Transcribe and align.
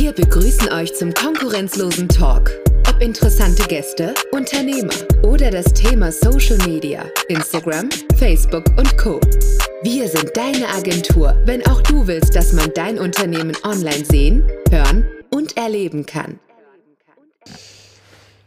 Wir 0.00 0.12
begrüßen 0.12 0.72
euch 0.72 0.94
zum 0.94 1.12
konkurrenzlosen 1.12 2.08
Talk. 2.08 2.52
Ob 2.88 3.02
interessante 3.02 3.64
Gäste, 3.66 4.14
Unternehmer 4.30 4.94
oder 5.24 5.50
das 5.50 5.74
Thema 5.74 6.12
Social 6.12 6.56
Media, 6.68 7.04
Instagram, 7.28 7.88
Facebook 8.16 8.64
und 8.76 8.96
Co. 8.96 9.20
Wir 9.82 10.06
sind 10.06 10.30
deine 10.36 10.68
Agentur, 10.68 11.36
wenn 11.46 11.66
auch 11.66 11.82
du 11.82 12.06
willst, 12.06 12.36
dass 12.36 12.52
man 12.52 12.70
dein 12.76 12.96
Unternehmen 12.96 13.56
online 13.64 14.04
sehen, 14.04 14.48
hören 14.70 15.04
und 15.34 15.56
erleben 15.56 16.06
kann. 16.06 16.38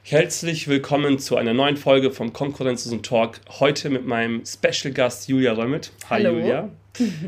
Herzlich 0.04 0.70
willkommen 0.70 1.20
zu 1.20 1.36
einer 1.36 1.54
neuen 1.54 1.76
Folge 1.76 2.12
vom 2.12 2.32
Konkurrenzlosen 2.32 3.04
Talk. 3.04 3.42
Heute 3.60 3.90
mit 3.90 4.06
meinem 4.06 4.44
Special 4.46 4.94
Gast 4.94 5.28
Julia 5.28 5.52
Römmit. 5.52 5.92
Hi 6.10 6.24
Hallo. 6.24 6.40
Julia. 6.40 6.70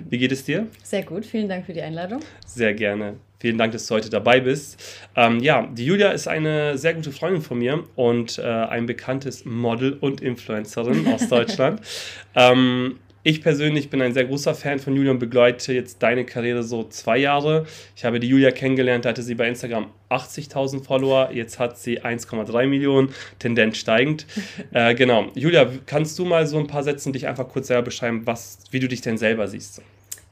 Wie 0.09 0.17
geht 0.17 0.31
es 0.31 0.45
dir? 0.45 0.67
Sehr 0.81 1.03
gut, 1.03 1.25
vielen 1.25 1.49
Dank 1.49 1.65
für 1.65 1.73
die 1.73 1.81
Einladung. 1.81 2.21
Sehr 2.45 2.73
gerne. 2.73 3.15
Vielen 3.43 3.57
Dank, 3.57 3.73
dass 3.73 3.87
du 3.87 3.95
heute 3.95 4.09
dabei 4.09 4.39
bist. 4.39 4.81
Ähm, 5.17 5.41
ja, 5.41 5.67
die 5.69 5.85
Julia 5.85 6.11
ist 6.11 6.29
eine 6.29 6.77
sehr 6.77 6.93
gute 6.93 7.11
Freundin 7.11 7.41
von 7.41 7.57
mir 7.57 7.83
und 7.97 8.37
äh, 8.39 8.41
ein 8.41 8.85
bekanntes 8.85 9.43
Model 9.43 9.97
und 9.99 10.21
Influencerin 10.21 11.05
aus 11.13 11.27
Deutschland. 11.27 11.81
ähm, 12.35 12.99
ich 13.21 13.41
persönlich 13.41 13.89
bin 13.89 14.01
ein 14.01 14.13
sehr 14.13 14.23
großer 14.23 14.55
Fan 14.55 14.79
von 14.79 14.95
Julia 14.95 15.11
und 15.11 15.19
begleite 15.19 15.73
jetzt 15.73 16.01
deine 16.01 16.23
Karriere 16.23 16.63
so 16.63 16.83
zwei 16.85 17.17
Jahre. 17.17 17.65
Ich 17.97 18.05
habe 18.05 18.21
die 18.21 18.29
Julia 18.29 18.51
kennengelernt, 18.51 19.03
da 19.03 19.09
hatte 19.09 19.23
sie 19.23 19.35
bei 19.35 19.49
Instagram 19.49 19.87
80.000 20.09 20.81
Follower, 20.81 21.31
jetzt 21.33 21.59
hat 21.59 21.77
sie 21.77 22.01
1,3 22.01 22.65
Millionen, 22.67 23.09
Tendenz 23.39 23.75
steigend. 23.75 24.25
äh, 24.71 24.95
genau. 24.95 25.27
Julia, 25.35 25.69
kannst 25.85 26.17
du 26.17 26.23
mal 26.23 26.47
so 26.47 26.57
ein 26.59 26.67
paar 26.67 26.83
Sätze 26.83 27.11
dich 27.11 27.27
einfach 27.27 27.49
kurz 27.49 27.67
selber 27.67 27.83
beschreiben, 27.83 28.21
was, 28.25 28.59
wie 28.71 28.79
du 28.79 28.87
dich 28.87 29.01
denn 29.01 29.17
selber 29.17 29.49
siehst? 29.49 29.81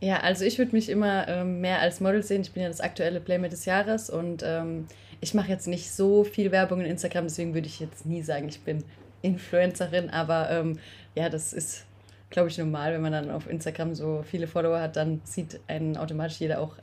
Ja, 0.02 0.20
also 0.20 0.44
ich 0.44 0.58
würde 0.58 0.74
mich 0.74 0.90
immer 0.90 1.28
ähm, 1.28 1.62
mehr 1.62 1.80
als 1.80 2.02
Model 2.02 2.24
sehen. 2.24 2.42
Ich 2.42 2.52
bin 2.52 2.64
ja 2.64 2.70
das 2.70 2.82
aktuelle 2.82 3.22
Playmate 3.22 3.52
des 3.52 3.66
Jahres 3.66 4.10
und 4.10 4.44
ähm, 4.46 4.88
ich 5.22 5.34
mache 5.34 5.50
jetzt 5.50 5.68
nicht 5.68 5.92
so 5.92 6.24
viel 6.24 6.52
Werbung 6.52 6.82
in 6.82 6.88
Instagram, 6.88 7.26
deswegen 7.26 7.54
würde 7.54 7.68
ich 7.68 7.80
jetzt 7.80 8.06
nie 8.06 8.24
sagen, 8.24 8.50
ich 8.50 8.62
bin 8.62 8.84
Influencerin, 9.22 10.10
aber 10.10 10.50
ähm, 10.50 10.80
ja, 11.14 11.30
das 11.30 11.54
ist 11.54 11.86
glaube 12.32 12.50
ich, 12.50 12.58
normal, 12.58 12.94
wenn 12.94 13.02
man 13.02 13.12
dann 13.12 13.30
auf 13.30 13.48
Instagram 13.48 13.94
so 13.94 14.24
viele 14.24 14.48
Follower 14.48 14.80
hat, 14.80 14.96
dann 14.96 15.22
sieht 15.24 15.60
einen 15.68 15.98
automatisch 15.98 16.40
jeder 16.40 16.60
auch 16.60 16.76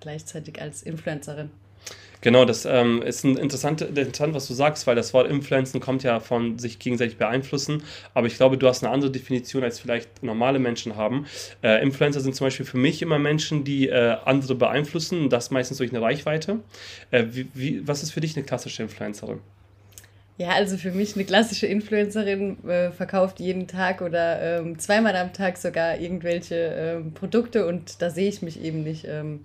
gleichzeitig 0.00 0.60
als 0.60 0.82
Influencerin. 0.82 1.50
Genau, 2.24 2.46
das 2.46 2.64
ähm, 2.64 3.02
ist 3.02 3.22
ein 3.24 3.36
interessant, 3.36 3.82
interessant, 3.82 4.32
was 4.32 4.48
du 4.48 4.54
sagst, 4.54 4.86
weil 4.86 4.96
das 4.96 5.12
Wort 5.12 5.30
Influenzen 5.30 5.78
kommt 5.78 6.04
ja 6.04 6.20
von 6.20 6.58
sich 6.58 6.78
gegenseitig 6.78 7.18
beeinflussen. 7.18 7.82
Aber 8.14 8.26
ich 8.26 8.36
glaube, 8.36 8.56
du 8.56 8.66
hast 8.66 8.82
eine 8.82 8.90
andere 8.94 9.10
Definition, 9.10 9.62
als 9.62 9.78
vielleicht 9.78 10.22
normale 10.22 10.58
Menschen 10.58 10.96
haben. 10.96 11.26
Äh, 11.62 11.82
Influencer 11.82 12.20
sind 12.20 12.34
zum 12.34 12.46
Beispiel 12.46 12.64
für 12.64 12.78
mich 12.78 13.02
immer 13.02 13.18
Menschen, 13.18 13.64
die 13.64 13.90
äh, 13.90 14.16
andere 14.24 14.54
beeinflussen, 14.54 15.28
das 15.28 15.50
meistens 15.50 15.76
durch 15.76 15.90
eine 15.90 16.00
Reichweite. 16.00 16.60
Äh, 17.10 17.24
wie, 17.28 17.46
wie, 17.52 17.86
was 17.86 18.02
ist 18.02 18.12
für 18.12 18.22
dich 18.22 18.34
eine 18.36 18.46
klassische 18.46 18.82
Influencerin? 18.82 19.40
Ja, 20.38 20.52
also 20.52 20.78
für 20.78 20.92
mich 20.92 21.16
eine 21.16 21.26
klassische 21.26 21.66
Influencerin 21.66 22.56
äh, 22.66 22.90
verkauft 22.90 23.38
jeden 23.38 23.68
Tag 23.68 24.00
oder 24.00 24.60
ähm, 24.60 24.78
zweimal 24.78 25.14
am 25.16 25.34
Tag 25.34 25.58
sogar 25.58 25.98
irgendwelche 25.98 26.54
ähm, 26.56 27.12
Produkte 27.12 27.66
und 27.66 28.00
da 28.00 28.08
sehe 28.08 28.30
ich 28.30 28.40
mich 28.40 28.62
eben 28.62 28.82
nicht. 28.82 29.04
Ähm, 29.06 29.40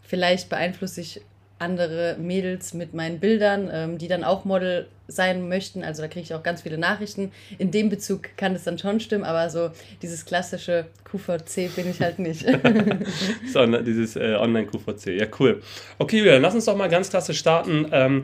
vielleicht 0.00 0.48
beeinflusse 0.48 1.02
ich 1.02 1.20
andere 1.58 2.16
Mädels 2.18 2.74
mit 2.74 2.94
meinen 2.94 3.20
Bildern, 3.20 3.70
ähm, 3.72 3.98
die 3.98 4.08
dann 4.08 4.24
auch 4.24 4.44
Model 4.44 4.88
sein 5.06 5.48
möchten. 5.48 5.84
Also 5.84 6.02
da 6.02 6.08
kriege 6.08 6.22
ich 6.22 6.34
auch 6.34 6.42
ganz 6.42 6.62
viele 6.62 6.78
Nachrichten. 6.78 7.30
In 7.58 7.70
dem 7.70 7.90
Bezug 7.90 8.36
kann 8.36 8.54
es 8.54 8.64
dann 8.64 8.78
schon 8.78 9.00
stimmen, 9.00 9.24
aber 9.24 9.50
so 9.50 9.70
dieses 10.02 10.24
klassische 10.24 10.86
QVC 11.04 11.74
bin 11.76 11.90
ich 11.90 12.00
halt 12.00 12.18
nicht. 12.18 12.44
so, 13.52 13.66
dieses 13.82 14.16
äh, 14.16 14.36
Online-QVC, 14.38 15.18
ja 15.18 15.26
cool. 15.38 15.62
Okay, 15.98 16.18
Julia, 16.18 16.38
lass 16.38 16.54
uns 16.54 16.64
doch 16.64 16.76
mal 16.76 16.88
ganz 16.88 17.10
klassisch 17.10 17.38
starten. 17.38 17.86
Ähm, 17.92 18.22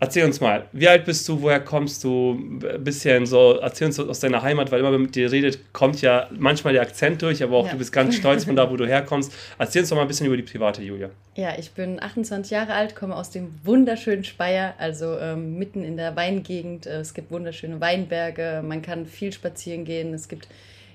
Erzähl 0.00 0.24
uns 0.24 0.40
mal, 0.40 0.66
wie 0.72 0.86
alt 0.86 1.04
bist 1.06 1.28
du, 1.28 1.42
woher 1.42 1.58
kommst 1.58 2.04
du? 2.04 2.38
Ein 2.62 2.84
bisschen 2.84 3.26
so, 3.26 3.58
erzähl 3.60 3.88
uns 3.88 3.98
aus 3.98 4.20
deiner 4.20 4.42
Heimat, 4.42 4.70
weil 4.70 4.78
immer 4.78 4.92
wenn 4.92 5.02
mit 5.02 5.16
dir 5.16 5.32
redet, 5.32 5.72
kommt 5.72 6.00
ja 6.02 6.28
manchmal 6.30 6.72
der 6.72 6.82
Akzent 6.82 7.20
durch, 7.20 7.42
aber 7.42 7.56
auch 7.56 7.66
ja. 7.66 7.72
du 7.72 7.78
bist 7.78 7.90
ganz 7.92 8.14
stolz 8.14 8.44
von 8.44 8.54
da, 8.54 8.70
wo 8.70 8.76
du 8.76 8.86
herkommst. 8.86 9.32
Erzähl 9.58 9.80
uns 9.80 9.88
doch 9.88 9.96
mal 9.96 10.02
ein 10.02 10.08
bisschen 10.08 10.26
über 10.26 10.36
die 10.36 10.44
private 10.44 10.82
Julia. 10.82 11.10
Ja, 11.34 11.58
ich 11.58 11.72
bin 11.72 12.00
28 12.00 12.50
Jahre 12.52 12.74
alt, 12.74 12.94
komme 12.94 13.16
aus 13.16 13.30
dem 13.30 13.52
wunderschönen 13.64 14.22
Speyer, 14.22 14.74
also 14.78 15.18
ähm, 15.18 15.58
mitten 15.58 15.82
in 15.82 15.96
der 15.96 16.14
Weingegend. 16.14 16.86
Äh, 16.86 17.00
es 17.00 17.12
gibt 17.12 17.32
wunderschöne 17.32 17.80
Weinberge, 17.80 18.62
man 18.64 18.82
kann 18.82 19.04
viel 19.04 19.32
spazieren 19.32 19.84
gehen, 19.84 20.14
es 20.14 20.28
gibt 20.28 20.46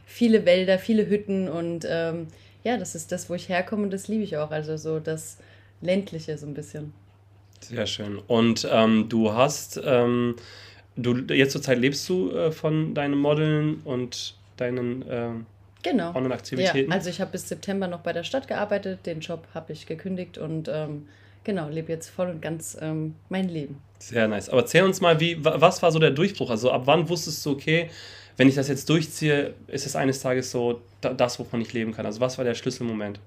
viele 0.06 0.46
Wälder, 0.46 0.80
viele 0.80 1.10
Hütten 1.10 1.50
und 1.50 1.86
ähm, 1.90 2.28
ja, 2.64 2.78
das 2.78 2.96
ist 2.96 3.12
das, 3.12 3.30
wo 3.30 3.34
ich 3.34 3.50
herkomme 3.50 3.84
und 3.84 3.92
das 3.92 4.08
liebe 4.08 4.24
ich 4.24 4.38
auch. 4.38 4.52
Also 4.52 4.78
so 4.78 5.00
das 5.00 5.40
ländliche 5.82 6.38
so 6.38 6.46
ein 6.46 6.54
bisschen. 6.54 6.94
Sehr 7.68 7.86
schön. 7.88 8.20
Und 8.28 8.68
ähm, 8.72 9.08
du 9.10 9.34
hast, 9.34 9.82
ähm, 9.84 10.36
du 10.96 11.16
jetzt 11.34 11.52
zurzeit 11.52 11.80
lebst 11.80 12.08
du 12.10 12.32
äh, 12.32 12.52
von 12.52 12.94
deinen 12.94 13.18
Modeln 13.18 13.82
und 13.84 14.36
deinen 14.58 15.02
äh, 15.04 15.30
genau. 15.82 16.14
Online-Aktivitäten? 16.16 16.90
Ja, 16.90 16.96
also 16.96 17.10
ich 17.10 17.22
habe 17.22 17.32
bis 17.32 17.48
September 17.48 17.88
noch 17.88 18.00
bei 18.00 18.14
der 18.14 18.24
Stadt 18.24 18.48
gearbeitet, 18.48 19.06
den 19.06 19.20
Job 19.20 19.48
habe 19.54 19.74
ich 19.74 19.86
gekündigt 19.86 20.38
und 20.38 20.70
ähm, 20.72 21.08
genau, 21.44 21.70
lebe 21.70 21.92
jetzt 21.92 22.10
voll 22.10 22.30
und 22.30 22.42
ganz 22.42 22.78
ähm, 22.82 23.16
mein 23.30 23.50
Leben. 23.50 23.78
Sehr 24.00 24.28
nice. 24.28 24.50
Aber 24.50 24.62
erzähl 24.62 24.84
uns 24.84 25.00
mal, 25.00 25.20
wie, 25.20 25.38
was 25.44 25.82
war 25.82 25.92
so 25.92 26.00
der 26.00 26.12
Durchbruch? 26.12 26.50
Also 26.50 26.72
ab 26.72 26.84
wann 26.86 27.08
wusstest 27.08 27.46
du, 27.46 27.52
okay, 27.52 27.90
wenn 28.38 28.48
ich 28.48 28.56
das 28.56 28.68
jetzt 28.68 28.90
durchziehe, 28.90 29.54
ist 29.68 29.86
es 29.86 29.96
eines 29.96 30.22
Tages 30.22 30.52
so 30.52 30.82
das, 31.02 31.40
wovon 31.40 31.62
ich 31.62 31.72
leben 31.74 31.94
kann? 31.94 32.06
Also 32.06 32.20
was 32.20 32.38
war 32.38 32.46
der 32.46 32.56
Schlüsselmoment? 32.56 33.20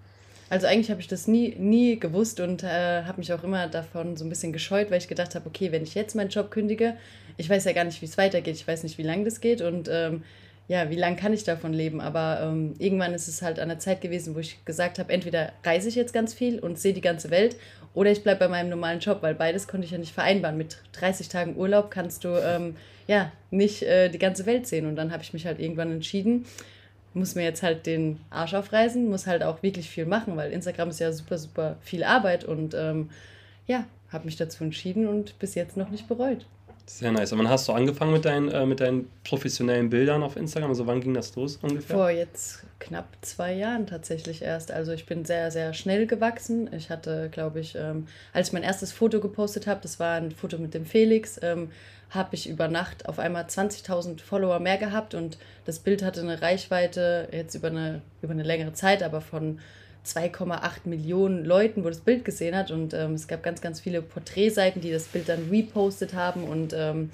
Also 0.49 0.67
eigentlich 0.67 0.91
habe 0.91 1.01
ich 1.01 1.09
das 1.09 1.27
nie, 1.27 1.57
nie 1.59 1.99
gewusst 1.99 2.39
und 2.41 2.63
äh, 2.63 3.03
habe 3.03 3.19
mich 3.19 3.33
auch 3.33 3.43
immer 3.43 3.67
davon 3.67 4.17
so 4.17 4.25
ein 4.25 4.29
bisschen 4.29 4.53
gescheut, 4.53 4.91
weil 4.91 4.99
ich 4.99 5.09
gedacht 5.09 5.35
habe, 5.35 5.47
okay, 5.47 5.73
wenn 5.73 5.83
ich 5.83 5.95
jetzt 5.95 6.15
meinen 6.15 6.31
Job 6.31 6.51
kündige, 6.51 6.97
ich 7.37 7.51
weiß 7.51 7.65
ja 7.65 7.73
gar 7.73 7.85
nicht, 7.85 8.01
wie 8.01 8.07
es 8.07 8.17
weitergeht, 8.17 8.55
ich 8.55 8.67
weiß 8.67 8.85
nicht, 8.85 8.97
wie 8.99 9.03
lange 9.03 9.25
das 9.25 9.41
geht 9.41 9.61
und 9.61 9.89
ähm, 9.91 10.23
ja, 10.69 10.91
wie 10.91 10.97
lange 10.97 11.17
kann 11.17 11.33
ich 11.33 11.45
davon 11.45 11.73
leben? 11.73 12.01
Aber 12.01 12.41
ähm, 12.43 12.75
irgendwann 12.79 13.15
ist 13.15 13.29
es 13.29 13.43
halt 13.43 13.61
an 13.61 13.69
der 13.69 13.79
Zeit 13.79 14.01
gewesen, 14.01 14.35
wo 14.35 14.41
ich 14.41 14.65
gesagt 14.65 14.99
habe, 14.99 15.13
entweder 15.13 15.53
reise 15.65 15.89
ich 15.89 15.95
jetzt 15.95 16.13
ganz 16.13 16.35
viel 16.35 16.59
und 16.59 16.79
sehe 16.79 16.93
die 16.93 17.01
ganze 17.01 17.31
Welt 17.31 17.57
oder 17.95 18.11
ich 18.11 18.23
bleibe 18.23 18.41
bei 18.41 18.49
meinem 18.49 18.71
normalen 18.71 19.01
Job, 19.01 19.23
weil 19.23 19.35
beides 19.35 19.69
konnte 19.69 19.87
ich 19.87 19.93
ja 19.93 19.99
nicht 19.99 20.13
vereinbaren. 20.13 20.59
Mit 20.59 20.79
30 20.93 21.29
Tagen 21.29 21.57
Urlaub 21.57 21.91
kannst 21.91 22.25
du 22.25 22.29
ähm, 22.29 22.77
ja 23.07 23.33
nicht 23.51 23.83
äh, 23.83 24.11
die 24.11 24.19
ganze 24.19 24.45
Welt 24.45 24.67
sehen. 24.67 24.87
Und 24.87 24.97
dann 24.97 25.13
habe 25.13 25.23
ich 25.23 25.33
mich 25.33 25.47
halt 25.47 25.61
irgendwann 25.61 25.93
entschieden, 25.93 26.45
muss 27.17 27.35
mir 27.35 27.45
jetzt 27.45 27.63
halt 27.63 27.87
den 27.87 28.21
Arsch 28.31 28.55
aufreißen, 28.55 29.09
muss 29.09 29.27
halt 29.27 29.43
auch 29.43 29.63
wirklich 29.63 29.89
viel 29.89 30.07
machen, 30.07 30.37
weil 30.37 30.53
Instagram 30.53 30.91
ist 30.91 31.01
ja 31.01 31.13
super, 31.13 31.39
super 31.39 31.77
viel 31.81 32.05
Arbeit 32.05 32.45
und 32.45 32.75
ähm, 32.75 33.11
ja, 33.67 33.85
habe 34.13 34.27
mich 34.27 34.37
dazu 34.37 34.63
entschieden 34.63 35.09
und 35.09 35.39
bis 35.39 35.55
jetzt 35.55 35.77
noch 35.77 35.89
nicht 35.89 36.07
bereut. 36.09 36.47
Sehr 36.89 37.11
nice. 37.11 37.33
Und 37.33 37.41
wann 37.41 37.49
hast 37.49 37.67
du 37.67 37.73
angefangen 37.73 38.13
mit 38.13 38.25
deinen, 38.25 38.49
äh, 38.49 38.65
mit 38.65 38.79
deinen 38.79 39.11
professionellen 39.25 39.91
Bildern 39.91 40.23
auf 40.23 40.37
Instagram? 40.37 40.71
Also 40.71 40.87
wann 40.87 41.01
ging 41.01 41.15
das 41.15 41.35
los 41.35 41.59
ungefähr? 41.61 41.97
Vor 41.97 42.11
jetzt 42.11 42.63
knapp 42.79 43.09
zwei 43.23 43.55
Jahren 43.55 43.89
tatsächlich 43.89 44.43
erst. 44.43 44.71
Also 44.71 44.93
ich 44.93 45.05
bin 45.05 45.25
sehr, 45.25 45.51
sehr 45.51 45.75
schnell 45.75 46.07
gewachsen. 46.07 46.73
Ich 46.73 46.89
hatte, 46.89 47.29
glaube 47.33 47.59
ich, 47.59 47.75
ähm, 47.75 48.07
als 48.33 48.49
ich 48.49 48.53
mein 48.53 48.63
erstes 48.63 48.93
Foto 48.93 49.19
gepostet 49.19 49.67
habe, 49.67 49.81
das 49.83 49.99
war 49.99 50.15
ein 50.15 50.31
Foto 50.31 50.59
mit 50.59 50.75
dem 50.75 50.87
Felix, 50.87 51.41
ähm, 51.43 51.71
habe 52.11 52.35
ich 52.35 52.49
über 52.49 52.69
Nacht 52.69 53.09
auf 53.09 53.19
einmal 53.19 53.45
20.000 53.45 54.21
Follower 54.21 54.61
mehr 54.61 54.79
gehabt 54.79 55.15
und 55.15 55.39
das 55.65 55.81
Bild 55.81 56.03
hatte 56.03 56.21
eine 56.21 56.41
Reichweite 56.41 57.29
jetzt 57.33 57.55
über 57.55 57.69
eine, 57.69 58.03
über 58.23 58.33
eine 58.33 58.45
längere 58.45 58.73
Zeit, 58.73 59.03
aber 59.03 59.21
von 59.21 59.59
2,8 60.07 60.61
Millionen 60.85 61.45
Leuten, 61.45 61.85
wo 61.85 61.89
das 61.89 62.01
Bild 62.01 62.25
gesehen 62.25 62.57
hat. 62.57 62.71
Und 62.71 62.95
ähm, 62.95 63.15
es 63.15 63.29
gab 63.29 63.43
ganz, 63.43 63.61
ganz 63.61 63.81
viele 63.81 64.03
Porträtseiten, 64.03 64.81
die 64.81 64.91
das 64.91 65.05
Bild 65.05 65.29
dann 65.29 65.49
repostet 65.51 66.15
haben. 66.15 66.45
Und 66.45 66.73
ähm, 66.73 67.11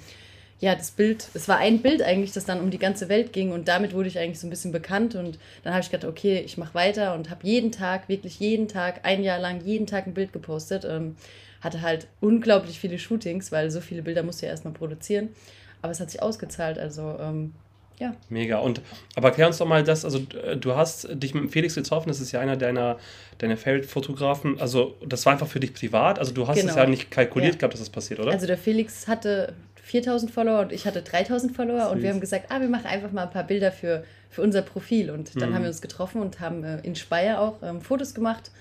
ja, 0.59 0.75
das 0.75 0.91
Bild, 0.91 1.27
es 1.33 1.47
war 1.47 1.57
ein 1.57 1.81
Bild 1.81 2.01
eigentlich, 2.01 2.31
das 2.31 2.45
dann 2.45 2.61
um 2.61 2.69
die 2.69 2.77
ganze 2.77 3.09
Welt 3.09 3.33
ging. 3.33 3.51
Und 3.51 3.67
damit 3.67 3.93
wurde 3.93 4.07
ich 4.07 4.19
eigentlich 4.19 4.39
so 4.39 4.47
ein 4.47 4.51
bisschen 4.51 4.71
bekannt. 4.71 5.15
Und 5.15 5.39
dann 5.63 5.73
habe 5.73 5.83
ich 5.83 5.91
gedacht, 5.91 6.09
okay, 6.09 6.39
ich 6.45 6.57
mache 6.57 6.75
weiter 6.75 7.15
und 7.15 7.29
habe 7.29 7.45
jeden 7.45 7.71
Tag, 7.71 8.07
wirklich 8.09 8.39
jeden 8.39 8.67
Tag, 8.67 9.01
ein 9.03 9.23
Jahr 9.23 9.39
lang, 9.39 9.61
jeden 9.65 9.87
Tag 9.87 10.07
ein 10.07 10.13
Bild 10.13 10.31
gepostet. 10.31 10.85
Ähm, 10.85 11.15
hatte 11.63 11.81
halt 11.81 12.07
unglaublich 12.19 12.79
viele 12.79 12.99
Shootings, 12.99 13.51
weil 13.51 13.71
so 13.71 13.81
viele 13.81 14.01
Bilder 14.01 14.23
musst 14.23 14.41
du 14.41 14.45
ja 14.45 14.51
erstmal 14.51 14.73
produzieren. 14.73 15.29
Aber 15.81 15.91
es 15.91 15.99
hat 15.99 16.11
sich 16.11 16.21
ausgezahlt. 16.21 16.77
Also 16.77 17.17
ähm, 17.19 17.53
ja. 17.99 18.15
Mega. 18.29 18.59
Und 18.59 18.81
aber 19.15 19.29
erklär 19.29 19.47
uns 19.47 19.57
doch 19.57 19.67
mal 19.67 19.83
das, 19.83 20.03
also 20.03 20.19
äh, 20.45 20.57
du 20.57 20.75
hast 20.75 21.07
dich 21.11 21.33
mit 21.33 21.51
Felix 21.51 21.75
getroffen, 21.75 22.09
das 22.09 22.19
ist 22.19 22.31
ja 22.31 22.39
einer 22.39 22.57
deiner, 22.57 22.97
deiner 23.37 23.57
Favorite-Fotografen. 23.57 24.59
Also 24.59 24.95
das 25.05 25.25
war 25.25 25.33
einfach 25.33 25.47
für 25.47 25.59
dich 25.59 25.73
privat. 25.73 26.19
Also 26.19 26.33
du 26.33 26.47
hast 26.47 26.59
genau. 26.59 26.71
es 26.71 26.75
ja 26.75 26.85
nicht 26.85 27.11
kalkuliert 27.11 27.53
ja. 27.53 27.59
gehabt, 27.59 27.73
dass 27.73 27.81
das 27.81 27.89
passiert, 27.89 28.19
oder? 28.19 28.31
Also 28.31 28.47
der 28.47 28.57
Felix 28.57 29.07
hatte 29.07 29.53
4000 29.83 30.31
Follower 30.31 30.61
und 30.61 30.71
ich 30.71 30.85
hatte 30.85 31.01
3000 31.01 31.55
Follower 31.55 31.83
Süß. 31.83 31.91
und 31.91 32.01
wir 32.01 32.09
haben 32.09 32.19
gesagt, 32.19 32.45
ah, 32.49 32.59
wir 32.59 32.69
machen 32.69 32.87
einfach 32.87 33.11
mal 33.11 33.23
ein 33.23 33.31
paar 33.31 33.43
Bilder 33.43 33.71
für, 33.71 34.03
für 34.29 34.41
unser 34.41 34.61
Profil. 34.61 35.11
Und 35.11 35.39
dann 35.39 35.49
mhm. 35.49 35.55
haben 35.55 35.61
wir 35.63 35.69
uns 35.69 35.81
getroffen 35.81 36.21
und 36.21 36.39
haben 36.39 36.63
äh, 36.63 36.79
in 36.81 36.95
Speyer 36.95 37.39
auch 37.39 37.61
ähm, 37.61 37.81
Fotos 37.81 38.13
gemacht. 38.13 38.51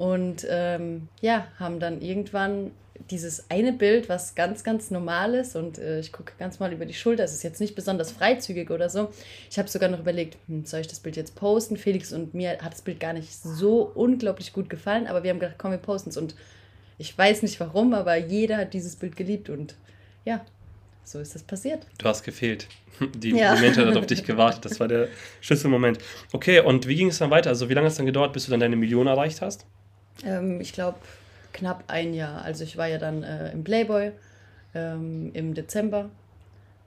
Und 0.00 0.46
ähm, 0.48 1.08
ja, 1.20 1.46
haben 1.58 1.78
dann 1.78 2.00
irgendwann 2.00 2.70
dieses 3.10 3.50
eine 3.50 3.74
Bild, 3.74 4.08
was 4.08 4.34
ganz, 4.34 4.64
ganz 4.64 4.90
normal 4.90 5.34
ist 5.34 5.56
und 5.56 5.76
äh, 5.76 6.00
ich 6.00 6.10
gucke 6.10 6.32
ganz 6.38 6.58
mal 6.58 6.72
über 6.72 6.86
die 6.86 6.94
Schulter, 6.94 7.22
es 7.22 7.34
ist 7.34 7.42
jetzt 7.42 7.60
nicht 7.60 7.74
besonders 7.74 8.10
freizügig 8.10 8.70
oder 8.70 8.88
so. 8.88 9.12
Ich 9.50 9.58
habe 9.58 9.68
sogar 9.68 9.90
noch 9.90 9.98
überlegt, 9.98 10.38
hm, 10.46 10.64
soll 10.64 10.80
ich 10.80 10.88
das 10.88 11.00
Bild 11.00 11.18
jetzt 11.18 11.34
posten? 11.34 11.76
Felix 11.76 12.14
und 12.14 12.32
mir 12.32 12.52
hat 12.62 12.72
das 12.72 12.80
Bild 12.80 12.98
gar 12.98 13.12
nicht 13.12 13.30
so 13.30 13.92
unglaublich 13.94 14.54
gut 14.54 14.70
gefallen, 14.70 15.06
aber 15.06 15.22
wir 15.22 15.32
haben 15.32 15.38
gedacht, 15.38 15.56
komm, 15.58 15.72
wir 15.72 15.76
posten 15.76 16.08
es 16.08 16.16
und 16.16 16.34
Ich 16.96 17.16
weiß 17.18 17.42
nicht 17.42 17.60
warum, 17.60 17.92
aber 17.92 18.16
jeder 18.16 18.56
hat 18.56 18.72
dieses 18.72 18.96
Bild 18.96 19.16
geliebt 19.16 19.50
und 19.50 19.74
ja, 20.24 20.42
so 21.04 21.18
ist 21.18 21.34
das 21.34 21.42
passiert. 21.42 21.86
Du 21.98 22.08
hast 22.08 22.22
gefehlt. 22.22 22.68
Die, 23.14 23.32
ja. 23.36 23.54
die 23.54 23.60
Menschheit 23.60 23.84
hat 23.86 23.96
auf 23.98 24.06
dich 24.06 24.24
gewartet. 24.32 24.64
Das 24.64 24.80
war 24.80 24.88
der 24.88 25.08
Schlüsselmoment. 25.42 25.98
Okay, 26.32 26.60
und 26.60 26.86
wie 26.86 26.96
ging 26.96 27.08
es 27.08 27.18
dann 27.18 27.30
weiter? 27.30 27.50
Also 27.50 27.68
wie 27.68 27.74
lange 27.74 27.84
hat 27.84 27.92
es 27.92 27.98
dann 27.98 28.06
gedauert, 28.06 28.32
bis 28.32 28.46
du 28.46 28.50
dann 28.50 28.60
deine 28.60 28.76
Million 28.76 29.06
erreicht 29.06 29.42
hast? 29.42 29.66
Ähm, 30.24 30.60
ich 30.60 30.72
glaube 30.72 30.98
knapp 31.52 31.84
ein 31.88 32.14
Jahr. 32.14 32.42
Also 32.42 32.64
ich 32.64 32.76
war 32.76 32.86
ja 32.86 32.98
dann 32.98 33.22
äh, 33.22 33.52
im 33.52 33.64
Playboy 33.64 34.12
ähm, 34.74 35.30
im 35.34 35.54
Dezember 35.54 36.10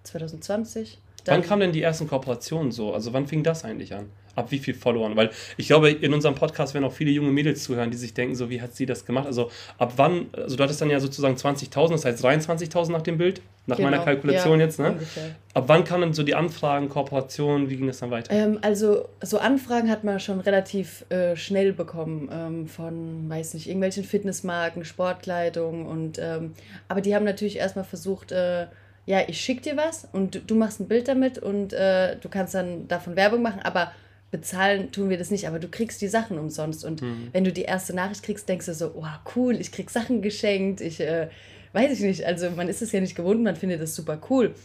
2020. 0.04 1.00
Dann 1.24 1.42
wann 1.42 1.48
kamen 1.48 1.62
denn 1.62 1.72
die 1.72 1.82
ersten 1.82 2.08
Kooperationen 2.08 2.72
so? 2.72 2.94
Also 2.94 3.14
wann 3.14 3.28
fing 3.28 3.44
das 3.44 3.64
eigentlich 3.64 3.94
an? 3.94 4.10
ab 4.36 4.52
wie 4.52 4.60
viel 4.60 4.74
Followern? 4.74 5.16
Weil 5.16 5.30
ich 5.58 5.68
glaube, 5.68 5.92
in 5.92 6.14
unserem 6.14 6.36
Podcast 6.36 6.74
werden 6.74 6.86
auch 6.86 6.94
viele 6.94 7.12
junge 7.12 7.32
Mädels 7.32 7.64
zuhören, 7.64 7.92
die 7.92 7.98
sich 7.98 8.14
denken, 8.14 8.36
so 8.36 8.50
wie 8.50 8.62
hat 8.62 8.76
sie 8.76 8.86
das 8.86 9.06
gemacht? 9.06 9.28
Also 9.28 9.52
ab 9.78 9.94
wann, 9.98 10.28
also 10.34 10.56
du 10.56 10.64
hattest 10.64 10.82
dann 10.82 10.90
ja 10.90 11.00
sozusagen 11.00 11.36
20.000, 11.36 11.92
das 11.92 12.06
heißt 12.06 12.26
23.000 12.26 12.92
nach 12.92 13.02
dem 13.02 13.18
Bild, 13.18 13.42
nach 13.66 13.78
genau. 13.78 13.92
meiner 13.92 14.04
Kalkulation 14.04 14.60
ja, 14.60 14.66
jetzt, 14.66 14.80
ne? 14.80 14.92
Ungefähr. 14.92 15.36
Ab 15.54 15.66
wann 15.68 15.84
kamen 15.84 16.02
dann 16.02 16.14
so 16.14 16.24
die 16.24 16.36
Anfragen, 16.36 16.90
Kooperationen, 16.90 17.70
wie 17.70 17.78
ging 17.78 17.88
das 17.88 18.00
dann 18.00 18.12
weiter? 18.12 18.34
Ähm, 18.34 18.60
also 18.62 19.08
so 19.22 19.38
Anfragen 19.38 19.90
hat 19.90 20.04
man 20.04 20.20
schon 20.20 20.40
relativ 20.40 21.06
äh, 21.10 21.36
schnell 21.36 21.74
bekommen 21.74 22.30
ähm, 22.32 22.68
von, 22.68 23.30
weiß 23.30 23.54
nicht, 23.54 23.68
irgendwelchen 23.68 24.04
Fitnessmarken, 24.04 24.84
Sportkleidung 24.84 25.86
und, 25.86 26.20
ähm, 26.20 26.54
aber 26.88 27.02
die 27.02 27.16
haben 27.16 27.24
natürlich 27.26 27.58
erstmal 27.58 27.86
versucht, 27.86 28.32
äh, 28.32 28.66
ja, 29.06 29.22
ich 29.28 29.40
schicke 29.42 29.62
dir 29.62 29.78
was 29.78 30.08
und 30.12 30.36
du, 30.36 30.40
du, 30.40 30.56
machst 30.56 30.80
ein 30.80 30.88
Bild 30.88 31.08
damit 31.08 31.38
und 31.38 31.74
äh, 31.74 32.18
du 32.18 32.30
kannst 32.30 32.54
dann 32.54 32.88
davon 32.88 33.16
Werbung 33.16 33.42
machen, 33.42 33.62
aber 33.62 33.92
bezahlen 34.32 34.92
tun 34.92 35.10
wir 35.10 35.18
das 35.18 35.30
nicht, 35.30 35.48
aber 35.48 35.60
du 35.60 35.68
kriegst 35.68 36.02
die 36.02 36.08
Sachen 36.08 36.40
umsonst. 36.40 36.84
Und 36.86 37.02
mhm. 37.02 37.30
wenn 37.34 37.44
du 37.44 37.52
die 37.52 37.64
erste 37.64 37.94
Nachricht 37.94 38.24
kriegst, 38.24 38.50
denkst 38.50 38.66
du 38.66 38.74
so, 38.74 38.94
oh 38.96 39.06
cool, 39.36 39.56
ich 39.60 39.72
krieg 39.72 39.90
Sachen 39.90 40.22
geschenkt, 40.22 40.82
ich 40.82 41.00
äh, 41.00 41.28
weiß 41.74 41.92
ich 41.92 42.00
nicht, 42.00 42.26
also 42.26 42.50
man 42.52 42.70
ist 42.70 42.82
es 42.82 42.92
ja 42.92 43.02
nicht 43.02 43.16
gewohnt, 43.16 43.44
man 43.44 43.56
findet 43.56 43.82
das 43.82 43.96
super 43.96 44.20
cool. 44.30 44.56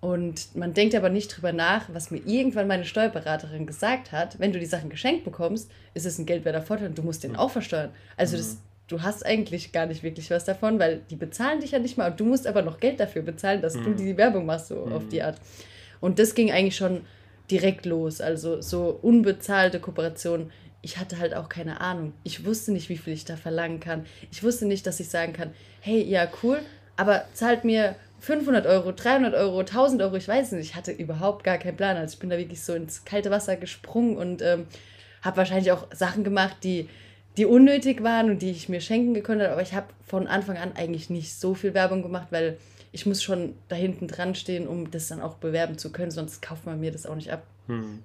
Und 0.00 0.54
man 0.54 0.74
denkt 0.74 0.94
aber 0.94 1.08
nicht 1.08 1.28
drüber 1.28 1.52
nach, 1.52 1.88
was 1.92 2.10
mir 2.10 2.20
irgendwann 2.24 2.68
meine 2.68 2.84
Steuerberaterin 2.84 3.66
gesagt 3.66 4.12
hat, 4.12 4.38
wenn 4.38 4.52
du 4.52 4.60
die 4.60 4.66
Sachen 4.66 4.90
geschenkt 4.90 5.24
bekommst, 5.24 5.70
ist 5.94 6.06
es 6.06 6.18
ein 6.18 6.26
geldwerter 6.26 6.62
Vorteil 6.62 6.88
und 6.88 6.98
du 6.98 7.02
musst 7.02 7.24
den 7.24 7.32
mhm. 7.32 7.38
auch 7.38 7.50
versteuern. 7.50 7.90
Also 8.16 8.36
mhm. 8.36 8.40
das, 8.40 8.58
du 8.88 9.02
hast 9.02 9.24
eigentlich 9.24 9.72
gar 9.72 9.86
nicht 9.86 10.02
wirklich 10.02 10.30
was 10.30 10.44
davon, 10.44 10.78
weil 10.78 11.02
die 11.10 11.16
bezahlen 11.16 11.60
dich 11.60 11.72
ja 11.72 11.78
nicht 11.78 11.96
mal 11.96 12.10
und 12.10 12.18
du 12.18 12.24
musst 12.24 12.46
aber 12.46 12.62
noch 12.62 12.80
Geld 12.80 12.98
dafür 12.98 13.22
bezahlen, 13.22 13.62
dass 13.62 13.74
mhm. 13.74 13.84
du 13.84 13.94
die 13.94 14.16
Werbung 14.16 14.46
machst, 14.46 14.68
so 14.68 14.80
auf 14.84 15.04
mhm. 15.04 15.08
die 15.10 15.22
Art. 15.22 15.38
Und 16.00 16.18
das 16.18 16.34
ging 16.34 16.50
eigentlich 16.50 16.76
schon 16.76 17.02
direkt 17.50 17.86
los. 17.86 18.20
Also 18.20 18.60
so 18.60 18.98
unbezahlte 19.02 19.80
Kooperation. 19.80 20.50
Ich 20.80 20.98
hatte 20.98 21.18
halt 21.18 21.34
auch 21.34 21.48
keine 21.48 21.80
Ahnung. 21.80 22.12
Ich 22.24 22.44
wusste 22.44 22.72
nicht, 22.72 22.88
wie 22.88 22.96
viel 22.96 23.12
ich 23.12 23.24
da 23.24 23.36
verlangen 23.36 23.80
kann. 23.80 24.06
Ich 24.30 24.42
wusste 24.42 24.66
nicht, 24.66 24.86
dass 24.86 25.00
ich 25.00 25.08
sagen 25.08 25.32
kann, 25.32 25.50
hey, 25.80 26.02
ja, 26.02 26.28
cool, 26.42 26.60
aber 26.96 27.24
zahlt 27.34 27.64
mir 27.64 27.96
500 28.20 28.66
Euro, 28.66 28.92
300 28.92 29.34
Euro, 29.34 29.60
1000 29.60 30.02
Euro, 30.02 30.16
ich 30.16 30.26
weiß 30.26 30.52
nicht. 30.52 30.70
Ich 30.70 30.74
hatte 30.74 30.92
überhaupt 30.92 31.44
gar 31.44 31.58
keinen 31.58 31.76
Plan. 31.76 31.96
Also 31.96 32.14
ich 32.14 32.20
bin 32.20 32.30
da 32.30 32.38
wirklich 32.38 32.62
so 32.62 32.74
ins 32.74 33.04
kalte 33.04 33.30
Wasser 33.30 33.56
gesprungen 33.56 34.16
und 34.16 34.42
ähm, 34.42 34.66
habe 35.22 35.36
wahrscheinlich 35.36 35.72
auch 35.72 35.86
Sachen 35.92 36.24
gemacht, 36.24 36.56
die, 36.62 36.88
die 37.38 37.46
unnötig 37.46 38.02
waren 38.02 38.30
und 38.30 38.42
die 38.42 38.50
ich 38.50 38.68
mir 38.68 38.80
schenken 38.80 39.14
gekonnt 39.14 39.40
habe. 39.40 39.52
Aber 39.52 39.62
ich 39.62 39.72
habe 39.72 39.86
von 40.06 40.26
Anfang 40.26 40.58
an 40.58 40.72
eigentlich 40.74 41.08
nicht 41.08 41.34
so 41.34 41.54
viel 41.54 41.72
Werbung 41.72 42.02
gemacht, 42.02 42.28
weil 42.30 42.58
ich 42.90 43.06
muss 43.06 43.22
schon 43.22 43.54
da 43.68 43.76
hinten 43.76 44.08
dran 44.08 44.34
stehen, 44.34 44.66
um 44.66 44.90
das 44.90 45.08
dann 45.08 45.20
auch 45.20 45.36
bewerben 45.36 45.78
zu 45.78 45.92
können, 45.92 46.10
sonst 46.10 46.42
kauft 46.42 46.66
man 46.66 46.80
mir 46.80 46.90
das 46.90 47.06
auch 47.06 47.14
nicht 47.14 47.30
ab. 47.30 47.44
Hm. 47.68 48.02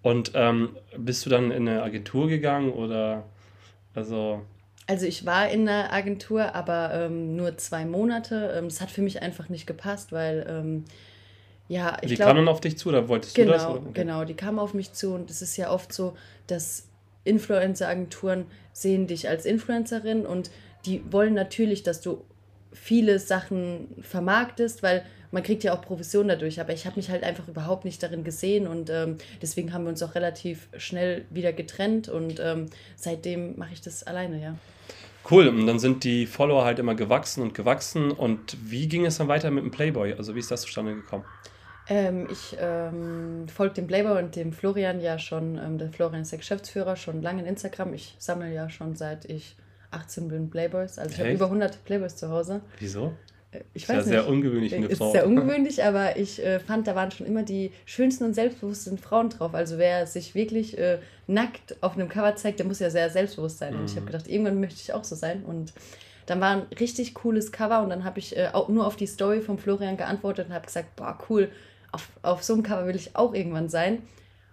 Und 0.00 0.32
ähm, 0.34 0.70
bist 0.96 1.24
du 1.26 1.30
dann 1.30 1.50
in 1.50 1.68
eine 1.68 1.82
Agentur 1.82 2.28
gegangen 2.28 2.72
oder 2.72 3.24
also? 3.94 4.40
Also 4.86 5.06
ich 5.06 5.26
war 5.26 5.48
in 5.50 5.68
einer 5.68 5.92
Agentur, 5.92 6.54
aber 6.54 6.92
ähm, 6.94 7.36
nur 7.36 7.56
zwei 7.58 7.84
Monate. 7.84 8.54
Ähm, 8.56 8.64
das 8.64 8.80
hat 8.80 8.90
für 8.90 9.02
mich 9.02 9.22
einfach 9.22 9.48
nicht 9.48 9.66
gepasst, 9.66 10.12
weil 10.12 10.46
ähm, 10.48 10.84
ja, 11.68 11.98
ich 12.00 12.08
Die 12.08 12.14
glaub, 12.16 12.28
kamen 12.28 12.48
auf 12.48 12.60
dich 12.60 12.78
zu 12.78 12.88
oder 12.88 13.08
wolltest 13.08 13.34
genau, 13.34 13.52
du 13.52 13.52
das? 13.52 13.66
Okay. 13.66 13.90
Genau, 13.94 14.24
die 14.24 14.34
kamen 14.34 14.58
auf 14.58 14.72
mich 14.72 14.92
zu 14.92 15.14
und 15.14 15.30
es 15.30 15.42
ist 15.42 15.56
ja 15.56 15.70
oft 15.70 15.92
so, 15.92 16.16
dass 16.46 16.88
Influencer-Agenturen 17.24 18.46
sehen 18.72 19.06
dich 19.06 19.28
als 19.28 19.44
Influencerin 19.46 20.26
und 20.26 20.50
die 20.86 21.02
wollen 21.10 21.34
natürlich, 21.34 21.82
dass 21.82 22.00
du 22.00 22.24
viele 22.72 23.18
Sachen 23.18 23.88
vermarktest, 24.00 24.82
weil 24.82 25.04
man 25.30 25.42
kriegt 25.42 25.64
ja 25.64 25.74
auch 25.74 25.82
Provision 25.82 26.28
dadurch, 26.28 26.60
aber 26.60 26.72
ich 26.72 26.86
habe 26.86 26.96
mich 26.96 27.10
halt 27.10 27.24
einfach 27.24 27.48
überhaupt 27.48 27.84
nicht 27.84 28.02
darin 28.02 28.22
gesehen 28.24 28.66
und 28.66 28.90
ähm, 28.90 29.16
deswegen 29.40 29.72
haben 29.72 29.84
wir 29.84 29.90
uns 29.90 30.02
auch 30.02 30.14
relativ 30.14 30.68
schnell 30.76 31.24
wieder 31.30 31.52
getrennt 31.52 32.08
und 32.08 32.40
ähm, 32.40 32.66
seitdem 32.96 33.58
mache 33.58 33.72
ich 33.72 33.80
das 33.80 34.02
alleine, 34.04 34.40
ja. 34.40 34.56
Cool, 35.30 35.48
und 35.48 35.66
dann 35.66 35.78
sind 35.78 36.04
die 36.04 36.26
Follower 36.26 36.64
halt 36.64 36.78
immer 36.78 36.94
gewachsen 36.94 37.42
und 37.42 37.54
gewachsen 37.54 38.10
und 38.10 38.56
wie 38.62 38.88
ging 38.88 39.06
es 39.06 39.18
dann 39.18 39.28
weiter 39.28 39.50
mit 39.50 39.62
dem 39.64 39.70
Playboy? 39.70 40.14
Also 40.14 40.34
wie 40.34 40.40
ist 40.40 40.50
das 40.50 40.62
zustande 40.62 40.94
gekommen? 40.94 41.24
Ähm, 41.88 42.28
ich 42.30 42.56
ähm, 42.60 43.48
folge 43.48 43.74
dem 43.74 43.86
Playboy 43.86 44.22
und 44.22 44.36
dem 44.36 44.52
Florian 44.52 45.00
ja 45.00 45.18
schon, 45.18 45.58
ähm, 45.58 45.78
der 45.78 45.90
Florian 45.90 46.22
ist 46.22 46.30
der 46.30 46.38
Geschäftsführer, 46.38 46.96
schon 46.96 47.22
lange 47.22 47.42
in 47.42 47.48
Instagram. 47.48 47.92
Ich 47.94 48.14
sammle 48.18 48.52
ja 48.52 48.70
schon 48.70 48.94
seit 48.94 49.24
ich 49.24 49.56
18 49.90 50.28
Bilden 50.28 50.50
Playboys. 50.50 50.98
Also 50.98 51.14
ich 51.14 51.20
habe 51.20 51.32
über 51.32 51.46
100 51.46 51.84
Playboys 51.84 52.16
zu 52.16 52.30
Hause. 52.30 52.60
Wieso? 52.78 53.12
Äh, 53.50 53.60
ich 53.74 53.88
weiß 53.88 54.06
ist 54.06 54.12
ja 54.12 54.22
sehr 54.22 54.28
ungewöhnlich 54.28 54.74
eine 54.74 54.88
Frau. 54.90 55.06
Ist 55.06 55.12
sehr 55.12 55.26
ungewöhnlich, 55.26 55.82
aber 55.84 56.16
ich 56.16 56.44
äh, 56.44 56.60
fand, 56.60 56.86
da 56.86 56.94
waren 56.94 57.10
schon 57.10 57.26
immer 57.26 57.42
die 57.42 57.72
schönsten 57.84 58.24
und 58.24 58.34
selbstbewussten 58.34 58.98
Frauen 58.98 59.30
drauf. 59.30 59.54
Also 59.54 59.78
wer 59.78 60.06
sich 60.06 60.34
wirklich 60.34 60.78
äh, 60.78 60.98
nackt 61.26 61.76
auf 61.80 61.94
einem 61.94 62.08
Cover 62.08 62.34
zeigt, 62.36 62.58
der 62.58 62.66
muss 62.66 62.78
ja 62.78 62.90
sehr 62.90 63.10
selbstbewusst 63.10 63.58
sein. 63.58 63.74
Mhm. 63.74 63.80
Und 63.80 63.84
ich 63.86 63.96
habe 63.96 64.02
mhm. 64.02 64.06
gedacht, 64.06 64.28
irgendwann 64.28 64.60
möchte 64.60 64.80
ich 64.80 64.92
auch 64.92 65.04
so 65.04 65.14
sein. 65.14 65.44
Und 65.44 65.72
dann 66.26 66.40
war 66.40 66.56
ein 66.56 66.62
richtig 66.78 67.14
cooles 67.14 67.52
Cover 67.52 67.82
und 67.82 67.90
dann 67.90 68.04
habe 68.04 68.18
ich 68.18 68.36
äh, 68.36 68.48
auch 68.52 68.68
nur 68.68 68.86
auf 68.86 68.96
die 68.96 69.06
Story 69.06 69.40
von 69.40 69.58
Florian 69.58 69.96
geantwortet 69.96 70.46
und 70.48 70.54
habe 70.54 70.66
gesagt, 70.66 70.94
boah, 70.96 71.18
cool, 71.28 71.50
auf, 71.92 72.08
auf 72.22 72.42
so 72.42 72.54
einem 72.54 72.62
Cover 72.62 72.86
will 72.86 72.96
ich 72.96 73.16
auch 73.16 73.34
irgendwann 73.34 73.68
sein. 73.68 73.98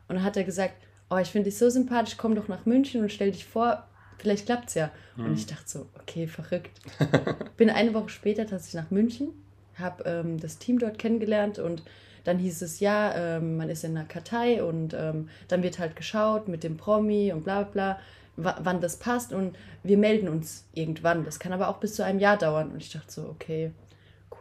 Und 0.07 0.15
dann 0.15 0.23
hat 0.23 0.37
er 0.37 0.43
gesagt, 0.43 0.75
oh, 1.09 1.17
ich 1.17 1.29
finde 1.29 1.49
dich 1.49 1.57
so 1.57 1.69
sympathisch, 1.69 2.17
komm 2.17 2.35
doch 2.35 2.47
nach 2.47 2.65
München 2.65 3.01
und 3.01 3.11
stell 3.11 3.31
dich 3.31 3.45
vor, 3.45 3.87
vielleicht 4.17 4.45
klappt 4.45 4.69
es 4.69 4.75
ja. 4.75 4.91
Mhm. 5.15 5.25
Und 5.25 5.33
ich 5.33 5.45
dachte 5.45 5.67
so, 5.67 5.87
okay, 5.99 6.27
verrückt. 6.27 6.79
Bin 7.57 7.69
eine 7.69 7.93
Woche 7.93 8.09
später 8.09 8.45
tatsächlich 8.45 8.81
nach 8.81 8.91
München, 8.91 9.29
habe 9.75 10.03
ähm, 10.05 10.39
das 10.39 10.57
Team 10.57 10.79
dort 10.79 10.99
kennengelernt 10.99 11.59
und 11.59 11.83
dann 12.25 12.37
hieß 12.37 12.61
es, 12.61 12.79
ja, 12.79 13.15
ähm, 13.15 13.57
man 13.57 13.69
ist 13.69 13.83
in 13.83 13.97
einer 13.97 14.05
Kartei 14.05 14.61
und 14.63 14.93
ähm, 14.93 15.29
dann 15.47 15.63
wird 15.63 15.79
halt 15.79 15.95
geschaut 15.95 16.47
mit 16.47 16.63
dem 16.63 16.77
Promi 16.77 17.31
und 17.31 17.43
bla 17.43 17.63
bla 17.63 17.99
bla, 18.35 18.57
wann 18.61 18.81
das 18.81 18.97
passt 18.97 19.33
und 19.33 19.57
wir 19.83 19.97
melden 19.97 20.27
uns 20.27 20.65
irgendwann. 20.73 21.25
Das 21.25 21.39
kann 21.39 21.53
aber 21.53 21.69
auch 21.69 21.77
bis 21.77 21.95
zu 21.95 22.03
einem 22.03 22.19
Jahr 22.19 22.37
dauern. 22.37 22.71
Und 22.71 22.81
ich 22.81 22.91
dachte 22.91 23.11
so, 23.11 23.23
okay, 23.23 23.71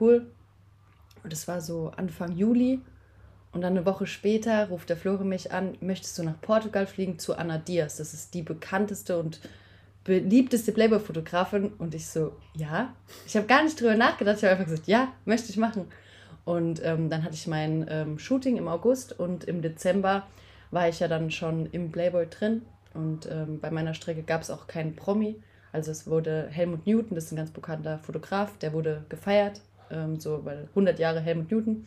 cool. 0.00 0.26
Und 1.22 1.32
das 1.32 1.48
war 1.48 1.60
so 1.60 1.92
Anfang 1.96 2.36
Juli. 2.36 2.80
Und 3.52 3.62
dann 3.62 3.76
eine 3.76 3.86
Woche 3.86 4.06
später 4.06 4.68
ruft 4.68 4.90
der 4.90 4.96
Flore 4.96 5.24
mich 5.24 5.52
an, 5.52 5.76
möchtest 5.80 6.18
du 6.18 6.22
nach 6.22 6.40
Portugal 6.40 6.86
fliegen 6.86 7.18
zu 7.18 7.36
Anna 7.36 7.58
Diaz? 7.58 7.96
Das 7.96 8.12
ist 8.12 8.34
die 8.34 8.42
bekannteste 8.42 9.18
und 9.18 9.40
beliebteste 10.04 10.72
Playboy-Fotografin 10.72 11.72
und 11.78 11.94
ich 11.94 12.06
so, 12.06 12.32
ja. 12.54 12.94
Ich 13.26 13.36
habe 13.36 13.46
gar 13.46 13.62
nicht 13.62 13.80
drüber 13.80 13.94
nachgedacht, 13.94 14.38
ich 14.38 14.44
habe 14.44 14.52
einfach 14.52 14.66
gesagt, 14.66 14.86
ja, 14.86 15.12
möchte 15.24 15.50
ich 15.50 15.56
machen. 15.56 15.86
Und 16.44 16.80
ähm, 16.82 17.10
dann 17.10 17.24
hatte 17.24 17.34
ich 17.34 17.46
mein 17.46 17.86
ähm, 17.90 18.18
Shooting 18.18 18.56
im 18.56 18.68
August 18.68 19.18
und 19.18 19.44
im 19.44 19.60
Dezember 19.60 20.26
war 20.70 20.88
ich 20.88 21.00
ja 21.00 21.08
dann 21.08 21.30
schon 21.30 21.66
im 21.66 21.92
Playboy 21.92 22.26
drin 22.26 22.62
und 22.94 23.28
ähm, 23.30 23.60
bei 23.60 23.70
meiner 23.70 23.92
Strecke 23.94 24.22
gab 24.22 24.42
es 24.42 24.50
auch 24.50 24.66
keinen 24.66 24.96
Promi. 24.96 25.36
Also 25.72 25.90
es 25.90 26.06
wurde 26.06 26.48
Helmut 26.50 26.86
Newton, 26.86 27.14
das 27.14 27.24
ist 27.24 27.32
ein 27.32 27.36
ganz 27.36 27.50
bekannter 27.50 27.98
Fotograf, 27.98 28.56
der 28.58 28.72
wurde 28.72 29.04
gefeiert, 29.10 29.60
ähm, 29.90 30.18
so 30.18 30.44
weil 30.44 30.64
100 30.70 30.98
Jahre 30.98 31.20
Helmut 31.20 31.50
Newton. 31.50 31.84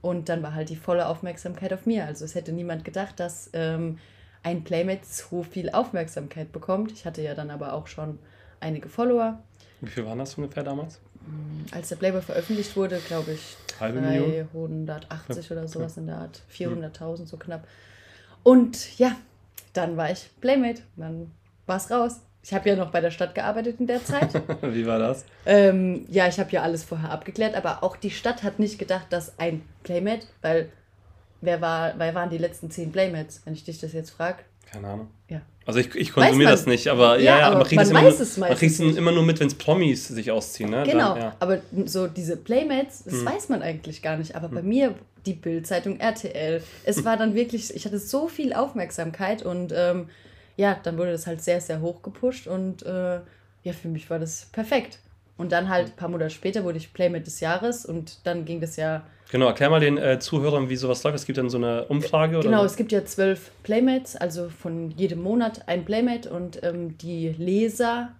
Und 0.00 0.28
dann 0.28 0.42
war 0.42 0.54
halt 0.54 0.68
die 0.68 0.76
volle 0.76 1.06
Aufmerksamkeit 1.06 1.72
auf 1.72 1.86
mir. 1.86 2.04
Also 2.04 2.24
es 2.24 2.34
hätte 2.34 2.52
niemand 2.52 2.84
gedacht, 2.84 3.18
dass 3.18 3.48
ähm, 3.54 3.98
ein 4.42 4.62
Playmate 4.62 5.00
so 5.04 5.42
viel 5.42 5.70
Aufmerksamkeit 5.70 6.52
bekommt. 6.52 6.92
Ich 6.92 7.06
hatte 7.06 7.22
ja 7.22 7.34
dann 7.34 7.50
aber 7.50 7.72
auch 7.72 7.86
schon 7.86 8.18
einige 8.60 8.88
Follower. 8.88 9.42
Wie 9.80 9.88
viel 9.88 10.04
waren 10.04 10.18
das 10.18 10.34
ungefähr 10.34 10.62
damals? 10.62 11.00
Mm, 11.26 11.74
als 11.74 11.88
der 11.88 11.96
Playboy 11.96 12.20
veröffentlicht 12.20 12.76
wurde, 12.76 12.98
glaube 13.08 13.32
ich, 13.32 13.56
Halbe 13.80 14.00
380 14.00 15.50
oder 15.50 15.66
sowas 15.66 15.96
in 15.96 16.06
der 16.06 16.18
Art. 16.18 16.42
400.000 16.52 17.26
so 17.26 17.36
knapp. 17.36 17.66
Und 18.42 18.98
ja, 18.98 19.16
dann 19.72 19.96
war 19.96 20.10
ich 20.10 20.30
Playmate. 20.40 20.82
Dann 20.96 21.30
war 21.66 21.76
es 21.76 21.90
raus. 21.90 22.20
Ich 22.44 22.54
habe 22.54 22.68
ja 22.68 22.76
noch 22.76 22.90
bei 22.90 23.00
der 23.00 23.10
Stadt 23.10 23.34
gearbeitet 23.34 23.80
in 23.80 23.86
der 23.86 24.04
Zeit. 24.04 24.34
Wie 24.62 24.86
war 24.86 25.00
das? 25.00 25.24
Ähm, 25.46 26.04
ja, 26.08 26.28
ich 26.28 26.38
habe 26.38 26.50
ja 26.52 26.62
alles 26.62 26.84
vorher 26.84 27.10
abgeklärt, 27.10 27.56
aber 27.56 27.82
auch 27.82 27.96
die 27.96 28.10
Stadt 28.10 28.42
hat 28.42 28.58
nicht 28.58 28.78
gedacht, 28.78 29.06
dass 29.10 29.38
ein 29.38 29.62
Playmate, 29.82 30.26
weil 30.42 30.68
Wer, 31.44 31.60
war, 31.60 31.92
wer 31.98 32.14
waren 32.14 32.30
die 32.30 32.38
letzten 32.38 32.70
zehn 32.70 32.90
Playmates, 32.90 33.42
wenn 33.44 33.52
ich 33.52 33.64
dich 33.64 33.78
das 33.78 33.92
jetzt 33.92 34.10
frage? 34.10 34.38
Keine 34.72 34.88
Ahnung. 34.88 35.08
Ja. 35.28 35.42
Also 35.66 35.78
ich, 35.78 35.94
ich 35.94 36.12
konsumiere 36.12 36.50
das 36.50 36.64
nicht, 36.64 36.88
aber 36.88 37.18
ja, 37.18 37.38
ja, 37.38 37.46
aber 37.50 37.58
man, 37.58 37.70
weiß 37.70 37.88
es 37.88 37.92
meistens. 37.92 38.36
Man 38.38 38.54
kriegt 38.54 38.72
es 38.72 38.80
immer 38.80 39.12
nur 39.12 39.22
mit, 39.22 39.40
wenn 39.40 39.48
es 39.48 39.54
Promis 39.54 40.08
sich 40.08 40.30
ausziehen. 40.30 40.70
Ne? 40.70 40.84
Genau, 40.86 41.14
Dann, 41.14 41.22
ja. 41.22 41.36
aber 41.40 41.58
so 41.84 42.06
diese 42.06 42.38
Playmates, 42.38 43.04
das 43.04 43.14
hm. 43.14 43.26
weiß 43.26 43.48
man 43.50 43.62
eigentlich 43.62 44.00
gar 44.00 44.16
nicht. 44.16 44.36
Aber 44.36 44.48
hm. 44.48 44.54
bei 44.54 44.62
mir, 44.62 44.94
die 45.26 45.34
Bildzeitung, 45.34 46.00
RTL, 46.00 46.62
es 46.84 47.04
war 47.04 47.18
dann 47.18 47.34
wirklich, 47.34 47.74
ich 47.74 47.84
hatte 47.84 47.98
so 47.98 48.28
viel 48.28 48.54
Aufmerksamkeit 48.54 49.42
und 49.42 49.72
ähm, 49.76 50.08
ja, 50.56 50.78
dann 50.82 50.98
wurde 50.98 51.12
das 51.12 51.26
halt 51.26 51.42
sehr, 51.42 51.60
sehr 51.60 51.80
hoch 51.80 52.02
gepusht 52.02 52.46
und 52.46 52.84
äh, 52.84 53.20
ja, 53.62 53.72
für 53.72 53.88
mich 53.88 54.08
war 54.10 54.18
das 54.18 54.46
perfekt. 54.52 54.98
Und 55.36 55.50
dann 55.50 55.68
halt 55.68 55.88
ein 55.88 55.96
paar 55.96 56.08
Monate 56.08 56.30
später 56.30 56.62
wurde 56.62 56.78
ich 56.78 56.92
Playmate 56.92 57.24
des 57.24 57.40
Jahres 57.40 57.84
und 57.84 58.24
dann 58.24 58.44
ging 58.44 58.60
das 58.60 58.76
ja. 58.76 59.04
Genau, 59.32 59.46
erklär 59.46 59.68
mal 59.68 59.80
den 59.80 59.98
äh, 59.98 60.20
Zuhörern, 60.20 60.68
wie 60.68 60.76
sowas 60.76 61.02
läuft. 61.02 61.16
Es 61.16 61.26
gibt 61.26 61.38
dann 61.38 61.50
so 61.50 61.56
eine 61.56 61.86
Umfrage 61.86 62.38
Genau, 62.38 62.58
oder? 62.58 62.66
es 62.66 62.76
gibt 62.76 62.92
ja 62.92 63.04
zwölf 63.04 63.50
Playmates, 63.64 64.14
also 64.14 64.48
von 64.48 64.92
jedem 64.92 65.22
Monat 65.22 65.66
ein 65.66 65.84
Playmate 65.84 66.30
und 66.30 66.62
ähm, 66.62 66.96
die 66.98 67.30
Leser 67.30 68.12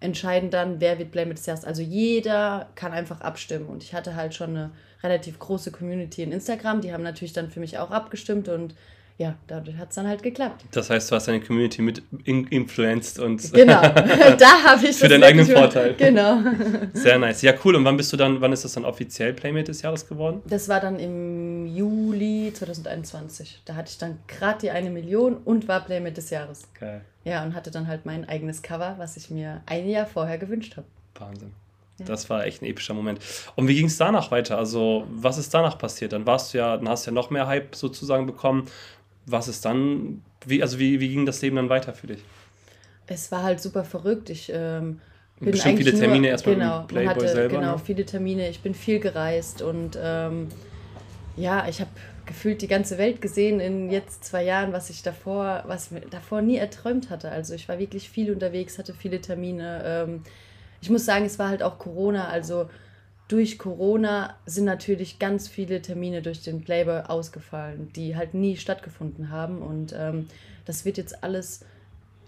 entscheiden 0.00 0.50
dann, 0.50 0.80
wer 0.80 0.98
wird 0.98 1.12
Playmate 1.12 1.36
des 1.36 1.46
Jahres. 1.46 1.64
Also 1.64 1.82
jeder 1.82 2.70
kann 2.74 2.92
einfach 2.92 3.20
abstimmen 3.20 3.66
und 3.66 3.84
ich 3.84 3.94
hatte 3.94 4.16
halt 4.16 4.34
schon 4.34 4.50
eine 4.50 4.70
relativ 5.04 5.38
große 5.38 5.70
Community 5.70 6.22
in 6.22 6.32
Instagram, 6.32 6.80
die 6.80 6.92
haben 6.92 7.04
natürlich 7.04 7.32
dann 7.32 7.50
für 7.50 7.60
mich 7.60 7.78
auch 7.78 7.90
abgestimmt 7.90 8.48
und 8.48 8.74
ja, 9.20 9.34
dadurch 9.46 9.76
hat 9.76 9.90
es 9.90 9.96
dann 9.96 10.08
halt 10.08 10.22
geklappt. 10.22 10.64
Das 10.70 10.88
heißt, 10.88 11.10
du 11.10 11.14
hast 11.14 11.28
deine 11.28 11.42
Community 11.42 11.82
mit 11.82 12.02
in 12.24 12.46
influenced 12.46 13.18
und 13.18 13.52
Genau, 13.52 13.82
da 13.82 14.64
habe 14.64 14.86
ich 14.86 14.96
für 14.96 15.08
deinen 15.08 15.24
eigenen 15.24 15.44
Vorteil. 15.46 15.92
Genau. 15.92 16.38
Sehr 16.94 17.18
nice. 17.18 17.42
Ja, 17.42 17.52
cool. 17.62 17.76
Und 17.76 17.84
wann 17.84 17.98
bist 17.98 18.10
du 18.14 18.16
dann, 18.16 18.40
wann 18.40 18.50
ist 18.54 18.64
das 18.64 18.72
dann 18.72 18.86
offiziell 18.86 19.34
Playmate 19.34 19.66
des 19.66 19.82
Jahres 19.82 20.08
geworden? 20.08 20.40
Das 20.46 20.70
war 20.70 20.80
dann 20.80 20.98
im 20.98 21.66
Juli 21.66 22.50
2021. 22.54 23.60
Da 23.66 23.74
hatte 23.74 23.90
ich 23.90 23.98
dann 23.98 24.20
gerade 24.26 24.60
die 24.60 24.70
eine 24.70 24.88
Million 24.88 25.36
und 25.36 25.68
war 25.68 25.84
Playmate 25.84 26.14
des 26.14 26.30
Jahres. 26.30 26.62
Geil. 26.80 27.02
Ja, 27.24 27.44
und 27.44 27.54
hatte 27.54 27.70
dann 27.70 27.88
halt 27.88 28.06
mein 28.06 28.26
eigenes 28.26 28.62
Cover, 28.62 28.94
was 28.96 29.18
ich 29.18 29.28
mir 29.28 29.60
ein 29.66 29.86
Jahr 29.86 30.06
vorher 30.06 30.38
gewünscht 30.38 30.78
habe. 30.78 30.86
Wahnsinn. 31.18 31.52
Das 32.06 32.30
war 32.30 32.46
echt 32.46 32.62
ein 32.62 32.66
epischer 32.66 32.94
Moment. 32.94 33.20
Und 33.56 33.68
wie 33.68 33.74
ging 33.74 33.86
es 33.86 33.98
danach 33.98 34.30
weiter? 34.30 34.56
Also, 34.56 35.04
was 35.10 35.36
ist 35.36 35.52
danach 35.52 35.76
passiert? 35.76 36.14
Dann 36.14 36.24
warst 36.24 36.54
du 36.54 36.58
ja, 36.58 36.78
dann 36.78 36.88
hast 36.88 37.06
du 37.06 37.10
ja 37.10 37.14
noch 37.14 37.28
mehr 37.28 37.46
Hype 37.46 37.74
sozusagen 37.74 38.24
bekommen. 38.26 38.66
Was 39.30 39.48
ist 39.48 39.64
dann, 39.64 40.22
wie, 40.44 40.62
also 40.62 40.78
wie, 40.78 41.00
wie 41.00 41.08
ging 41.08 41.26
das 41.26 41.42
Leben 41.42 41.56
dann 41.56 41.68
weiter 41.68 41.92
für 41.92 42.08
dich? 42.08 42.24
Es 43.06 43.30
war 43.32 43.42
halt 43.42 43.60
super 43.60 43.84
verrückt. 43.84 44.30
Ich 44.30 44.50
ähm, 44.54 45.00
bin 45.40 45.52
Bestimmt 45.52 45.78
viele 45.78 45.94
Termine 45.94 46.20
nur, 46.20 46.28
erstmal 46.30 46.54
genau, 46.54 46.82
Playboy 46.86 47.14
hatte, 47.14 47.28
selber, 47.28 47.58
Genau, 47.58 47.72
ne? 47.72 47.78
viele 47.78 48.04
Termine. 48.04 48.48
Ich 48.48 48.60
bin 48.60 48.74
viel 48.74 49.00
gereist 49.00 49.62
und 49.62 49.98
ähm, 50.00 50.48
ja, 51.36 51.66
ich 51.68 51.80
habe 51.80 51.90
gefühlt 52.26 52.62
die 52.62 52.68
ganze 52.68 52.98
Welt 52.98 53.20
gesehen 53.20 53.58
in 53.58 53.90
jetzt 53.90 54.24
zwei 54.24 54.44
Jahren, 54.44 54.72
was 54.72 54.90
ich 54.90 55.02
davor, 55.02 55.64
was 55.66 55.90
mir 55.90 56.02
davor 56.02 56.42
nie 56.42 56.56
erträumt 56.56 57.10
hatte. 57.10 57.30
Also 57.30 57.54
ich 57.54 57.68
war 57.68 57.78
wirklich 57.78 58.08
viel 58.10 58.30
unterwegs, 58.32 58.78
hatte 58.78 58.94
viele 58.94 59.20
Termine. 59.20 59.82
Ähm, 59.84 60.22
ich 60.80 60.90
muss 60.90 61.04
sagen, 61.04 61.24
es 61.24 61.38
war 61.38 61.48
halt 61.48 61.62
auch 61.62 61.78
Corona, 61.78 62.28
also 62.28 62.68
durch 63.30 63.58
Corona 63.58 64.34
sind 64.44 64.64
natürlich 64.64 65.20
ganz 65.20 65.46
viele 65.46 65.80
Termine 65.80 66.20
durch 66.20 66.42
den 66.42 66.62
Playboy 66.62 67.02
ausgefallen, 67.06 67.88
die 67.94 68.16
halt 68.16 68.34
nie 68.34 68.56
stattgefunden 68.56 69.30
haben. 69.30 69.62
Und 69.62 69.94
ähm, 69.96 70.26
das 70.64 70.84
wird 70.84 70.98
jetzt 70.98 71.22
alles 71.22 71.64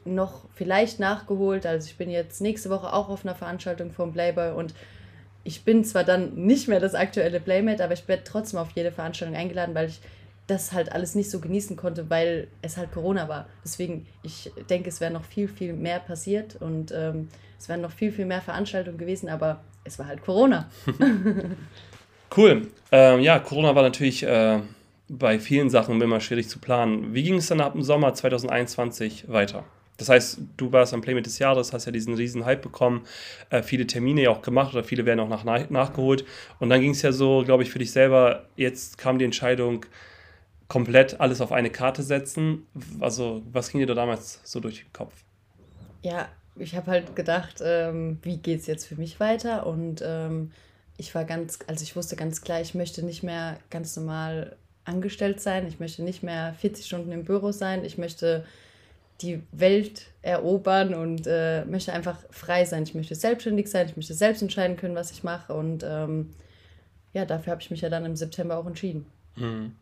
noch 0.05 0.45
vielleicht 0.55 1.01
nachgeholt. 1.01 1.67
Also 1.67 1.89
ich 1.89 1.97
bin 1.97 2.09
jetzt 2.09 2.41
nächste 2.41 2.71
Woche 2.71 2.93
auch 2.93 3.09
auf 3.09 3.25
einer 3.25 3.35
Veranstaltung 3.35 3.91
vom 3.91 4.13
Playboy 4.13 4.53
und 4.53 4.75
ich 5.43 5.65
bin 5.65 5.85
zwar 5.85 6.05
dann 6.05 6.37
nicht 6.37 6.69
mehr 6.69 6.79
das 6.79 6.95
aktuelle 6.95 7.41
Playmate, 7.41 7.83
aber 7.83 7.95
ich 7.95 8.07
werde 8.07 8.23
trotzdem 8.25 8.61
auf 8.61 8.71
jede 8.77 8.93
Veranstaltung 8.93 9.37
eingeladen, 9.37 9.75
weil 9.75 9.89
ich 9.89 10.01
das 10.53 10.73
halt 10.73 10.93
alles 10.93 11.15
nicht 11.15 11.31
so 11.31 11.41
genießen 11.41 11.77
konnte, 11.77 12.11
weil 12.11 12.49
es 12.63 12.77
halt 12.77 12.93
Corona 12.93 13.29
war. 13.29 13.49
Deswegen, 13.65 14.07
ich 14.23 14.51
denke, 14.71 14.89
es 14.89 15.01
wäre 15.01 15.13
noch 15.13 15.25
viel, 15.25 15.49
viel 15.49 15.73
mehr 15.73 16.01
passiert 16.01 16.57
und 16.61 16.93
ähm, 16.93 17.29
es 17.59 17.69
wären 17.69 17.81
noch 17.81 17.93
viel, 17.93 18.13
viel 18.13 18.27
mehr 18.27 18.41
Veranstaltungen 18.41 18.99
gewesen, 18.99 19.29
aber 19.29 19.63
es 19.85 19.99
war 19.99 20.07
halt 20.07 20.23
Corona. 20.23 20.71
Cool. 22.35 22.69
Ähm, 22.91 23.21
ja, 23.21 23.39
Corona 23.39 23.75
war 23.75 23.83
natürlich 23.83 24.23
äh, 24.23 24.61
bei 25.09 25.39
vielen 25.39 25.69
Sachen 25.69 26.01
immer 26.01 26.21
schwierig 26.21 26.49
zu 26.49 26.59
planen. 26.59 27.13
Wie 27.15 27.23
ging 27.23 27.35
es 27.35 27.49
dann 27.49 27.61
ab 27.61 27.75
dem 27.75 27.83
Sommer 27.83 28.15
2021 28.15 29.27
weiter? 29.29 29.65
Das 29.99 30.09
heißt, 30.09 30.41
du 30.57 30.73
warst 30.73 30.95
am 30.95 31.03
Playmate 31.03 31.25
des 31.25 31.39
Jahres, 31.39 31.75
hast 31.75 31.85
ja 31.85 31.93
diesen 31.93 32.15
riesen 32.15 32.47
Hype 32.47 32.63
bekommen, 32.63 33.03
äh, 33.51 33.63
viele 33.63 33.87
Termine 33.87 34.23
ja 34.23 34.31
auch 34.31 34.41
gemacht 34.41 34.73
oder 34.75 34.83
viele 34.83 35.05
werden 35.05 35.21
auch 35.21 35.29
nach, 35.29 35.69
nachgeholt. 35.69 36.25
Und 36.59 36.71
dann 36.71 36.81
ging 36.81 36.93
es 36.93 37.03
ja 37.03 37.13
so, 37.13 37.43
glaube 37.45 37.63
ich, 37.63 37.71
für 37.71 37.79
dich 37.79 37.93
selber, 37.93 38.47
jetzt 38.57 38.97
kam 38.97 39.19
die 39.19 39.27
Entscheidung, 39.27 39.85
komplett 40.73 41.21
alles 41.21 41.43
auf 41.43 41.53
eine 41.53 41.69
Karte 41.69 42.03
setzen. 42.03 42.67
Also, 42.99 43.43
was 43.53 43.71
ging 43.71 43.81
dir 43.81 43.87
da 43.87 43.93
damals 43.93 44.41
so 44.43 44.59
durch 44.59 44.85
den 44.85 44.93
Kopf? 44.95 45.13
Ja, 46.01 46.31
ich 46.57 46.75
habe 46.75 46.91
halt 46.91 47.15
gedacht, 47.15 47.61
ähm, 47.63 48.19
wie 48.23 48.39
geht 48.39 48.61
es 48.61 48.67
jetzt 48.69 48.87
für 48.87 48.97
mich 48.97 49.21
weiter? 49.21 49.67
Und 49.67 50.03
ähm, 50.03 50.51
ich 50.97 51.15
war 51.15 51.27
ganz, 51.27 51.59
also 51.67 51.83
ich 51.83 51.95
wusste 51.95 52.17
ganz 52.17 52.41
klar, 52.41 52.63
ich 52.63 52.75
möchte 52.75 53.05
nicht 53.05 53.23
mehr 53.23 53.59
ganz 53.69 53.95
normal 53.97 54.57
angestellt 54.87 55.43
sein. 55.43 55.67
Ich 55.67 55.79
möchte 55.79 56.03
nicht 56.03 56.23
mehr 56.23 56.55
40 56.55 56.87
Stunden 56.87 57.13
im 57.13 57.25
Büro 57.25 57.53
sein. 57.53 57.85
Ich 57.85 57.99
möchte 57.99 58.47
die 59.21 59.43
Welt 59.53 60.07
erobern 60.23 60.95
und 60.95 61.27
äh, 61.27 61.67
möchte 61.67 61.93
einfach 61.93 62.17
frei 62.31 62.65
sein. 62.65 62.85
Ich 62.85 62.95
möchte 62.95 63.15
selbstständig 63.15 63.71
sein. 63.71 63.89
Ich 63.89 63.97
möchte 63.99 64.15
selbst 64.15 64.41
entscheiden 64.41 64.79
können, 64.79 64.95
was 64.95 65.11
ich 65.11 65.23
mache. 65.23 65.53
Und 65.53 65.85
ähm, 65.87 66.33
ja, 67.13 67.27
dafür 67.27 67.51
habe 67.51 67.61
ich 67.61 67.71
mich 67.71 67.83
ja 67.83 67.91
dann 67.91 68.07
im 68.07 68.17
September 68.17 68.57
auch 68.57 68.67
entschieden. 68.67 69.05
Mhm. 69.37 69.73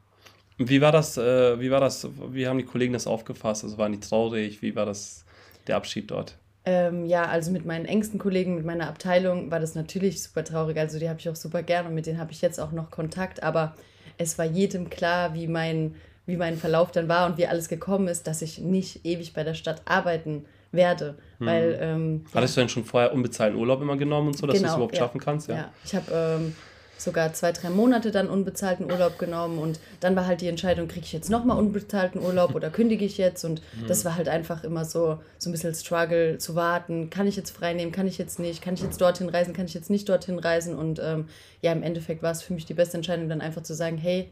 Wie 0.68 0.82
war 0.82 0.92
das, 0.92 1.16
äh, 1.16 1.58
wie 1.58 1.70
war 1.70 1.80
das, 1.80 2.06
wie 2.32 2.46
haben 2.46 2.58
die 2.58 2.64
Kollegen 2.64 2.92
das 2.92 3.06
aufgefasst? 3.06 3.64
Also 3.64 3.78
waren 3.78 3.92
die 3.92 4.00
traurig? 4.00 4.60
Wie 4.60 4.76
war 4.76 4.84
das, 4.84 5.24
der 5.66 5.76
Abschied 5.76 6.10
dort? 6.10 6.36
Ähm, 6.66 7.06
ja, 7.06 7.24
also 7.24 7.50
mit 7.50 7.64
meinen 7.64 7.86
engsten 7.86 8.18
Kollegen, 8.18 8.56
mit 8.56 8.66
meiner 8.66 8.86
Abteilung 8.88 9.50
war 9.50 9.58
das 9.58 9.74
natürlich 9.74 10.22
super 10.22 10.44
traurig. 10.44 10.76
Also 10.76 10.98
die 10.98 11.08
habe 11.08 11.18
ich 11.18 11.28
auch 11.30 11.36
super 11.36 11.62
gern 11.62 11.86
und 11.86 11.94
mit 11.94 12.04
denen 12.04 12.18
habe 12.18 12.32
ich 12.32 12.42
jetzt 12.42 12.60
auch 12.60 12.72
noch 12.72 12.90
Kontakt. 12.90 13.42
Aber 13.42 13.74
es 14.18 14.36
war 14.38 14.44
jedem 14.44 14.90
klar, 14.90 15.32
wie 15.32 15.46
mein, 15.46 15.94
wie 16.26 16.36
mein 16.36 16.58
Verlauf 16.58 16.92
dann 16.92 17.08
war 17.08 17.26
und 17.26 17.38
wie 17.38 17.46
alles 17.46 17.70
gekommen 17.70 18.08
ist, 18.08 18.26
dass 18.26 18.42
ich 18.42 18.58
nicht 18.58 19.06
ewig 19.06 19.32
bei 19.32 19.44
der 19.44 19.54
Stadt 19.54 19.80
arbeiten 19.86 20.44
werde. 20.72 21.16
Hm. 21.38 21.46
Weil, 21.46 21.78
ähm, 21.80 22.24
Hattest 22.34 22.58
du 22.58 22.60
denn 22.60 22.68
schon 22.68 22.84
vorher 22.84 23.14
unbezahlten 23.14 23.58
Urlaub 23.58 23.80
immer 23.80 23.96
genommen 23.96 24.28
und 24.28 24.36
so, 24.36 24.46
dass 24.46 24.58
du 24.58 24.58
es 24.58 24.62
Genau, 24.64 24.74
überhaupt 24.76 24.96
ja. 24.96 25.04
schaffen 25.04 25.20
kannst? 25.20 25.48
ja. 25.48 25.72
ich 25.84 25.94
habe 25.94 26.12
ähm, 26.12 26.54
sogar 27.02 27.32
zwei, 27.32 27.52
drei 27.52 27.70
Monate 27.70 28.10
dann 28.10 28.28
unbezahlten 28.28 28.90
Urlaub 28.90 29.18
genommen 29.18 29.58
und 29.58 29.80
dann 30.00 30.16
war 30.16 30.26
halt 30.26 30.40
die 30.40 30.48
Entscheidung, 30.48 30.88
kriege 30.88 31.04
ich 31.06 31.12
jetzt 31.12 31.30
nochmal 31.30 31.58
unbezahlten 31.58 32.20
Urlaub 32.20 32.54
oder 32.54 32.70
kündige 32.70 33.04
ich 33.04 33.18
jetzt? 33.18 33.44
Und 33.44 33.60
Hm. 33.78 33.86
das 33.88 34.04
war 34.04 34.16
halt 34.16 34.28
einfach 34.28 34.64
immer 34.64 34.84
so, 34.84 35.18
so 35.38 35.48
ein 35.48 35.52
bisschen 35.52 35.74
Struggle 35.74 36.38
zu 36.38 36.54
warten, 36.54 37.10
kann 37.10 37.26
ich 37.26 37.36
jetzt 37.36 37.50
frei 37.50 37.72
nehmen, 37.72 37.92
kann 37.92 38.06
ich 38.06 38.18
jetzt 38.18 38.38
nicht, 38.38 38.62
kann 38.62 38.74
ich 38.74 38.82
jetzt 38.82 39.00
dorthin 39.00 39.28
reisen, 39.28 39.54
kann 39.54 39.66
ich 39.66 39.74
jetzt 39.74 39.90
nicht 39.90 40.08
dorthin 40.08 40.38
reisen? 40.38 40.76
Und 40.76 41.00
ähm, 41.02 41.28
ja, 41.62 41.72
im 41.72 41.82
Endeffekt 41.82 42.22
war 42.22 42.32
es 42.32 42.42
für 42.42 42.52
mich 42.52 42.66
die 42.66 42.74
beste 42.74 42.96
Entscheidung, 42.96 43.28
dann 43.28 43.40
einfach 43.40 43.62
zu 43.62 43.74
sagen, 43.74 43.96
hey, 43.96 44.30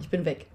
ich 0.00 0.08
bin 0.08 0.24
weg. 0.24 0.46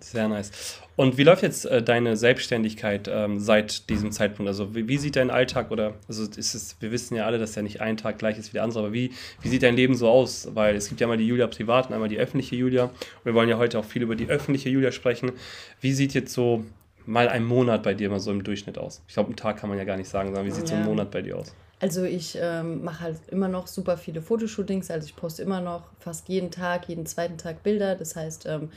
Sehr 0.00 0.28
nice. 0.28 0.80
Und 0.96 1.18
wie 1.18 1.22
läuft 1.22 1.42
jetzt 1.42 1.66
äh, 1.66 1.82
deine 1.82 2.16
Selbstständigkeit 2.16 3.10
ähm, 3.12 3.38
seit 3.40 3.90
diesem 3.90 4.10
Zeitpunkt? 4.10 4.48
Also 4.48 4.74
wie, 4.74 4.88
wie 4.88 4.96
sieht 4.96 5.16
dein 5.16 5.30
Alltag 5.30 5.70
oder 5.70 5.94
also 6.08 6.24
ist 6.24 6.54
es, 6.54 6.76
wir 6.80 6.92
wissen 6.92 7.14
ja 7.14 7.26
alle, 7.26 7.38
dass 7.38 7.54
ja 7.54 7.62
nicht 7.62 7.80
ein 7.80 7.96
Tag 7.96 8.18
gleich 8.18 8.38
ist 8.38 8.52
wie 8.52 8.54
der 8.54 8.62
andere, 8.62 8.80
aber 8.80 8.92
wie, 8.92 9.12
wie 9.42 9.48
sieht 9.48 9.62
dein 9.62 9.76
Leben 9.76 9.94
so 9.94 10.08
aus? 10.08 10.48
Weil 10.54 10.76
es 10.76 10.88
gibt 10.88 11.00
ja 11.00 11.06
mal 11.06 11.18
die 11.18 11.26
Julia 11.26 11.46
privat 11.46 11.88
und 11.88 11.94
einmal 11.94 12.08
die 12.08 12.18
öffentliche 12.18 12.56
Julia. 12.56 12.84
Und 12.84 13.24
wir 13.24 13.34
wollen 13.34 13.48
ja 13.48 13.58
heute 13.58 13.78
auch 13.78 13.84
viel 13.84 14.02
über 14.02 14.16
die 14.16 14.28
öffentliche 14.28 14.70
Julia 14.70 14.92
sprechen. 14.92 15.32
Wie 15.80 15.92
sieht 15.92 16.14
jetzt 16.14 16.32
so 16.32 16.64
mal 17.06 17.28
ein 17.28 17.44
Monat 17.44 17.82
bei 17.82 17.94
dir 17.94 18.10
mal 18.10 18.20
so 18.20 18.30
im 18.30 18.44
Durchschnitt 18.44 18.78
aus? 18.78 19.02
Ich 19.08 19.14
glaube, 19.14 19.28
einen 19.28 19.36
Tag 19.36 19.56
kann 19.58 19.68
man 19.68 19.78
ja 19.78 19.84
gar 19.84 19.96
nicht 19.96 20.08
sagen, 20.08 20.28
sondern 20.28 20.46
wie 20.46 20.50
sieht 20.50 20.68
so 20.68 20.74
ein 20.74 20.80
Ja. 20.82 20.86
Monat 20.86 21.10
bei 21.10 21.22
dir 21.22 21.36
aus? 21.38 21.54
Also 21.80 22.04
ich 22.04 22.38
ähm, 22.40 22.84
mache 22.84 23.00
halt 23.00 23.16
immer 23.28 23.48
noch 23.48 23.66
super 23.66 23.96
viele 23.96 24.22
Fotoshootings, 24.22 24.90
also 24.90 25.04
ich 25.04 25.16
poste 25.16 25.42
immer 25.42 25.60
noch 25.60 25.82
fast 25.98 26.28
jeden 26.28 26.52
Tag, 26.52 26.88
jeden 26.88 27.06
zweiten 27.06 27.38
Tag 27.38 27.64
Bilder. 27.64 27.96
Das 27.96 28.14
heißt, 28.14 28.46
ähm, 28.46 28.70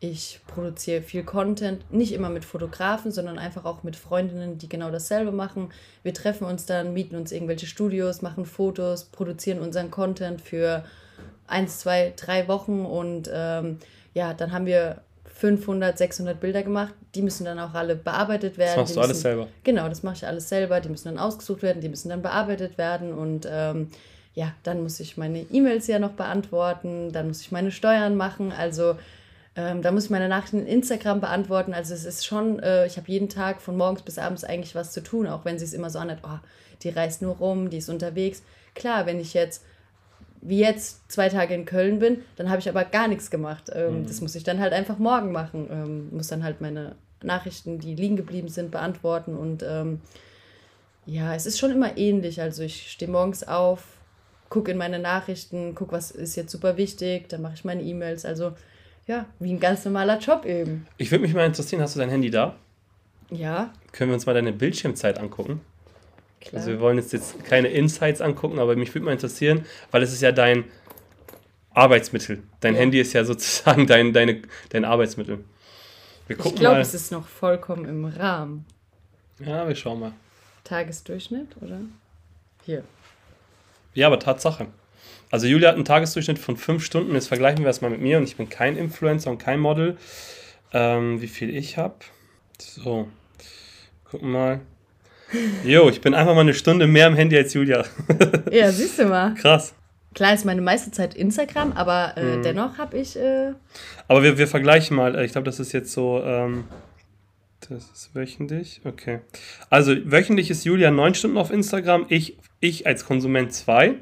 ich 0.00 0.40
produziere 0.48 1.00
viel 1.00 1.22
Content, 1.22 1.90
nicht 1.92 2.12
immer 2.12 2.28
mit 2.28 2.44
Fotografen, 2.44 3.10
sondern 3.12 3.38
einfach 3.38 3.64
auch 3.64 3.84
mit 3.84 3.96
Freundinnen, 3.96 4.58
die 4.58 4.68
genau 4.68 4.90
dasselbe 4.90 5.32
machen. 5.32 5.70
Wir 6.02 6.12
treffen 6.12 6.44
uns 6.44 6.66
dann, 6.66 6.92
mieten 6.92 7.16
uns 7.16 7.32
irgendwelche 7.32 7.66
Studios, 7.66 8.20
machen 8.20 8.44
Fotos, 8.44 9.04
produzieren 9.04 9.60
unseren 9.60 9.90
Content 9.90 10.40
für 10.40 10.84
eins, 11.46 11.78
zwei, 11.78 12.12
drei 12.16 12.48
Wochen 12.48 12.84
und 12.84 13.30
ähm, 13.32 13.78
ja, 14.12 14.34
dann 14.34 14.52
haben 14.52 14.66
wir 14.66 15.02
500, 15.42 15.98
600 15.98 16.38
Bilder 16.38 16.62
gemacht. 16.62 16.94
Die 17.16 17.20
müssen 17.20 17.44
dann 17.44 17.58
auch 17.58 17.74
alle 17.74 17.96
bearbeitet 17.96 18.58
werden. 18.58 18.76
Das 18.76 18.76
machst 18.76 18.90
die 18.90 18.94
du 18.94 19.00
alles 19.00 19.10
müssen, 19.16 19.22
selber. 19.22 19.48
Genau, 19.64 19.88
das 19.88 20.04
mache 20.04 20.14
ich 20.14 20.24
alles 20.24 20.48
selber. 20.48 20.78
Die 20.78 20.88
müssen 20.88 21.08
dann 21.08 21.18
ausgesucht 21.18 21.62
werden, 21.62 21.82
die 21.82 21.88
müssen 21.88 22.10
dann 22.10 22.22
bearbeitet 22.22 22.78
werden 22.78 23.12
und 23.12 23.48
ähm, 23.50 23.88
ja, 24.34 24.52
dann 24.62 24.84
muss 24.84 25.00
ich 25.00 25.16
meine 25.16 25.40
E-Mails 25.40 25.88
ja 25.88 25.98
noch 25.98 26.12
beantworten, 26.12 27.10
dann 27.10 27.26
muss 27.26 27.40
ich 27.40 27.50
meine 27.50 27.72
Steuern 27.72 28.16
machen. 28.16 28.52
Also 28.52 28.94
ähm, 29.56 29.82
da 29.82 29.90
muss 29.90 30.04
ich 30.04 30.10
meine 30.10 30.28
Nachrichten 30.28 30.60
in 30.60 30.68
Instagram 30.68 31.20
beantworten. 31.20 31.74
Also 31.74 31.92
es 31.92 32.04
ist 32.04 32.24
schon, 32.24 32.60
äh, 32.60 32.86
ich 32.86 32.96
habe 32.96 33.10
jeden 33.10 33.28
Tag 33.28 33.60
von 33.60 33.76
morgens 33.76 34.02
bis 34.02 34.18
abends 34.18 34.44
eigentlich 34.44 34.76
was 34.76 34.92
zu 34.92 35.02
tun, 35.02 35.26
auch 35.26 35.44
wenn 35.44 35.58
sie 35.58 35.64
es 35.64 35.74
immer 35.74 35.90
so 35.90 35.98
anhört, 35.98 36.20
oh, 36.22 36.38
die 36.84 36.90
reist 36.90 37.20
nur 37.20 37.34
rum, 37.34 37.68
die 37.68 37.78
ist 37.78 37.88
unterwegs. 37.88 38.44
Klar, 38.76 39.06
wenn 39.06 39.18
ich 39.18 39.34
jetzt 39.34 39.64
wie 40.42 40.58
jetzt 40.58 41.10
zwei 41.10 41.28
Tage 41.28 41.54
in 41.54 41.64
Köln 41.64 41.98
bin, 42.00 42.22
dann 42.36 42.50
habe 42.50 42.58
ich 42.60 42.68
aber 42.68 42.84
gar 42.84 43.08
nichts 43.08 43.30
gemacht. 43.30 43.70
Ähm, 43.74 44.06
Das 44.06 44.20
muss 44.20 44.34
ich 44.34 44.44
dann 44.44 44.60
halt 44.60 44.72
einfach 44.72 44.98
morgen 44.98 45.32
machen. 45.32 45.68
Ähm, 45.70 46.08
muss 46.16 46.28
dann 46.28 46.42
halt 46.42 46.60
meine 46.60 46.96
Nachrichten, 47.22 47.78
die 47.78 47.94
liegen 47.94 48.16
geblieben 48.16 48.48
sind, 48.48 48.70
beantworten. 48.70 49.36
Und 49.36 49.62
ähm, 49.66 50.00
ja, 51.06 51.34
es 51.34 51.46
ist 51.46 51.58
schon 51.58 51.70
immer 51.70 51.96
ähnlich. 51.96 52.40
Also 52.40 52.62
ich 52.62 52.90
stehe 52.90 53.10
morgens 53.10 53.46
auf, 53.46 53.84
gucke 54.48 54.70
in 54.72 54.76
meine 54.78 54.98
Nachrichten, 54.98 55.74
gucke, 55.74 55.92
was 55.92 56.10
ist 56.10 56.36
jetzt 56.36 56.50
super 56.52 56.76
wichtig, 56.76 57.28
dann 57.28 57.40
mache 57.42 57.54
ich 57.54 57.64
meine 57.64 57.82
E-Mails. 57.82 58.24
Also 58.24 58.52
ja, 59.06 59.26
wie 59.38 59.52
ein 59.52 59.60
ganz 59.60 59.84
normaler 59.84 60.18
Job 60.18 60.44
eben. 60.44 60.86
Ich 60.98 61.10
würde 61.10 61.22
mich 61.22 61.34
mal 61.34 61.46
interessieren, 61.46 61.82
hast 61.82 61.94
du 61.94 62.00
dein 62.00 62.10
Handy 62.10 62.30
da? 62.30 62.56
Ja, 63.30 63.72
Können 63.92 64.10
wir 64.10 64.14
uns 64.14 64.26
mal 64.26 64.34
deine 64.34 64.52
Bildschirmzeit 64.52 65.18
angucken? 65.18 65.60
Klar. 66.42 66.60
Also 66.60 66.72
wir 66.72 66.80
wollen 66.80 66.98
jetzt, 66.98 67.12
jetzt 67.12 67.44
keine 67.44 67.68
Insights 67.68 68.20
angucken, 68.20 68.58
aber 68.58 68.76
mich 68.76 68.94
würde 68.94 69.06
mal 69.06 69.12
interessieren, 69.12 69.64
weil 69.90 70.02
es 70.02 70.12
ist 70.12 70.22
ja 70.22 70.32
dein 70.32 70.64
Arbeitsmittel. 71.70 72.42
Dein 72.60 72.74
ja. 72.74 72.80
Handy 72.80 73.00
ist 73.00 73.12
ja 73.12 73.24
sozusagen 73.24 73.86
dein, 73.88 74.12
deine, 74.12 74.42
dein 74.70 74.84
Arbeitsmittel. 74.84 75.44
Wir 76.26 76.36
gucken 76.36 76.54
ich 76.54 76.60
glaube, 76.60 76.80
es 76.80 76.94
ist 76.94 77.12
noch 77.12 77.26
vollkommen 77.26 77.84
im 77.86 78.04
Rahmen. 78.04 78.64
Ja, 79.44 79.66
wir 79.66 79.74
schauen 79.74 80.00
mal. 80.00 80.12
Tagesdurchschnitt, 80.64 81.56
oder? 81.60 81.80
Hier. 82.64 82.84
Ja, 83.94 84.06
aber 84.06 84.18
Tatsache. 84.18 84.68
Also 85.30 85.46
Julia 85.46 85.68
hat 85.68 85.76
einen 85.76 85.84
Tagesdurchschnitt 85.84 86.38
von 86.38 86.56
fünf 86.56 86.84
Stunden. 86.84 87.14
Jetzt 87.14 87.28
vergleichen 87.28 87.60
wir 87.60 87.66
das 87.66 87.80
mal 87.80 87.90
mit 87.90 88.00
mir 88.00 88.18
und 88.18 88.24
ich 88.24 88.36
bin 88.36 88.48
kein 88.48 88.76
Influencer 88.76 89.30
und 89.30 89.38
kein 89.38 89.60
Model. 89.60 89.96
Ähm, 90.72 91.20
wie 91.20 91.28
viel 91.28 91.54
ich 91.54 91.78
habe. 91.78 91.96
So. 92.58 93.08
Gucken 94.04 94.30
mal. 94.30 94.60
Jo, 95.64 95.88
ich 95.88 96.00
bin 96.00 96.14
einfach 96.14 96.34
mal 96.34 96.42
eine 96.42 96.54
Stunde 96.54 96.86
mehr 96.86 97.06
am 97.06 97.14
Handy 97.14 97.36
als 97.36 97.54
Julia. 97.54 97.84
ja, 98.50 98.70
siehst 98.70 98.98
du 98.98 99.06
mal. 99.06 99.34
Krass. 99.34 99.74
Klar 100.14 100.34
ist 100.34 100.44
meine 100.44 100.60
meiste 100.60 100.90
Zeit 100.90 101.14
Instagram, 101.14 101.72
aber 101.72 102.14
äh, 102.16 102.36
mhm. 102.36 102.42
dennoch 102.42 102.78
habe 102.78 102.98
ich. 102.98 103.16
Äh 103.16 103.52
aber 104.08 104.22
wir, 104.22 104.36
wir 104.36 104.46
vergleichen 104.46 104.96
mal. 104.96 105.18
Ich 105.24 105.32
glaube, 105.32 105.46
das 105.46 105.58
ist 105.58 105.72
jetzt 105.72 105.92
so. 105.92 106.22
Ähm, 106.22 106.64
das 107.68 107.90
ist 107.90 108.14
wöchentlich. 108.14 108.80
Okay. 108.84 109.20
Also 109.70 109.94
wöchentlich 110.04 110.50
ist 110.50 110.64
Julia 110.64 110.90
neun 110.90 111.14
Stunden 111.14 111.38
auf 111.38 111.50
Instagram, 111.50 112.06
ich, 112.08 112.36
ich 112.60 112.86
als 112.86 113.06
Konsument 113.06 113.52
zwei. 113.52 113.94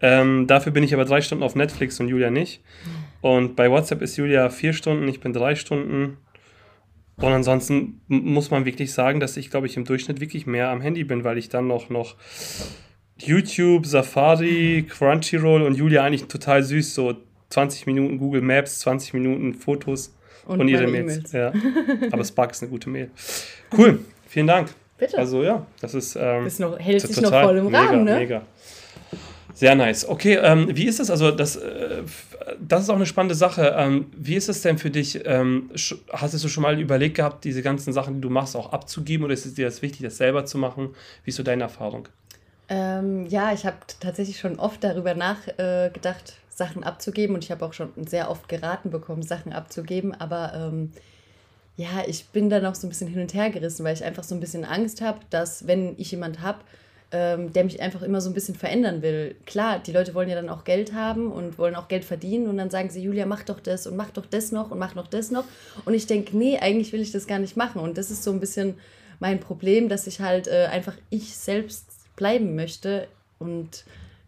Ähm, 0.00 0.46
dafür 0.46 0.72
bin 0.72 0.84
ich 0.84 0.94
aber 0.94 1.04
drei 1.04 1.20
Stunden 1.20 1.44
auf 1.44 1.54
Netflix 1.54 1.98
und 2.00 2.08
Julia 2.08 2.30
nicht. 2.30 2.60
Und 3.20 3.56
bei 3.56 3.70
WhatsApp 3.70 4.02
ist 4.02 4.16
Julia 4.16 4.48
vier 4.50 4.72
Stunden, 4.72 5.08
ich 5.08 5.20
bin 5.20 5.32
drei 5.32 5.54
Stunden. 5.54 6.18
Und 7.20 7.32
ansonsten 7.32 8.00
muss 8.06 8.50
man 8.50 8.64
wirklich 8.64 8.92
sagen, 8.92 9.18
dass 9.18 9.36
ich, 9.36 9.50
glaube 9.50 9.66
ich, 9.66 9.76
im 9.76 9.84
Durchschnitt 9.84 10.20
wirklich 10.20 10.46
mehr 10.46 10.70
am 10.70 10.80
Handy 10.80 11.04
bin, 11.04 11.24
weil 11.24 11.36
ich 11.36 11.48
dann 11.48 11.66
noch, 11.66 11.90
noch 11.90 12.16
YouTube, 13.18 13.86
Safari, 13.86 14.86
Crunchyroll 14.88 15.62
und 15.62 15.74
Julia 15.74 16.04
eigentlich 16.04 16.26
total 16.26 16.62
süß, 16.62 16.94
so 16.94 17.16
20 17.50 17.86
Minuten 17.86 18.18
Google 18.18 18.42
Maps, 18.42 18.80
20 18.80 19.14
Minuten 19.14 19.54
Fotos 19.54 20.14
und, 20.46 20.60
und 20.60 20.68
ihre 20.68 20.86
Mails. 20.86 21.32
Ja. 21.32 21.52
Aber 22.12 22.24
Spark 22.24 22.52
ist 22.52 22.62
eine 22.62 22.70
gute 22.70 22.88
Mail. 22.88 23.10
Cool, 23.76 24.00
vielen 24.28 24.46
Dank. 24.46 24.68
Bitte. 24.96 25.18
Also 25.18 25.42
ja, 25.42 25.66
das 25.80 25.94
ist. 25.94 26.16
Ähm, 26.16 26.44
das 26.44 26.58
noch, 26.58 26.78
hält 26.78 27.00
sich 27.00 27.20
noch 27.20 27.30
voll 27.30 27.56
im 27.58 27.68
Rahmen, 27.68 28.04
mega, 28.04 28.14
ne? 28.14 28.18
Mega. 28.18 28.42
Sehr 29.58 29.74
nice. 29.74 30.08
Okay, 30.08 30.38
ähm, 30.40 30.68
wie 30.76 30.84
ist 30.84 31.00
es? 31.00 31.10
Also, 31.10 31.32
das, 31.32 31.56
äh, 31.56 32.04
das 32.60 32.84
ist 32.84 32.90
auch 32.90 32.94
eine 32.94 33.06
spannende 33.06 33.34
Sache. 33.34 33.74
Ähm, 33.76 34.06
wie 34.16 34.36
ist 34.36 34.48
es 34.48 34.62
denn 34.62 34.78
für 34.78 34.88
dich? 34.88 35.20
Ähm, 35.24 35.70
hast 36.12 36.44
du 36.44 36.48
schon 36.48 36.62
mal 36.62 36.78
überlegt 36.78 37.16
gehabt, 37.16 37.42
diese 37.42 37.60
ganzen 37.60 37.92
Sachen, 37.92 38.14
die 38.14 38.20
du 38.20 38.30
machst, 38.30 38.54
auch 38.54 38.72
abzugeben? 38.72 39.24
Oder 39.24 39.34
ist 39.34 39.46
es 39.46 39.54
dir 39.54 39.64
das 39.64 39.82
wichtig, 39.82 40.02
das 40.02 40.16
selber 40.16 40.44
zu 40.44 40.58
machen? 40.58 40.94
Wie 41.24 41.30
ist 41.30 41.36
so 41.36 41.42
deine 41.42 41.64
Erfahrung? 41.64 42.06
Ähm, 42.68 43.26
ja, 43.26 43.52
ich 43.52 43.66
habe 43.66 43.78
tatsächlich 43.98 44.38
schon 44.38 44.60
oft 44.60 44.84
darüber 44.84 45.14
nachgedacht, 45.14 46.28
äh, 46.28 46.54
Sachen 46.56 46.84
abzugeben. 46.84 47.34
Und 47.34 47.42
ich 47.42 47.50
habe 47.50 47.64
auch 47.64 47.72
schon 47.72 47.90
sehr 48.06 48.30
oft 48.30 48.48
geraten 48.48 48.90
bekommen, 48.90 49.24
Sachen 49.24 49.52
abzugeben. 49.52 50.14
Aber 50.14 50.52
ähm, 50.54 50.92
ja, 51.76 52.04
ich 52.06 52.26
bin 52.26 52.48
da 52.48 52.60
noch 52.60 52.76
so 52.76 52.86
ein 52.86 52.90
bisschen 52.90 53.08
hin 53.08 53.22
und 53.22 53.34
her 53.34 53.50
gerissen, 53.50 53.84
weil 53.84 53.94
ich 53.94 54.04
einfach 54.04 54.22
so 54.22 54.36
ein 54.36 54.40
bisschen 54.40 54.64
Angst 54.64 55.00
habe, 55.00 55.18
dass 55.30 55.66
wenn 55.66 55.94
ich 55.98 56.12
jemand 56.12 56.42
habe, 56.42 56.60
ähm, 57.10 57.52
der 57.52 57.64
mich 57.64 57.80
einfach 57.80 58.02
immer 58.02 58.20
so 58.20 58.28
ein 58.28 58.34
bisschen 58.34 58.54
verändern 58.54 59.00
will. 59.00 59.34
Klar, 59.46 59.78
die 59.78 59.92
Leute 59.92 60.14
wollen 60.14 60.28
ja 60.28 60.34
dann 60.34 60.50
auch 60.50 60.64
Geld 60.64 60.92
haben 60.92 61.32
und 61.32 61.58
wollen 61.58 61.74
auch 61.74 61.88
Geld 61.88 62.04
verdienen 62.04 62.48
und 62.48 62.58
dann 62.58 62.70
sagen 62.70 62.90
sie, 62.90 63.02
Julia, 63.02 63.24
mach 63.24 63.44
doch 63.44 63.60
das 63.60 63.86
und 63.86 63.96
mach 63.96 64.10
doch 64.10 64.26
das 64.26 64.52
noch 64.52 64.70
und 64.70 64.78
mach 64.78 64.94
noch 64.94 65.06
das 65.06 65.30
noch. 65.30 65.44
Und 65.86 65.94
ich 65.94 66.06
denke, 66.06 66.36
nee, 66.36 66.58
eigentlich 66.58 66.92
will 66.92 67.00
ich 67.00 67.12
das 67.12 67.26
gar 67.26 67.38
nicht 67.38 67.56
machen. 67.56 67.80
Und 67.80 67.96
das 67.96 68.10
ist 68.10 68.24
so 68.24 68.30
ein 68.30 68.40
bisschen 68.40 68.74
mein 69.20 69.40
Problem, 69.40 69.88
dass 69.88 70.06
ich 70.06 70.20
halt 70.20 70.48
äh, 70.48 70.66
einfach 70.70 70.94
ich 71.08 71.34
selbst 71.36 71.86
bleiben 72.14 72.54
möchte. 72.54 73.08
Und 73.38 73.84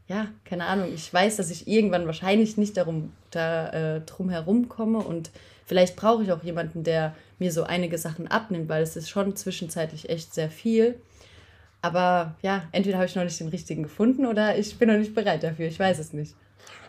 ja, 0.08 0.28
keine 0.44 0.64
Ahnung, 0.64 0.88
ich 0.94 1.12
weiß, 1.12 1.36
dass 1.36 1.50
ich 1.50 1.68
irgendwann 1.68 2.06
wahrscheinlich 2.06 2.56
nicht 2.56 2.76
darum, 2.76 3.12
da, 3.30 3.96
äh, 3.96 4.00
drum 4.00 4.30
herum 4.30 4.68
komme 4.68 4.98
und 4.98 5.30
vielleicht 5.66 5.96
brauche 5.96 6.22
ich 6.24 6.32
auch 6.32 6.42
jemanden, 6.42 6.82
der 6.82 7.14
mir 7.38 7.52
so 7.52 7.62
einige 7.62 7.96
Sachen 7.96 8.26
abnimmt, 8.26 8.68
weil 8.68 8.82
es 8.82 8.96
ist 8.96 9.08
schon 9.08 9.36
zwischenzeitlich 9.36 10.08
echt 10.08 10.34
sehr 10.34 10.50
viel. 10.50 10.96
Aber 11.82 12.34
ja, 12.42 12.64
entweder 12.72 12.98
habe 12.98 13.06
ich 13.06 13.14
noch 13.14 13.24
nicht 13.24 13.40
den 13.40 13.48
richtigen 13.48 13.82
gefunden 13.82 14.26
oder 14.26 14.58
ich 14.58 14.76
bin 14.78 14.88
noch 14.88 14.98
nicht 14.98 15.14
bereit 15.14 15.42
dafür. 15.42 15.66
Ich 15.66 15.78
weiß 15.78 15.98
es 15.98 16.12
nicht. 16.12 16.34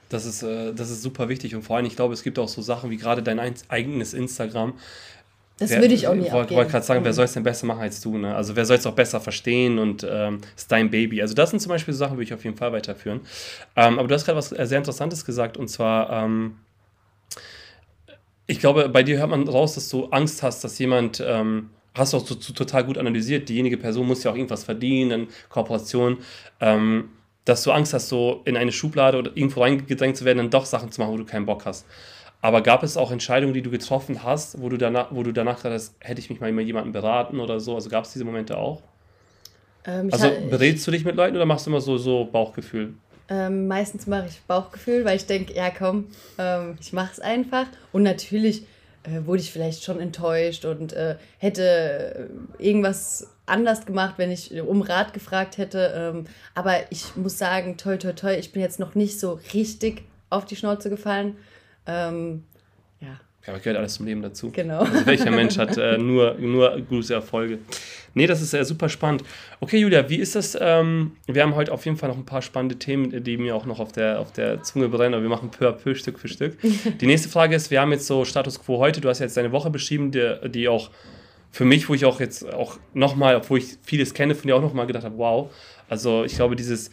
Das 0.10 0.26
ist, 0.26 0.44
äh, 0.44 0.74
das 0.74 0.90
ist 0.90 1.02
super 1.02 1.30
wichtig 1.30 1.56
und 1.56 1.62
vor 1.62 1.78
allem, 1.78 1.86
ich 1.86 1.96
glaube, 1.96 2.14
es 2.14 2.24
gibt 2.24 2.38
auch 2.38 2.50
so 2.50 2.62
Sachen 2.62 2.90
wie 2.90 2.98
gerade 2.98 3.24
dein 3.24 3.40
eigenes 3.70 4.14
Instagram. 4.14 4.74
Das 5.58 5.70
wer, 5.70 5.80
würde 5.80 5.94
ich 5.94 6.08
auch 6.08 6.16
nie 6.16 6.26
Ich 6.26 6.32
wollte 6.34 6.72
gerade 6.72 6.84
sagen, 6.84 7.04
wer 7.04 7.12
mhm. 7.12 7.16
soll 7.16 7.26
es 7.26 7.34
denn 7.34 7.44
besser 7.44 7.68
machen 7.68 7.82
als 7.82 8.02
du? 8.02 8.18
Ne? 8.18 8.36
Also 8.36 8.56
wer 8.56 8.66
soll 8.66 8.78
es 8.78 8.86
auch 8.88 8.96
besser 8.96 9.22
verstehen 9.22 9.80
und 9.80 10.06
ähm, 10.10 10.42
ist 10.58 10.72
dein 10.72 10.90
Baby. 10.90 11.22
Also 11.22 11.34
das 11.36 11.52
sind 11.52 11.60
zum 11.60 11.70
Beispiel 11.70 11.94
so 11.94 12.00
Sachen, 12.00 12.18
würde 12.18 12.24
ich 12.24 12.34
auf 12.34 12.44
jeden 12.44 12.58
Fall 12.58 12.74
weiterführen. 12.74 13.22
Ähm, 13.76 14.00
aber 14.00 14.08
du 14.08 14.16
hast 14.16 14.26
gerade 14.26 14.38
was 14.38 14.50
sehr 14.50 14.78
Interessantes 14.78 15.24
gesagt 15.24 15.58
und 15.58 15.68
zwar, 15.68 16.24
ähm, 16.24 16.58
ich 18.48 18.60
glaube, 18.60 18.90
bei 18.90 19.04
dir 19.04 19.20
hört 19.20 19.30
man 19.30 19.48
raus, 19.48 19.76
dass 19.76 19.88
du 19.88 20.08
Angst 20.08 20.44
hast, 20.44 20.64
dass 20.64 20.78
jemand 20.80 21.24
ähm, 21.26 21.70
hast 21.94 22.14
du 22.14 22.18
auch 22.18 22.26
so, 22.26 22.36
so, 22.40 22.54
total 22.54 22.84
gut 22.84 22.98
analysiert, 22.98 23.50
diejenige 23.50 23.78
Person 23.78 24.08
muss 24.08 24.24
ja 24.24 24.32
auch 24.32 24.36
irgendwas 24.36 24.64
verdienen, 24.64 25.28
Kooperation, 25.50 26.18
ähm, 26.60 27.10
dass 27.46 27.64
du 27.64 27.72
Angst 27.72 27.94
hast, 27.94 28.10
so 28.10 28.42
in 28.46 28.56
eine 28.56 28.72
Schublade 28.72 29.18
oder 29.18 29.32
irgendwo 29.36 29.62
reingedrängt 29.62 30.16
zu 30.16 30.26
werden, 30.26 30.38
dann 30.38 30.50
doch 30.50 30.66
Sachen 30.66 30.92
zu 30.92 31.02
machen, 31.02 31.14
wo 31.14 31.18
du 31.18 31.26
keinen 31.26 31.46
Bock 31.46 31.66
hast. 31.66 31.86
Aber 32.42 32.62
gab 32.62 32.84
es 32.84 32.98
auch 32.98 33.12
Entscheidungen, 33.12 33.54
die 33.54 33.62
du 33.62 33.70
getroffen 33.70 34.24
hast, 34.24 34.60
wo 34.62 34.70
du 34.70 34.78
danach, 34.78 35.08
wo 35.12 35.22
du 35.22 35.32
danach 35.32 35.58
gedacht 35.58 35.74
hast, 35.74 35.96
hätte 36.00 36.20
ich 36.20 36.30
mich 36.30 36.40
mal 36.40 36.52
mit 36.52 36.66
jemandem 36.66 36.92
beraten 36.92 37.40
oder 37.40 37.60
so? 37.60 37.76
Also 37.76 37.90
gab 37.90 38.06
es 38.06 38.14
diese 38.14 38.26
Momente 38.26 38.58
auch? 38.58 38.82
Ähm, 39.86 40.10
also 40.12 40.32
berätst 40.50 40.86
du 40.88 40.92
dich 40.92 41.06
mit 41.06 41.16
Leuten 41.16 41.36
oder 41.36 41.46
machst 41.46 41.66
du 41.66 41.70
immer 41.70 41.82
so, 41.82 41.98
so 41.98 42.26
Bauchgefühl? 42.26 42.94
Ähm, 43.30 43.68
meistens 43.68 44.08
mache 44.08 44.26
ich 44.28 44.42
Bauchgefühl, 44.42 45.06
weil 45.06 45.16
ich 45.16 45.26
denke, 45.26 45.54
ja 45.54 45.70
komm, 45.70 46.08
ähm, 46.38 46.78
ich 46.82 46.94
mache 46.94 47.12
es 47.14 47.20
einfach. 47.20 47.68
Und 47.92 48.04
natürlich 48.04 48.64
äh, 49.04 49.26
wurde 49.26 49.42
ich 49.42 49.52
vielleicht 49.52 49.84
schon 49.84 50.00
enttäuscht 50.00 50.66
und 50.66 50.94
äh, 50.94 51.16
hätte 51.38 52.30
äh, 52.60 52.64
irgendwas 52.64 53.28
anders 53.46 53.86
gemacht, 53.86 54.16
wenn 54.18 54.32
ich 54.32 54.60
um 54.62 54.82
Rat 54.82 55.14
gefragt 55.14 55.58
hätte. 55.58 55.94
Ähm, 55.96 56.26
aber 56.56 56.92
ich 56.92 57.16
muss 57.16 57.38
sagen, 57.38 57.78
toi, 57.78 57.98
toi, 57.98 58.14
toi, 58.14 58.36
ich 58.36 58.52
bin 58.52 58.62
jetzt 58.62 58.80
noch 58.80 58.96
nicht 58.96 59.20
so 59.20 59.40
richtig 59.54 60.04
auf 60.30 60.46
die 60.46 60.56
Schnauze 60.56 60.90
gefallen. 60.90 61.36
Ähm, 61.86 62.44
ja. 63.48 63.58
Gehört 63.58 63.78
alles 63.78 63.96
zum 63.96 64.06
Leben 64.06 64.22
dazu. 64.22 64.52
Genau. 64.52 64.80
Also 64.80 65.06
welcher 65.06 65.32
Mensch 65.32 65.58
hat 65.58 65.78
äh, 65.78 65.98
nur, 65.98 66.36
nur 66.36 66.80
gute 66.82 67.14
Erfolge? 67.14 67.60
Nee, 68.14 68.28
das 68.28 68.42
ist 68.42 68.54
äh, 68.54 68.64
super 68.66 68.90
spannend. 68.90 69.24
Okay, 69.60 69.78
Julia, 69.78 70.10
wie 70.10 70.18
ist 70.18 70.36
das? 70.36 70.58
Ähm, 70.60 71.14
wir 71.28 71.42
haben 71.42 71.56
heute 71.56 71.72
auf 71.72 71.86
jeden 71.86 71.98
Fall 71.98 72.10
noch 72.10 72.18
ein 72.18 72.26
paar 72.26 72.42
spannende 72.42 72.78
Themen, 72.78 73.24
die 73.24 73.38
mir 73.38 73.56
auch 73.56 73.66
noch 73.66 73.80
auf 73.80 73.92
der, 73.92 74.20
auf 74.20 74.32
der 74.32 74.62
Zunge 74.64 74.90
brennen, 74.90 75.14
aber 75.14 75.24
wir 75.24 75.30
machen 75.30 75.50
peu 75.50 75.68
à 75.68 75.72
peu, 75.72 75.96
Stück 75.96 76.20
für 76.20 76.28
Stück. 76.28 76.58
die 77.02 77.08
nächste 77.08 77.30
Frage 77.30 77.56
ist, 77.56 77.72
wir 77.72 77.82
haben 77.82 77.92
jetzt 77.92 78.08
so 78.08 78.26
Status 78.26 78.62
Quo 78.62 78.78
heute, 78.80 79.02
du 79.02 79.10
hast 79.10 79.20
jetzt 79.20 79.38
deine 79.38 79.52
Woche 79.52 79.70
beschrieben, 79.70 80.12
die, 80.12 80.50
die 80.50 80.68
auch 80.68 80.92
für 81.52 81.66
mich, 81.66 81.90
wo 81.90 81.94
ich 81.94 82.06
auch 82.06 82.20
jetzt 82.20 82.52
auch 82.54 82.78
nochmal, 82.94 83.36
obwohl 83.36 83.60
ich 83.60 83.78
vieles 83.84 84.14
kenne, 84.14 84.36
von 84.36 84.48
dir 84.48 84.56
auch 84.56 84.62
nochmal 84.62 84.88
gedacht 84.88 85.04
habe, 85.04 85.18
wow. 85.18 85.52
Also 85.90 86.24
ich 86.24 86.36
glaube, 86.36 86.56
dieses 86.56 86.92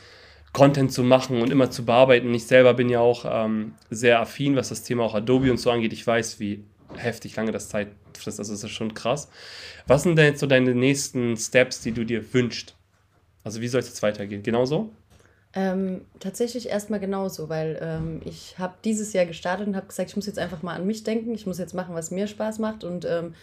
Content 0.52 0.92
zu 0.92 1.02
machen 1.02 1.40
und 1.42 1.50
immer 1.50 1.70
zu 1.70 1.84
bearbeiten. 1.84 2.32
Ich 2.34 2.46
selber 2.46 2.74
bin 2.74 2.88
ja 2.88 3.00
auch 3.00 3.24
ähm, 3.28 3.74
sehr 3.90 4.20
affin, 4.20 4.56
was 4.56 4.70
das 4.70 4.82
Thema 4.82 5.04
auch 5.04 5.14
Adobe 5.14 5.50
und 5.50 5.58
so 5.58 5.70
angeht. 5.70 5.92
Ich 5.92 6.06
weiß, 6.06 6.40
wie 6.40 6.64
heftig 6.96 7.36
lange 7.36 7.52
das 7.52 7.68
Zeit 7.68 7.88
frisst. 8.16 8.38
Also 8.38 8.52
das 8.52 8.64
ist 8.64 8.70
schon 8.70 8.94
krass. 8.94 9.28
Was 9.86 10.02
sind 10.02 10.16
denn 10.16 10.26
jetzt 10.26 10.40
so 10.40 10.46
deine 10.46 10.74
nächsten 10.74 11.36
Steps, 11.36 11.82
die 11.82 11.92
du 11.92 12.04
dir 12.04 12.32
wünschst? 12.32 12.74
Also 13.44 13.60
wie 13.60 13.68
soll 13.68 13.80
es 13.80 13.88
jetzt 13.88 14.02
weitergehen? 14.02 14.42
Genauso? 14.42 14.90
Ähm, 15.54 16.02
tatsächlich 16.20 16.68
erstmal 16.68 17.00
genauso, 17.00 17.48
weil 17.48 17.78
ähm, 17.80 18.20
ich 18.24 18.58
habe 18.58 18.74
dieses 18.84 19.12
Jahr 19.14 19.24
gestartet 19.24 19.66
und 19.66 19.76
habe 19.76 19.86
gesagt, 19.86 20.10
ich 20.10 20.16
muss 20.16 20.26
jetzt 20.26 20.38
einfach 20.38 20.62
mal 20.62 20.74
an 20.74 20.86
mich 20.86 21.04
denken, 21.04 21.32
ich 21.32 21.46
muss 21.46 21.58
jetzt 21.58 21.74
machen, 21.74 21.94
was 21.94 22.10
mir 22.10 22.26
Spaß 22.26 22.58
macht 22.58 22.84
und 22.84 23.06
ähm, 23.06 23.34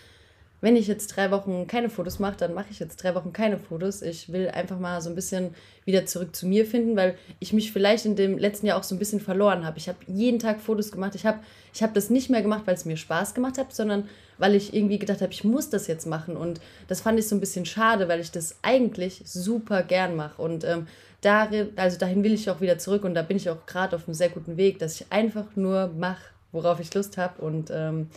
wenn 0.66 0.76
ich 0.76 0.88
jetzt 0.88 1.16
drei 1.16 1.30
Wochen 1.30 1.68
keine 1.68 1.92
Fotos 1.92 2.18
mache, 2.18 2.38
dann 2.38 2.56
mache 2.56 2.70
ich 2.72 2.80
jetzt 2.80 2.98
drei 2.98 3.14
Wochen 3.14 3.32
keine 3.32 3.60
Fotos. 3.60 4.02
Ich 4.02 4.34
will 4.34 4.50
einfach 4.50 4.80
mal 4.80 5.00
so 5.00 5.10
ein 5.12 5.16
bisschen 5.16 5.54
wieder 5.86 6.08
zurück 6.08 6.36
zu 6.36 6.48
mir 6.48 6.66
finden, 6.66 6.96
weil 6.96 7.20
ich 7.38 7.54
mich 7.54 7.72
vielleicht 7.72 8.08
in 8.08 8.16
dem 8.16 8.40
letzten 8.40 8.66
Jahr 8.66 8.80
auch 8.80 8.84
so 8.84 8.96
ein 8.96 8.98
bisschen 8.98 9.20
verloren 9.20 9.64
habe. 9.64 9.78
Ich 9.78 9.88
habe 9.88 10.00
jeden 10.08 10.40
Tag 10.40 10.60
Fotos 10.60 10.92
gemacht. 10.92 11.14
Ich 11.14 11.24
habe 11.24 11.38
ich 11.72 11.84
hab 11.84 11.94
das 11.94 12.10
nicht 12.10 12.32
mehr 12.32 12.42
gemacht, 12.42 12.64
weil 12.66 12.74
es 12.74 12.84
mir 12.84 12.98
Spaß 12.98 13.36
gemacht 13.36 13.60
hat, 13.60 13.76
sondern 13.76 14.10
weil 14.40 14.56
ich 14.56 14.74
irgendwie 14.74 14.98
gedacht 14.98 15.22
habe, 15.22 15.32
ich 15.32 15.44
muss 15.44 15.70
das 15.70 15.86
jetzt 15.86 16.08
machen. 16.08 16.36
Und 16.36 16.60
das 16.88 17.02
fand 17.02 17.20
ich 17.20 17.28
so 17.28 17.36
ein 17.36 17.42
bisschen 17.42 17.68
schade, 17.68 18.08
weil 18.08 18.20
ich 18.20 18.32
das 18.32 18.56
eigentlich 18.64 19.22
super 19.24 19.84
gern 19.84 20.16
mache. 20.16 20.42
Und 20.42 20.64
ähm, 20.64 20.88
darin, 21.22 21.74
also 21.76 22.00
dahin 22.00 22.24
will 22.24 22.34
ich 22.34 22.50
auch 22.50 22.60
wieder 22.60 22.80
zurück. 22.80 23.04
Und 23.04 23.14
da 23.14 23.22
bin 23.22 23.38
ich 23.38 23.52
auch 23.52 23.68
gerade 23.68 23.96
auf 23.96 24.08
einem 24.08 24.16
sehr 24.16 24.30
guten 24.30 24.58
Weg, 24.58 24.80
dass 24.80 25.00
ich 25.00 25.12
einfach 25.12 25.56
nur 25.56 25.90
mache, 25.96 26.24
worauf 26.52 26.80
ich 26.80 26.92
Lust 26.96 27.20
habe. 27.20 27.40
Und 27.40 27.70
ähm, 27.72 28.10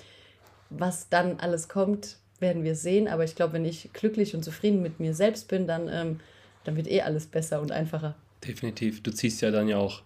was 0.70 1.11
dann 1.11 1.40
alles 1.40 1.68
kommt, 1.68 2.16
werden 2.40 2.64
wir 2.64 2.74
sehen. 2.74 3.09
Aber 3.09 3.24
ich 3.24 3.35
glaube, 3.35 3.55
wenn 3.55 3.64
ich 3.64 3.90
glücklich 3.92 4.35
und 4.35 4.44
zufrieden 4.44 4.83
mit 4.83 5.01
mir 5.01 5.14
selbst 5.14 5.48
bin, 5.48 5.66
dann, 5.66 5.88
ähm, 5.88 6.20
dann 6.64 6.77
wird 6.77 6.88
eh 6.88 7.03
alles 7.03 7.27
besser 7.27 7.61
und 7.61 7.72
einfacher. 7.72 8.14
Definitiv. 8.46 9.03
Du 9.03 9.11
ziehst 9.11 9.40
ja 9.42 9.51
dann 9.51 9.68
ja 9.68 9.79
auch 9.79 10.03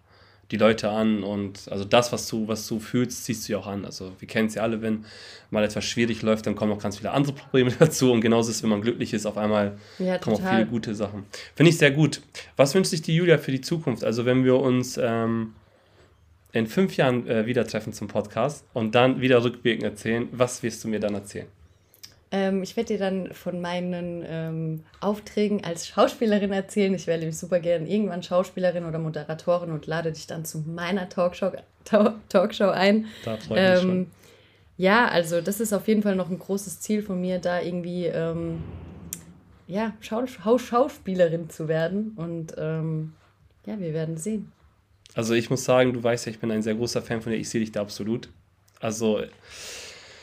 die 0.53 0.59
Leute 0.59 0.91
an 0.91 1.23
und 1.23 1.67
also 1.71 1.85
das, 1.85 2.13
was 2.13 2.29
du, 2.29 2.47
was 2.47 2.69
du 2.69 2.79
fühlst, 2.79 3.25
ziehst 3.25 3.49
du 3.49 3.53
ja 3.53 3.59
auch 3.59 3.67
an. 3.67 3.85
Also 3.87 4.13
wir 4.19 4.29
kennen 4.29 4.49
es 4.49 4.55
ja 4.55 4.63
alle, 4.63 4.83
wenn 4.83 5.07
mal 5.51 5.65
etwas 5.65 5.85
schwierig 5.85 6.21
läuft, 6.21 6.47
dann 6.47 6.55
kommen 6.55 6.71
noch 6.71 6.83
ganz 6.83 6.99
viele 6.99 7.11
andere 7.13 7.33
Probleme 7.33 7.73
dazu 7.79 8.13
und 8.13 8.21
genauso 8.21 8.51
ist 8.51 8.57
es, 8.57 8.63
wenn 8.63 8.71
man 8.71 8.83
glücklich 8.83 9.15
ist, 9.15 9.25
auf 9.25 9.39
einmal 9.39 9.79
ja, 9.99 10.19
kommen 10.19 10.37
auch 10.37 10.51
viele 10.51 10.67
gute 10.67 10.95
Sachen. 10.95 11.25
Finde 11.55 11.71
ich 11.71 11.79
sehr 11.79 11.91
gut. 11.91 12.21
Was 12.57 12.75
wünscht 12.75 12.91
sich 12.91 13.01
die 13.01 13.17
Julia 13.17 13.39
für 13.39 13.51
die 13.51 13.63
Zukunft? 13.63 14.05
Also 14.05 14.27
wenn 14.27 14.45
wir 14.45 14.57
uns 14.57 14.99
ähm, 15.03 15.55
in 16.53 16.67
fünf 16.67 16.99
Jahren 16.99 17.27
äh, 17.27 17.47
wieder 17.47 17.67
treffen 17.67 17.95
zum 17.95 18.09
Podcast 18.09 18.65
und 18.75 18.95
dann 18.95 19.23
wieder 19.23 19.43
rückwirkend 19.43 19.85
erzählen, 19.85 20.29
was 20.33 20.63
wirst 20.63 20.85
du 20.85 20.89
mir 20.89 21.01
dann 21.01 21.15
erzählen? 21.15 21.47
Ähm, 22.35 22.63
ich 22.63 22.77
werde 22.77 22.95
dir 22.95 22.99
dann 22.99 23.33
von 23.35 23.61
meinen 23.61 24.25
ähm, 24.27 24.85
Aufträgen 25.01 25.65
als 25.65 25.87
Schauspielerin 25.87 26.51
erzählen. 26.51 26.95
Ich 26.95 27.07
wäre 27.07 27.19
nämlich 27.19 27.37
super 27.37 27.61
gerne 27.61 27.87
irgendwann 27.87 28.23
Schauspielerin 28.23 28.87
oder 28.87 28.99
Moderatorin 28.99 29.71
und 29.71 29.87
lade 29.87 30.11
dich 30.11 30.27
dann 30.27 30.47
zu 30.47 30.61
meiner 30.61 31.11
Talkshow, 31.11 31.53
Talkshow 32.29 32.71
ein. 32.71 33.07
Da 33.25 33.37
freue 33.37 33.41
ich 33.41 33.49
mich 33.49 33.59
ähm, 33.59 33.81
schon. 33.81 34.07
Ja, 34.79 35.09
also 35.09 35.43
das 35.43 35.61
ist 35.61 35.75
auf 35.75 35.87
jeden 35.87 36.03
Fall 36.03 36.17
noch 36.17 36.31
ein 36.31 36.39
großes 36.39 36.81
Ziel 36.81 37.03
von 37.03 37.21
mir, 37.21 37.39
da 37.39 37.61
irgendwie 37.61 38.07
ähm, 38.07 38.63
ja, 39.67 39.93
Schaus 40.01 40.31
Schauspielerin 40.31 41.51
zu 41.51 41.69
werden. 41.69 42.13
Und 42.17 42.55
ähm, 42.57 43.13
ja, 43.67 43.79
wir 43.79 43.93
werden 43.93 44.17
sehen. 44.17 44.51
Also 45.15 45.35
ich 45.35 45.51
muss 45.51 45.65
sagen, 45.65 45.93
du 45.93 46.03
weißt 46.03 46.27
ja, 46.27 46.33
ich 46.33 46.39
bin 46.39 46.51
ein 46.51 46.63
sehr 46.63 46.75
großer 46.75 47.03
Fan 47.03 47.21
von 47.21 47.33
dir. 47.33 47.39
Ich 47.39 47.51
sehe 47.51 47.61
dich 47.61 47.73
da 47.73 47.83
absolut. 47.83 48.31
Also 48.81 49.21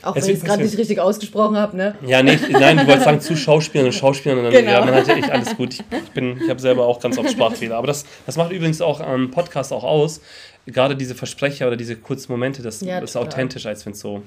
auch 0.01 0.15
wenn 0.15 0.23
ich 0.23 0.29
es 0.29 0.43
gerade 0.43 0.63
nicht 0.63 0.77
richtig 0.77 0.99
ausgesprochen 0.99 1.57
habe, 1.57 1.75
ne? 1.75 1.95
Ja, 2.05 2.23
nee, 2.23 2.37
nein, 2.49 2.77
du 2.77 2.87
wolltest 2.87 3.05
sagen 3.05 3.21
zu 3.21 3.35
Schauspielern 3.35 3.87
und 3.87 3.93
Schauspielern 3.93 4.37
und 4.39 4.45
dann, 4.45 4.53
genau. 4.53 4.71
ja, 4.71 4.85
dann 4.85 4.95
hatte 4.95 5.13
ich 5.13 5.31
alles 5.31 5.55
gut. 5.55 5.73
Ich, 5.73 5.79
ich, 5.79 6.41
ich 6.41 6.49
habe 6.49 6.59
selber 6.59 6.85
auch 6.85 6.99
ganz 6.99 7.17
oft 7.17 7.29
Sprachfehler. 7.31 7.75
Aber 7.75 7.87
das, 7.87 8.05
das 8.25 8.37
macht 8.37 8.51
übrigens 8.51 8.81
auch 8.81 9.01
am 9.01 9.31
Podcast 9.31 9.73
auch 9.73 9.83
aus. 9.83 10.21
Gerade 10.65 10.95
diese 10.95 11.15
Versprecher 11.15 11.67
oder 11.67 11.77
diese 11.77 11.95
kurzen 11.95 12.31
Momente, 12.31 12.61
das 12.61 12.81
ja, 12.81 12.99
ist 12.99 13.17
authentisch, 13.17 13.65
als 13.65 13.85
wenn 13.85 13.93
es 13.93 13.99
so 13.99 14.23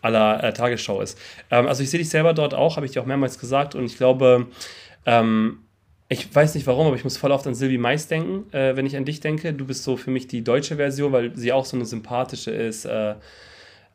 aller 0.00 0.42
äh, 0.42 0.52
Tagesschau 0.52 1.00
ist. 1.00 1.18
Ähm, 1.50 1.66
also 1.66 1.82
ich 1.82 1.90
sehe 1.90 1.98
dich 1.98 2.08
selber 2.08 2.34
dort 2.34 2.54
auch, 2.54 2.76
habe 2.76 2.86
ich 2.86 2.92
dir 2.92 3.02
auch 3.02 3.06
mehrmals 3.06 3.38
gesagt 3.38 3.74
und 3.74 3.84
ich 3.84 3.96
glaube, 3.96 4.46
ähm, 5.06 5.58
ich 6.08 6.34
weiß 6.34 6.54
nicht 6.54 6.66
warum, 6.66 6.86
aber 6.86 6.96
ich 6.96 7.04
muss 7.04 7.16
voll 7.16 7.32
oft 7.32 7.46
an 7.46 7.54
Sylvie 7.54 7.78
Mais 7.78 8.06
denken, 8.06 8.52
äh, 8.52 8.76
wenn 8.76 8.84
ich 8.84 8.96
an 8.96 9.04
dich 9.04 9.20
denke. 9.20 9.54
Du 9.54 9.64
bist 9.64 9.82
so 9.82 9.96
für 9.96 10.10
mich 10.10 10.26
die 10.26 10.44
deutsche 10.44 10.76
Version, 10.76 11.12
weil 11.12 11.34
sie 11.36 11.52
auch 11.52 11.64
so 11.64 11.76
eine 11.76 11.86
sympathische 11.86 12.50
ist. 12.50 12.84
Äh, 12.84 13.14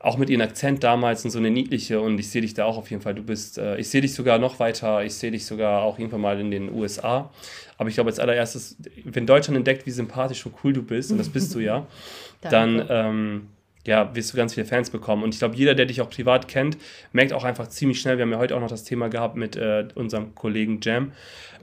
auch 0.00 0.16
mit 0.16 0.30
ihrem 0.30 0.42
Akzent 0.42 0.84
damals 0.84 1.24
und 1.24 1.30
so 1.30 1.38
eine 1.38 1.50
niedliche 1.50 2.00
und 2.00 2.18
ich 2.18 2.30
sehe 2.30 2.42
dich 2.42 2.54
da 2.54 2.64
auch 2.64 2.78
auf 2.78 2.90
jeden 2.90 3.02
Fall. 3.02 3.14
Du 3.14 3.22
bist, 3.22 3.58
äh, 3.58 3.76
ich 3.78 3.88
sehe 3.88 4.00
dich 4.00 4.14
sogar 4.14 4.38
noch 4.38 4.60
weiter, 4.60 5.02
ich 5.02 5.14
sehe 5.14 5.30
dich 5.30 5.44
sogar 5.44 5.82
auch 5.82 5.98
irgendwann 5.98 6.20
mal 6.20 6.38
in 6.38 6.50
den 6.50 6.72
USA. 6.72 7.30
Aber 7.78 7.88
ich 7.88 7.94
glaube, 7.94 8.10
als 8.10 8.18
allererstes, 8.18 8.76
wenn 9.04 9.26
Deutschland 9.26 9.56
entdeckt, 9.56 9.86
wie 9.86 9.90
sympathisch 9.90 10.44
und 10.46 10.54
cool 10.62 10.72
du 10.72 10.82
bist, 10.82 11.10
und 11.10 11.18
das 11.18 11.28
bist 11.28 11.54
du 11.54 11.60
ja, 11.60 11.86
dann 12.42 12.84
ähm, 12.88 13.48
ja, 13.86 14.14
wirst 14.14 14.32
du 14.32 14.36
ganz 14.36 14.54
viele 14.54 14.66
Fans 14.66 14.90
bekommen. 14.90 15.22
Und 15.22 15.34
ich 15.34 15.38
glaube, 15.38 15.56
jeder, 15.56 15.74
der 15.74 15.86
dich 15.86 16.00
auch 16.00 16.10
privat 16.10 16.46
kennt, 16.46 16.76
merkt 17.12 17.32
auch 17.32 17.44
einfach 17.44 17.68
ziemlich 17.68 18.00
schnell, 18.00 18.18
wir 18.18 18.22
haben 18.22 18.32
ja 18.32 18.38
heute 18.38 18.54
auch 18.54 18.60
noch 18.60 18.68
das 18.68 18.84
Thema 18.84 19.08
gehabt 19.08 19.36
mit 19.36 19.56
äh, 19.56 19.88
unserem 19.94 20.34
Kollegen 20.34 20.80
Jam, 20.82 21.12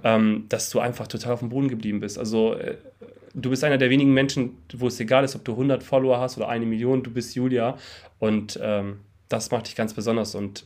ähm, 0.03 0.45
dass 0.49 0.69
du 0.69 0.79
einfach 0.79 1.07
total 1.07 1.33
auf 1.33 1.39
dem 1.39 1.49
Boden 1.49 1.67
geblieben 1.67 1.99
bist. 1.99 2.17
Also 2.17 2.55
äh, 2.55 2.75
du 3.35 3.49
bist 3.49 3.63
einer 3.63 3.77
der 3.77 3.89
wenigen 3.89 4.13
Menschen, 4.13 4.57
wo 4.73 4.87
es 4.87 4.99
egal 4.99 5.23
ist, 5.23 5.35
ob 5.35 5.43
du 5.45 5.51
100 5.51 5.83
Follower 5.83 6.19
hast 6.19 6.37
oder 6.37 6.47
eine 6.47 6.65
Million, 6.65 7.03
du 7.03 7.11
bist 7.11 7.35
Julia 7.35 7.77
und 8.19 8.59
ähm, 8.61 9.01
das 9.29 9.51
macht 9.51 9.67
dich 9.67 9.75
ganz 9.75 9.93
besonders 9.93 10.35
und 10.35 10.65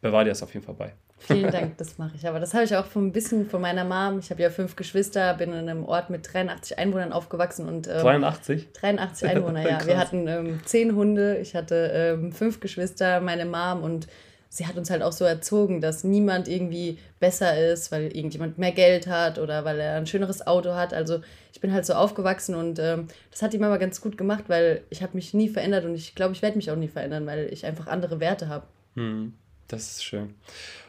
bewahr 0.00 0.24
dir 0.24 0.30
das 0.30 0.42
auf 0.42 0.52
jeden 0.52 0.64
Fall 0.64 0.74
bei. 0.74 0.92
Vielen 1.18 1.50
Dank, 1.52 1.76
das 1.78 1.98
mache 1.98 2.12
ich. 2.16 2.26
Aber 2.26 2.40
das 2.40 2.54
habe 2.54 2.64
ich 2.64 2.74
auch 2.76 2.86
von 2.86 3.08
ein 3.08 3.12
bisschen 3.12 3.48
von 3.48 3.60
meiner 3.60 3.84
Mom. 3.84 4.18
Ich 4.18 4.30
habe 4.30 4.42
ja 4.42 4.50
fünf 4.50 4.76
Geschwister, 4.76 5.34
bin 5.34 5.52
in 5.52 5.68
einem 5.68 5.84
Ort 5.84 6.10
mit 6.10 6.32
83 6.32 6.78
Einwohnern 6.78 7.12
aufgewachsen 7.12 7.68
und 7.68 7.86
ähm, 7.88 8.00
83? 8.00 8.72
83 8.72 9.28
Einwohner, 9.36 9.68
ja. 9.68 9.86
Wir 9.86 9.98
hatten 9.98 10.26
ähm, 10.28 10.60
zehn 10.64 10.94
Hunde, 10.94 11.38
ich 11.38 11.54
hatte 11.54 11.90
ähm, 11.92 12.32
fünf 12.32 12.60
Geschwister, 12.60 13.20
meine 13.20 13.44
Mom 13.44 13.82
und 13.82 14.08
sie 14.50 14.66
hat 14.66 14.76
uns 14.76 14.90
halt 14.90 15.02
auch 15.02 15.12
so 15.12 15.24
erzogen, 15.24 15.80
dass 15.80 16.04
niemand 16.04 16.48
irgendwie 16.48 16.98
besser 17.20 17.56
ist, 17.72 17.92
weil 17.92 18.14
irgendjemand 18.14 18.58
mehr 18.58 18.72
Geld 18.72 19.06
hat 19.06 19.38
oder 19.38 19.64
weil 19.64 19.78
er 19.78 19.96
ein 19.96 20.06
schöneres 20.06 20.46
Auto 20.46 20.74
hat. 20.74 20.92
Also 20.92 21.20
ich 21.52 21.60
bin 21.60 21.72
halt 21.72 21.86
so 21.86 21.94
aufgewachsen 21.94 22.56
und 22.56 22.78
ähm, 22.80 23.06
das 23.30 23.42
hat 23.42 23.52
die 23.52 23.58
Mama 23.58 23.76
ganz 23.76 24.00
gut 24.00 24.18
gemacht, 24.18 24.44
weil 24.48 24.82
ich 24.90 25.02
habe 25.02 25.14
mich 25.14 25.32
nie 25.32 25.48
verändert 25.48 25.84
und 25.84 25.94
ich 25.94 26.16
glaube, 26.16 26.34
ich 26.34 26.42
werde 26.42 26.56
mich 26.56 26.70
auch 26.70 26.76
nie 26.76 26.88
verändern, 26.88 27.26
weil 27.26 27.48
ich 27.52 27.64
einfach 27.64 27.86
andere 27.86 28.18
Werte 28.18 28.48
habe. 28.48 28.66
Hm, 28.96 29.34
das 29.68 29.92
ist 29.92 30.04
schön. 30.04 30.34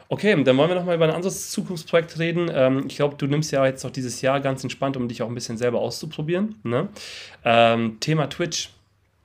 Okay, 0.08 0.42
dann 0.42 0.56
wollen 0.58 0.68
wir 0.68 0.74
nochmal 0.74 0.96
über 0.96 1.06
ein 1.06 1.14
anderes 1.14 1.50
Zukunftsprojekt 1.52 2.18
reden. 2.18 2.50
Ähm, 2.52 2.84
ich 2.88 2.96
glaube, 2.96 3.14
du 3.16 3.26
nimmst 3.26 3.52
ja 3.52 3.64
jetzt 3.64 3.84
auch 3.84 3.90
dieses 3.90 4.20
Jahr 4.22 4.40
ganz 4.40 4.62
entspannt, 4.64 4.96
um 4.96 5.08
dich 5.08 5.22
auch 5.22 5.28
ein 5.28 5.34
bisschen 5.34 5.56
selber 5.56 5.80
auszuprobieren. 5.80 6.56
Ne? 6.64 6.88
Ähm, 7.44 7.98
Thema 8.00 8.28
Twitch. 8.28 8.70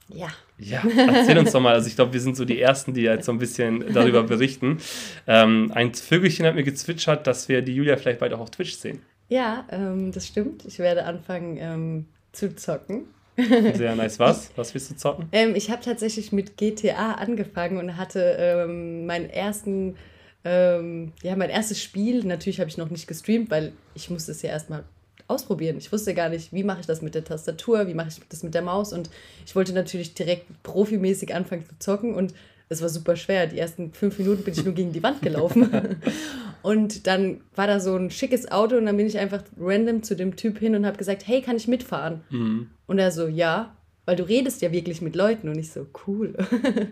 Ja. 0.10 0.30
Ja, 0.58 0.84
erzähl 0.84 1.38
uns 1.38 1.52
doch 1.52 1.60
mal. 1.60 1.74
Also 1.74 1.88
ich 1.88 1.96
glaube, 1.96 2.13
wir 2.13 2.22
sind 2.22 2.36
so 2.36 2.46
die 2.46 2.60
Ersten, 2.60 2.93
die 2.93 3.02
jetzt 3.02 3.26
so 3.26 3.32
ein 3.32 3.38
bisschen 3.38 3.93
darüber 3.93 4.24
berichten. 4.24 4.80
Ähm, 5.28 5.72
ein 5.74 5.93
Vögelchen 5.93 6.46
hat 6.46 6.56
mir 6.56 6.63
gezwitschert, 6.63 7.28
dass 7.28 7.48
wir 7.48 7.62
die 7.62 7.76
Julia 7.76 7.98
vielleicht 7.98 8.20
bald 8.20 8.34
auch 8.34 8.39
auf 8.39 8.50
Twitch 8.50 8.76
sehen. 8.76 9.02
Ja, 9.30 9.67
ähm, 9.72 10.12
das 10.12 10.26
stimmt. 10.26 10.65
Ich 10.65 10.80
werde 10.80 11.06
anfangen 11.06 11.58
ähm, 11.60 12.06
zu 12.32 12.56
zocken. 12.56 13.06
Sehr 13.36 13.96
nice. 13.96 14.17
Was? 14.20 14.52
Was 14.56 14.74
willst 14.74 14.89
du 14.89 14.96
zocken? 14.96 15.28
Ähm, 15.32 15.54
ich 15.56 15.70
habe 15.70 15.84
tatsächlich 15.84 16.32
mit 16.32 16.58
GTA 16.58 17.13
angefangen 17.13 17.78
und 17.78 17.98
hatte 17.98 18.38
ähm, 18.39 19.06
meinen 19.06 19.30
ersten, 19.30 19.96
ähm, 20.43 21.12
ja, 21.22 21.36
mein 21.36 21.50
erstes 21.50 21.82
Spiel. 21.84 22.24
Natürlich 22.24 22.60
habe 22.60 22.70
ich 22.70 22.78
noch 22.78 22.89
nicht 22.89 23.08
gestreamt, 23.08 23.52
weil 23.52 23.74
ich 23.93 24.10
musste 24.10 24.32
es 24.32 24.41
ja 24.41 24.50
erstmal 24.50 24.86
ausprobieren. 25.27 25.77
Ich 25.77 25.91
wusste 25.91 26.13
gar 26.13 26.29
nicht, 26.29 26.53
wie 26.53 26.63
mache 26.63 26.81
ich 26.81 26.85
das 26.85 27.01
mit 27.01 27.15
der 27.15 27.23
Tastatur, 27.23 27.87
wie 27.87 27.93
mache 27.93 28.09
ich 28.09 28.21
das 28.29 28.43
mit 28.43 28.53
der 28.53 28.61
Maus 28.61 28.93
und 28.93 29.09
ich 29.45 29.55
wollte 29.55 29.73
natürlich 29.73 30.13
direkt 30.13 30.45
profimäßig 30.63 31.35
anfangen 31.35 31.65
zu 31.65 31.77
zocken 31.79 32.13
und 32.13 32.33
es 32.69 32.81
war 32.81 32.89
super 32.89 33.15
schwer. 33.15 33.47
Die 33.47 33.59
ersten 33.59 33.93
fünf 33.93 34.17
Minuten 34.19 34.43
bin 34.43 34.53
ich 34.53 34.63
nur 34.63 34.73
gegen 34.73 34.91
die 34.91 35.03
Wand 35.03 35.21
gelaufen. 35.21 35.97
und 36.63 37.07
dann 37.07 37.41
war 37.55 37.67
da 37.67 37.79
so 37.79 37.95
ein 37.95 38.11
schickes 38.11 38.51
Auto 38.51 38.75
und 38.77 38.85
dann 38.85 38.97
bin 38.97 39.07
ich 39.07 39.17
einfach 39.17 39.43
random 39.59 40.03
zu 40.03 40.15
dem 40.15 40.35
Typ 40.35 40.59
hin 40.59 40.75
und 40.75 40.85
habe 40.85 40.97
gesagt, 40.97 41.27
hey, 41.27 41.41
kann 41.41 41.55
ich 41.55 41.67
mitfahren? 41.67 42.21
Mhm. 42.29 42.69
Und 42.87 42.99
er 42.99 43.11
so, 43.11 43.27
ja, 43.27 43.73
weil 44.05 44.15
du 44.15 44.23
redest 44.23 44.61
ja 44.61 44.71
wirklich 44.71 45.01
mit 45.01 45.15
Leuten 45.15 45.49
und 45.49 45.57
ich 45.57 45.71
so, 45.71 45.87
cool. 46.07 46.33
dann 46.61 46.89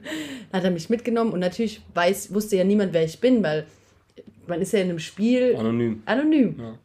hat 0.54 0.64
er 0.64 0.72
mich 0.72 0.90
mitgenommen 0.90 1.32
und 1.32 1.40
natürlich 1.40 1.82
weiß, 1.94 2.34
wusste 2.34 2.58
ja 2.58 2.64
niemand, 2.64 2.94
wer 2.94 3.04
ich 3.04 3.20
bin, 3.20 3.44
weil 3.44 3.66
man 4.48 4.62
ist 4.62 4.74
ja 4.74 4.80
in 4.80 4.90
einem 4.90 5.00
Spiel 5.00 5.56
anonym. 5.58 6.04
Anonym. 6.06 6.56
Ja. 6.60 6.78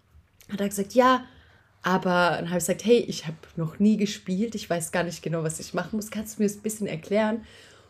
Hat 0.53 0.61
er 0.61 0.69
gesagt, 0.69 0.95
ja, 0.95 1.25
aber 1.83 2.37
dann 2.37 2.49
habe 2.49 2.59
ich 2.59 2.67
gesagt, 2.67 2.85
hey, 2.85 2.99
ich 2.99 3.27
habe 3.27 3.37
noch 3.57 3.79
nie 3.79 3.97
gespielt, 3.97 4.55
ich 4.55 4.69
weiß 4.69 4.93
gar 4.93 5.03
nicht 5.03 5.23
genau, 5.23 5.43
was 5.43 5.61
ich 5.61 5.73
machen 5.73 5.97
muss. 5.97 6.11
Kannst 6.11 6.39
du 6.39 6.43
mir 6.43 6.49
das 6.49 6.59
ein 6.59 6.63
bisschen 6.63 6.87
erklären? 6.87 7.37
Und 7.37 7.45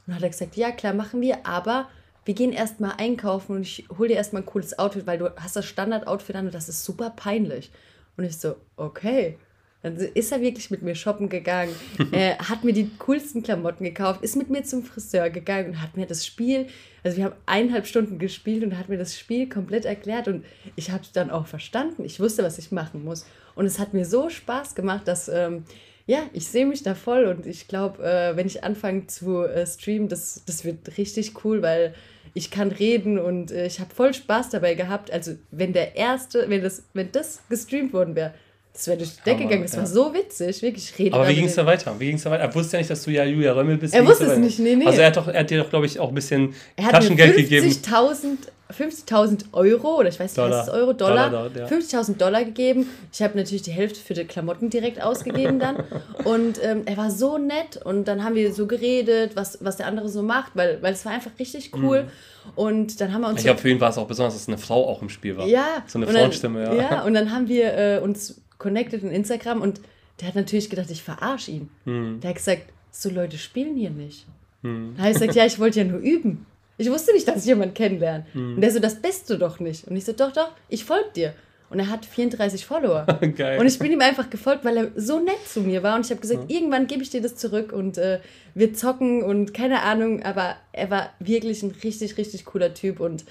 dann 0.06 0.16
hat 0.16 0.22
er 0.22 0.30
gesagt, 0.30 0.56
ja, 0.56 0.70
klar, 0.70 0.94
machen 0.94 1.20
wir, 1.20 1.46
aber 1.46 1.88
wir 2.24 2.34
gehen 2.34 2.52
erstmal 2.52 2.94
einkaufen 2.98 3.56
und 3.56 3.62
ich 3.62 3.86
hole 3.98 4.08
dir 4.08 4.16
erstmal 4.16 4.42
ein 4.42 4.46
cooles 4.46 4.78
Outfit, 4.78 5.06
weil 5.06 5.18
du 5.18 5.34
hast 5.36 5.56
das 5.56 5.66
Standard-Outfit 5.66 6.36
an 6.36 6.46
und 6.46 6.54
das 6.54 6.68
ist 6.68 6.84
super 6.84 7.10
peinlich. 7.10 7.70
Und 8.16 8.24
ich 8.24 8.36
so, 8.36 8.56
okay. 8.76 9.38
Dann 9.82 9.96
ist 9.96 10.30
er 10.30 10.42
wirklich 10.42 10.70
mit 10.70 10.82
mir 10.82 10.94
shoppen 10.94 11.30
gegangen, 11.30 11.74
er 12.12 12.38
hat 12.50 12.64
mir 12.64 12.72
die 12.74 12.90
coolsten 12.98 13.42
Klamotten 13.42 13.84
gekauft, 13.84 14.22
ist 14.22 14.36
mit 14.36 14.50
mir 14.50 14.62
zum 14.62 14.84
Friseur 14.84 15.30
gegangen 15.30 15.70
und 15.70 15.82
hat 15.82 15.96
mir 15.96 16.06
das 16.06 16.26
Spiel, 16.26 16.66
also 17.02 17.16
wir 17.16 17.24
haben 17.24 17.36
eineinhalb 17.46 17.86
Stunden 17.86 18.18
gespielt 18.18 18.62
und 18.62 18.76
hat 18.76 18.90
mir 18.90 18.98
das 18.98 19.18
Spiel 19.18 19.48
komplett 19.48 19.86
erklärt 19.86 20.28
und 20.28 20.44
ich 20.76 20.90
habe 20.90 21.02
es 21.02 21.12
dann 21.12 21.30
auch 21.30 21.46
verstanden. 21.46 22.04
Ich 22.04 22.20
wusste, 22.20 22.42
was 22.42 22.58
ich 22.58 22.72
machen 22.72 23.04
muss. 23.04 23.24
Und 23.54 23.64
es 23.64 23.78
hat 23.78 23.94
mir 23.94 24.04
so 24.04 24.28
Spaß 24.28 24.74
gemacht, 24.74 25.08
dass, 25.08 25.28
ähm, 25.28 25.64
ja, 26.06 26.18
ich 26.32 26.46
sehe 26.46 26.66
mich 26.66 26.82
da 26.82 26.94
voll 26.94 27.24
und 27.24 27.46
ich 27.46 27.66
glaube, 27.66 28.02
äh, 28.02 28.36
wenn 28.36 28.46
ich 28.46 28.64
anfange 28.64 29.06
zu 29.06 29.44
äh, 29.44 29.66
streamen, 29.66 30.08
das, 30.08 30.42
das 30.44 30.64
wird 30.64 30.98
richtig 30.98 31.44
cool, 31.44 31.62
weil 31.62 31.94
ich 32.34 32.50
kann 32.50 32.70
reden 32.70 33.18
und 33.18 33.50
äh, 33.50 33.66
ich 33.66 33.80
habe 33.80 33.94
voll 33.94 34.12
Spaß 34.12 34.50
dabei 34.50 34.74
gehabt. 34.74 35.10
Also 35.10 35.36
wenn 35.50 35.72
der 35.72 35.96
erste, 35.96 36.48
wenn 36.48 36.62
das, 36.62 36.84
wenn 36.92 37.10
das 37.12 37.42
gestreamt 37.48 37.92
worden 37.92 38.14
wäre, 38.14 38.34
das 38.72 38.86
wäre 38.86 38.98
durch 38.98 39.16
die 39.16 39.22
Decke 39.24 39.42
gegangen. 39.42 39.62
Das 39.62 39.72
ja. 39.72 39.78
war 39.78 39.86
so 39.86 40.14
witzig, 40.14 40.62
wirklich. 40.62 40.98
Rede 40.98 41.14
Aber 41.14 41.28
wie 41.28 41.34
ging 41.34 41.46
es 41.46 41.54
da 41.54 41.66
weiter? 41.66 41.94
Wie 41.98 42.06
ging 42.06 42.16
es 42.16 42.22
da 42.22 42.30
weiter? 42.30 42.44
Er 42.44 42.54
wusste 42.54 42.76
ja 42.76 42.78
nicht, 42.78 42.90
dass 42.90 43.02
du 43.02 43.10
ja 43.10 43.24
Julia 43.24 43.52
Römmel 43.52 43.76
bist. 43.76 43.94
Er 43.94 44.06
wusste 44.06 44.24
es 44.24 44.38
nicht, 44.38 44.58
nee, 44.58 44.76
nee. 44.76 44.86
Also 44.86 45.00
er 45.00 45.08
hat, 45.08 45.16
doch, 45.16 45.28
er 45.28 45.40
hat 45.40 45.50
dir 45.50 45.62
doch, 45.62 45.70
glaube 45.70 45.86
ich, 45.86 45.98
auch 45.98 46.08
ein 46.08 46.14
bisschen 46.14 46.54
Taschengeld 46.76 47.36
gegeben. 47.36 47.66
50.000 47.66 48.38
50.000 48.70 49.46
Euro 49.52 49.98
oder 49.98 50.08
ich 50.08 50.20
weiß 50.20 50.30
nicht, 50.30 50.38
Dollar. 50.38 50.58
heißt 50.60 50.68
es 50.68 50.74
Euro, 50.74 50.92
Dollar, 50.92 51.30
Dollar, 51.30 51.50
Dollar 51.50 51.70
ja. 51.70 51.76
50.000 51.76 52.16
Dollar 52.16 52.44
gegeben. 52.44 52.86
Ich 53.12 53.20
habe 53.22 53.36
natürlich 53.36 53.62
die 53.62 53.72
Hälfte 53.72 54.00
für 54.00 54.14
die 54.14 54.24
Klamotten 54.24 54.70
direkt 54.70 55.02
ausgegeben 55.02 55.58
dann. 55.58 55.82
und 56.24 56.62
ähm, 56.62 56.82
er 56.86 56.96
war 56.96 57.10
so 57.10 57.38
nett 57.38 57.80
und 57.84 58.06
dann 58.06 58.24
haben 58.24 58.34
wir 58.34 58.52
so 58.54 58.66
geredet, 58.66 59.32
was, 59.34 59.58
was 59.60 59.76
der 59.76 59.86
andere 59.86 60.08
so 60.08 60.22
macht, 60.22 60.52
weil, 60.54 60.80
weil 60.82 60.92
es 60.92 61.04
war 61.04 61.12
einfach 61.12 61.32
richtig 61.38 61.72
cool. 61.74 62.04
Mhm. 62.04 62.08
Und 62.54 63.00
dann 63.00 63.12
haben 63.12 63.22
wir 63.22 63.28
uns. 63.28 63.40
Ich 63.40 63.44
glaube, 63.44 63.60
für 63.60 63.68
ihn 63.68 63.80
war 63.80 63.90
es 63.90 63.98
auch 63.98 64.06
besonders, 64.06 64.34
dass 64.34 64.48
eine 64.48 64.58
Frau 64.58 64.88
auch 64.88 65.02
im 65.02 65.08
Spiel 65.08 65.36
war. 65.36 65.46
Ja. 65.46 65.82
So 65.86 65.98
eine 65.98 66.06
Frauenstimme, 66.06 66.64
ja. 66.64 66.74
Ja, 66.74 67.02
und 67.02 67.14
dann 67.14 67.32
haben 67.32 67.48
wir 67.48 67.74
äh, 67.76 67.98
uns 67.98 68.40
connected 68.60 69.02
in 69.02 69.10
Instagram 69.10 69.60
und 69.60 69.80
der 70.20 70.28
hat 70.28 70.36
natürlich 70.36 70.70
gedacht, 70.70 70.90
ich 70.90 71.02
verarsche 71.02 71.50
ihn. 71.50 71.70
Mhm. 71.84 72.20
Der 72.20 72.30
hat 72.30 72.36
gesagt, 72.36 72.66
so 72.92 73.10
Leute 73.10 73.38
spielen 73.38 73.74
hier 73.76 73.90
nicht. 73.90 74.26
Mhm. 74.62 74.94
Da 74.96 75.02
habe 75.02 75.12
ich 75.12 75.18
gesagt, 75.18 75.34
ja, 75.34 75.46
ich 75.46 75.58
wollte 75.58 75.80
ja 75.80 75.84
nur 75.84 75.98
üben. 75.98 76.46
Ich 76.78 76.88
wusste 76.90 77.12
nicht, 77.12 77.26
dass 77.26 77.42
ich 77.42 77.46
jemanden 77.46 77.74
kennenlerne. 77.74 78.26
Mhm. 78.32 78.54
Und 78.54 78.60
der 78.60 78.70
so, 78.70 78.78
das 78.78 79.02
bist 79.02 79.28
du 79.28 79.36
doch 79.36 79.58
nicht. 79.58 79.88
Und 79.88 79.96
ich 79.96 80.04
so, 80.04 80.12
doch, 80.12 80.32
doch, 80.32 80.52
ich 80.68 80.84
folge 80.84 81.10
dir. 81.16 81.34
und 81.70 81.78
er 81.78 81.88
hat 81.88 82.04
34 82.04 82.66
Follower. 82.66 83.06
Geil. 83.36 83.58
Und 83.58 83.66
ich 83.66 83.78
bin 83.78 83.92
ihm 83.92 84.00
einfach 84.00 84.28
gefolgt, 84.28 84.64
weil 84.64 84.76
er 84.76 84.90
so 84.96 85.20
nett 85.20 85.46
zu 85.46 85.60
mir 85.60 85.82
war 85.82 85.96
und 85.96 86.04
ich 86.04 86.10
habe 86.10 86.20
gesagt, 86.20 86.50
ja. 86.50 86.56
irgendwann 86.56 86.86
gebe 86.86 87.02
ich 87.02 87.10
dir 87.10 87.22
das 87.22 87.36
zurück 87.36 87.72
und 87.72 87.96
äh, 87.96 88.20
wir 88.54 88.74
zocken 88.74 89.22
und 89.22 89.54
keine 89.54 89.82
Ahnung, 89.82 90.22
aber 90.22 90.56
er 90.72 90.90
war 90.90 91.10
wirklich 91.20 91.62
ein 91.62 91.72
richtig, 91.82 92.18
richtig 92.18 92.44
cooler 92.44 92.74
Typ 92.74 93.00
und 93.00 93.24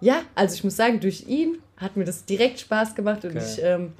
ja, 0.00 0.22
also 0.34 0.54
ich 0.54 0.62
muss 0.62 0.76
sagen, 0.76 1.00
durch 1.00 1.26
ihn 1.26 1.58
hat 1.78 1.96
mir 1.96 2.04
das 2.04 2.26
direkt 2.26 2.60
Spaß 2.60 2.94
gemacht 2.94 3.24
und 3.24 3.34
Geil. 3.34 3.46
ich, 3.46 3.62
ähm, 3.62 3.94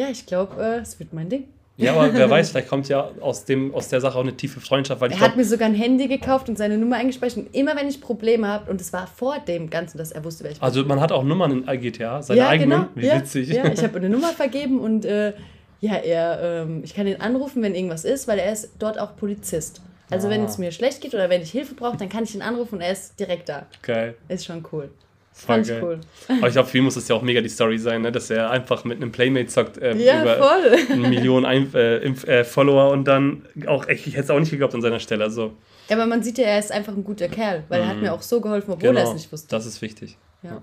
ja, 0.00 0.08
ich 0.08 0.24
glaube, 0.24 0.62
äh, 0.62 0.78
es 0.80 0.98
wird 0.98 1.12
mein 1.12 1.28
Ding. 1.28 1.44
Ja, 1.76 1.94
aber 1.94 2.12
wer 2.14 2.30
weiß, 2.36 2.50
vielleicht 2.50 2.68
kommt 2.68 2.88
ja 2.88 3.10
aus, 3.20 3.44
dem, 3.44 3.74
aus 3.74 3.88
der 3.88 4.00
Sache 4.00 4.16
auch 4.16 4.22
eine 4.22 4.34
tiefe 4.34 4.58
Freundschaft. 4.60 5.00
Weil 5.00 5.12
er 5.12 5.20
hat 5.20 5.36
mir 5.36 5.44
sogar 5.44 5.68
ein 5.68 5.74
Handy 5.74 6.08
gekauft 6.08 6.48
und 6.48 6.56
seine 6.56 6.78
Nummer 6.78 6.96
eingespeichert. 6.96 7.46
Und 7.46 7.54
immer 7.54 7.76
wenn 7.76 7.86
ich 7.86 8.00
Probleme 8.00 8.48
habe, 8.48 8.70
und 8.70 8.80
es 8.80 8.94
war 8.94 9.06
vor 9.06 9.38
dem 9.46 9.68
Ganzen, 9.68 9.98
dass 9.98 10.10
er 10.10 10.24
wusste, 10.24 10.44
wer 10.44 10.52
ich 10.52 10.58
bin. 10.58 10.64
Also 10.64 10.84
man 10.84 11.00
hat 11.00 11.12
auch 11.12 11.22
Nummern 11.22 11.64
in 11.64 11.80
GTA, 11.80 12.22
seine 12.22 12.40
ja, 12.40 12.48
eigenen. 12.48 12.78
Genau. 12.80 12.90
Wie 12.94 13.06
ja, 13.06 13.18
witzig. 13.18 13.48
Ja, 13.50 13.66
ich 13.66 13.82
habe 13.82 13.96
eine 13.98 14.08
Nummer 14.08 14.28
vergeben 14.28 14.80
und 14.80 15.04
äh, 15.04 15.34
ja, 15.80 15.96
er, 15.96 16.62
ähm, 16.62 16.80
ich 16.82 16.94
kann 16.94 17.06
ihn 17.06 17.20
anrufen, 17.20 17.62
wenn 17.62 17.74
irgendwas 17.74 18.04
ist, 18.04 18.26
weil 18.26 18.38
er 18.38 18.52
ist 18.52 18.70
dort 18.78 18.98
auch 18.98 19.16
Polizist. 19.16 19.82
Also 20.10 20.28
ah. 20.28 20.30
wenn 20.30 20.44
es 20.44 20.56
mir 20.56 20.72
schlecht 20.72 21.02
geht 21.02 21.14
oder 21.14 21.28
wenn 21.28 21.42
ich 21.42 21.50
Hilfe 21.50 21.74
brauche, 21.74 21.98
dann 21.98 22.08
kann 22.08 22.24
ich 22.24 22.34
ihn 22.34 22.42
anrufen 22.42 22.76
und 22.76 22.80
er 22.80 22.92
ist 22.92 23.20
direkt 23.20 23.48
da. 23.50 23.66
Geil. 23.82 24.14
Ist 24.28 24.46
schon 24.46 24.64
cool. 24.72 24.90
Fand 25.32 25.68
ich 25.68 25.82
cool. 25.82 26.00
Aber 26.28 26.48
ich 26.48 26.52
glaube, 26.52 26.68
für 26.68 26.78
ihn 26.78 26.84
muss 26.84 26.94
das 26.94 27.08
ja 27.08 27.14
auch 27.14 27.22
mega 27.22 27.40
die 27.40 27.48
Story 27.48 27.78
sein, 27.78 28.02
ne? 28.02 28.12
dass 28.12 28.30
er 28.30 28.50
einfach 28.50 28.84
mit 28.84 28.98
einem 28.98 29.10
Playmate 29.10 29.46
zockt 29.46 29.78
äh, 29.78 29.96
ja, 29.96 30.22
über 30.22 30.36
voll. 30.36 30.76
eine 30.90 31.08
Million 31.08 31.44
Ein 31.46 31.72
äh, 31.74 31.96
äh, 31.96 32.44
Follower 32.44 32.90
und 32.90 33.04
dann 33.04 33.46
auch, 33.66 33.88
echt, 33.88 34.06
ich 34.06 34.14
hätte 34.14 34.24
es 34.24 34.30
auch 34.30 34.38
nicht 34.38 34.50
geglaubt 34.50 34.74
an 34.74 34.82
seiner 34.82 35.00
Stelle. 35.00 35.24
Also. 35.24 35.52
Ja, 35.88 35.96
aber 35.96 36.06
man 36.06 36.22
sieht 36.22 36.38
ja, 36.38 36.44
er 36.44 36.58
ist 36.58 36.72
einfach 36.72 36.94
ein 36.94 37.04
guter 37.04 37.28
Kerl, 37.28 37.64
weil 37.68 37.80
mm. 37.80 37.82
er 37.82 37.88
hat 37.88 37.96
mhm. 37.96 38.02
mir 38.02 38.12
auch 38.12 38.22
so 38.22 38.40
geholfen, 38.40 38.72
obwohl 38.72 38.90
genau, 38.90 39.00
er 39.00 39.06
es 39.06 39.14
nicht 39.14 39.32
wusste. 39.32 39.48
Das 39.48 39.66
ist 39.66 39.80
wichtig. 39.80 40.16
Ja, 40.42 40.62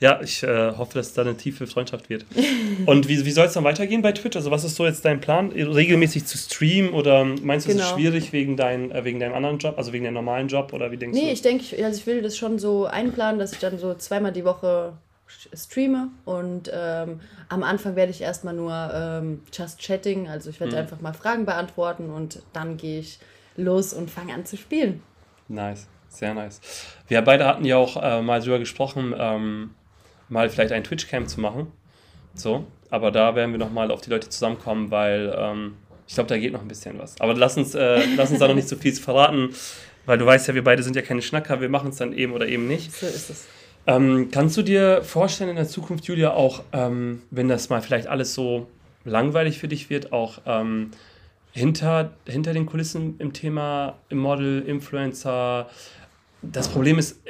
ja 0.00 0.20
ich 0.22 0.42
äh, 0.42 0.72
hoffe, 0.76 0.94
dass 0.94 1.08
es 1.08 1.14
da 1.14 1.22
eine 1.22 1.36
tiefe 1.36 1.66
Freundschaft 1.66 2.08
wird. 2.08 2.24
Und 2.86 3.08
wie, 3.08 3.24
wie 3.24 3.30
soll 3.30 3.46
es 3.46 3.52
dann 3.52 3.64
weitergehen 3.64 4.02
bei 4.02 4.12
Twitch? 4.12 4.36
Also, 4.36 4.50
was 4.50 4.64
ist 4.64 4.76
so 4.76 4.86
jetzt 4.86 5.04
dein 5.04 5.20
Plan? 5.20 5.52
Regelmäßig 5.52 6.24
zu 6.26 6.38
streamen 6.38 6.92
oder 6.92 7.24
meinst 7.24 7.66
du, 7.66 7.72
genau. 7.72 7.82
es 7.82 7.88
ist 7.88 7.96
genau. 7.96 7.96
schwierig 7.96 8.32
wegen, 8.32 8.56
dein, 8.56 8.90
äh, 8.90 9.04
wegen 9.04 9.20
deinem 9.20 9.34
anderen 9.34 9.58
Job, 9.58 9.76
also 9.76 9.92
wegen 9.92 10.04
deinem 10.04 10.14
normalen 10.14 10.48
Job 10.48 10.72
oder 10.72 10.90
wie 10.90 10.96
denkst 10.96 11.14
nee, 11.14 11.20
du? 11.20 11.26
Nee, 11.26 11.32
ich 11.32 11.42
denke, 11.42 11.84
also 11.84 11.98
ich 12.00 12.06
will 12.06 12.22
das 12.22 12.36
schon 12.36 12.58
so 12.58 12.86
einplanen, 12.86 13.38
dass 13.38 13.52
ich 13.52 13.58
dann 13.58 13.78
so 13.78 13.94
zweimal 13.94 14.32
die 14.32 14.44
Woche 14.44 14.94
streame 15.52 16.08
und 16.24 16.70
ähm, 16.72 17.20
am 17.50 17.62
Anfang 17.62 17.96
werde 17.96 18.10
ich 18.10 18.22
erstmal 18.22 18.54
nur 18.54 18.90
ähm, 18.94 19.42
just 19.52 19.78
chatting, 19.78 20.26
also 20.28 20.48
ich 20.48 20.58
werde 20.58 20.72
mhm. 20.72 20.78
einfach 20.78 21.00
mal 21.00 21.12
Fragen 21.12 21.44
beantworten 21.44 22.10
und 22.10 22.42
dann 22.54 22.78
gehe 22.78 23.00
ich 23.00 23.18
los 23.56 23.92
und 23.92 24.10
fange 24.10 24.32
an 24.32 24.46
zu 24.46 24.56
spielen. 24.56 25.02
Nice. 25.48 25.86
Sehr 26.18 26.34
nice. 26.34 26.60
Wir 27.06 27.22
beide 27.22 27.46
hatten 27.46 27.64
ja 27.64 27.76
auch 27.76 27.96
äh, 28.02 28.20
mal 28.22 28.40
darüber 28.40 28.58
gesprochen, 28.58 29.14
ähm, 29.16 29.70
mal 30.28 30.50
vielleicht 30.50 30.72
ein 30.72 30.82
Twitch-Camp 30.82 31.28
zu 31.28 31.40
machen. 31.40 31.70
So, 32.34 32.66
aber 32.90 33.12
da 33.12 33.36
werden 33.36 33.52
wir 33.52 33.58
nochmal 33.58 33.92
auf 33.92 34.00
die 34.00 34.10
Leute 34.10 34.28
zusammenkommen, 34.28 34.90
weil 34.90 35.32
ähm, 35.38 35.76
ich 36.08 36.14
glaube, 36.14 36.28
da 36.28 36.36
geht 36.36 36.52
noch 36.52 36.60
ein 36.60 36.66
bisschen 36.66 36.98
was. 36.98 37.20
Aber 37.20 37.34
lass 37.34 37.56
uns, 37.56 37.76
äh, 37.76 38.02
lass 38.16 38.30
uns 38.30 38.40
da 38.40 38.48
noch 38.48 38.56
nicht 38.56 38.68
so 38.68 38.74
viel 38.74 38.92
verraten, 38.94 39.50
weil 40.06 40.18
du 40.18 40.26
weißt 40.26 40.48
ja, 40.48 40.54
wir 40.54 40.64
beide 40.64 40.82
sind 40.82 40.96
ja 40.96 41.02
keine 41.02 41.22
Schnacker, 41.22 41.60
wir 41.60 41.68
machen 41.68 41.90
es 41.90 41.98
dann 41.98 42.12
eben 42.12 42.32
oder 42.32 42.48
eben 42.48 42.66
nicht. 42.66 42.92
So 42.92 43.06
ist 43.06 43.30
es. 43.30 43.46
Ähm, 43.86 44.30
kannst 44.32 44.56
du 44.56 44.62
dir 44.62 45.04
vorstellen 45.04 45.50
in 45.50 45.56
der 45.56 45.68
Zukunft, 45.68 46.06
Julia, 46.06 46.32
auch 46.32 46.64
ähm, 46.72 47.22
wenn 47.30 47.46
das 47.46 47.68
mal 47.68 47.80
vielleicht 47.80 48.08
alles 48.08 48.34
so 48.34 48.66
langweilig 49.04 49.60
für 49.60 49.68
dich 49.68 49.88
wird, 49.88 50.12
auch 50.12 50.40
ähm, 50.46 50.90
hinter, 51.52 52.12
hinter 52.26 52.52
den 52.52 52.66
Kulissen 52.66 53.16
im 53.18 53.32
Thema 53.32 53.98
Model, 54.10 54.62
Influencer, 54.62 55.68
das 56.42 56.68
Problem 56.68 56.98
ist, 56.98 57.20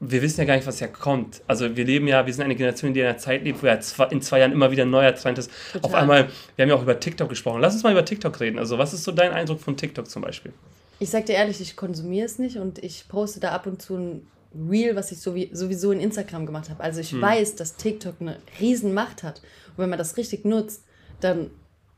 wir 0.00 0.22
wissen 0.22 0.40
ja 0.40 0.46
gar 0.46 0.56
nicht, 0.56 0.66
was 0.66 0.80
ja 0.80 0.88
kommt. 0.88 1.42
Also 1.46 1.76
wir 1.76 1.84
leben 1.84 2.08
ja, 2.08 2.24
wir 2.24 2.32
sind 2.32 2.44
eine 2.44 2.56
Generation, 2.56 2.94
die 2.94 3.00
in 3.00 3.06
einer 3.06 3.18
Zeit 3.18 3.44
lebt, 3.44 3.62
wo 3.62 3.66
ja 3.66 3.78
in 4.10 4.22
zwei 4.22 4.38
Jahren 4.38 4.52
immer 4.52 4.70
wieder 4.70 4.84
ein 4.84 4.90
neuer 4.90 5.14
Trend 5.14 5.38
ist. 5.38 5.50
Total. 5.72 5.88
Auf 5.88 5.94
einmal, 5.94 6.28
wir 6.56 6.62
haben 6.62 6.70
ja 6.70 6.74
auch 6.74 6.82
über 6.82 6.98
TikTok 6.98 7.28
gesprochen. 7.28 7.60
Lass 7.60 7.74
uns 7.74 7.82
mal 7.82 7.92
über 7.92 8.04
TikTok 8.04 8.40
reden. 8.40 8.58
Also 8.58 8.78
was 8.78 8.94
ist 8.94 9.04
so 9.04 9.12
dein 9.12 9.32
Eindruck 9.32 9.60
von 9.60 9.76
TikTok 9.76 10.08
zum 10.08 10.22
Beispiel? 10.22 10.52
Ich 11.00 11.10
sag 11.10 11.26
dir 11.26 11.34
ehrlich, 11.34 11.60
ich 11.60 11.76
konsumiere 11.76 12.26
es 12.26 12.38
nicht 12.38 12.56
und 12.56 12.82
ich 12.82 13.08
poste 13.08 13.40
da 13.40 13.52
ab 13.52 13.66
und 13.66 13.82
zu 13.82 13.96
ein 13.96 14.26
Reel, 14.54 14.96
was 14.96 15.12
ich 15.12 15.20
sowieso 15.20 15.92
in 15.92 16.00
Instagram 16.00 16.46
gemacht 16.46 16.70
habe. 16.70 16.82
Also 16.82 17.00
ich 17.00 17.12
hm. 17.12 17.20
weiß, 17.20 17.56
dass 17.56 17.76
TikTok 17.76 18.16
eine 18.20 18.38
riesen 18.58 18.94
Macht 18.94 19.22
hat. 19.22 19.40
Und 19.76 19.78
wenn 19.78 19.90
man 19.90 19.98
das 19.98 20.16
richtig 20.16 20.44
nutzt, 20.46 20.82
dann 21.20 21.50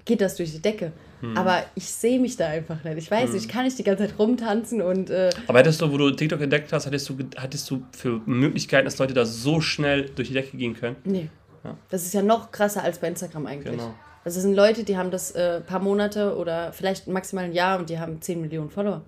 geht 0.04 0.20
das 0.20 0.36
durch 0.36 0.52
die 0.52 0.60
Decke. 0.60 0.92
Hm. 1.20 1.36
Aber 1.36 1.62
ich 1.74 1.88
sehe 1.88 2.18
mich 2.18 2.36
da 2.36 2.48
einfach 2.48 2.82
nicht. 2.82 2.98
Ich 2.98 3.10
weiß 3.10 3.30
hm. 3.30 3.36
ich 3.36 3.48
kann 3.48 3.64
nicht 3.64 3.78
die 3.78 3.84
ganze 3.84 4.06
Zeit 4.06 4.18
rumtanzen 4.18 4.82
und. 4.82 5.10
Äh 5.10 5.30
Aber 5.46 5.60
hättest 5.60 5.80
du, 5.80 5.90
wo 5.92 5.96
du 5.96 6.10
TikTok 6.10 6.40
entdeckt 6.40 6.72
hast, 6.72 6.86
hattest 6.86 7.08
du, 7.08 7.18
hattest 7.36 7.70
du 7.70 7.82
für 7.92 8.20
Möglichkeiten, 8.26 8.84
dass 8.84 8.98
Leute 8.98 9.14
da 9.14 9.24
so 9.24 9.60
schnell 9.60 10.10
durch 10.14 10.28
die 10.28 10.34
Decke 10.34 10.56
gehen 10.56 10.74
können? 10.74 10.96
Nee. 11.04 11.28
Ja. 11.64 11.76
Das 11.90 12.04
ist 12.04 12.12
ja 12.12 12.22
noch 12.22 12.50
krasser 12.50 12.82
als 12.82 12.98
bei 12.98 13.08
Instagram 13.08 13.46
eigentlich. 13.46 13.76
Genau. 13.76 13.94
Also 14.24 14.38
es 14.38 14.42
sind 14.42 14.54
Leute, 14.54 14.84
die 14.84 14.96
haben 14.96 15.10
das 15.10 15.32
äh, 15.32 15.60
paar 15.60 15.80
Monate 15.80 16.36
oder 16.36 16.72
vielleicht 16.72 17.08
maximal 17.08 17.44
ein 17.44 17.52
Jahr 17.52 17.78
und 17.78 17.90
die 17.90 17.98
haben 17.98 18.20
10 18.20 18.40
Millionen 18.40 18.70
Follower. 18.70 19.02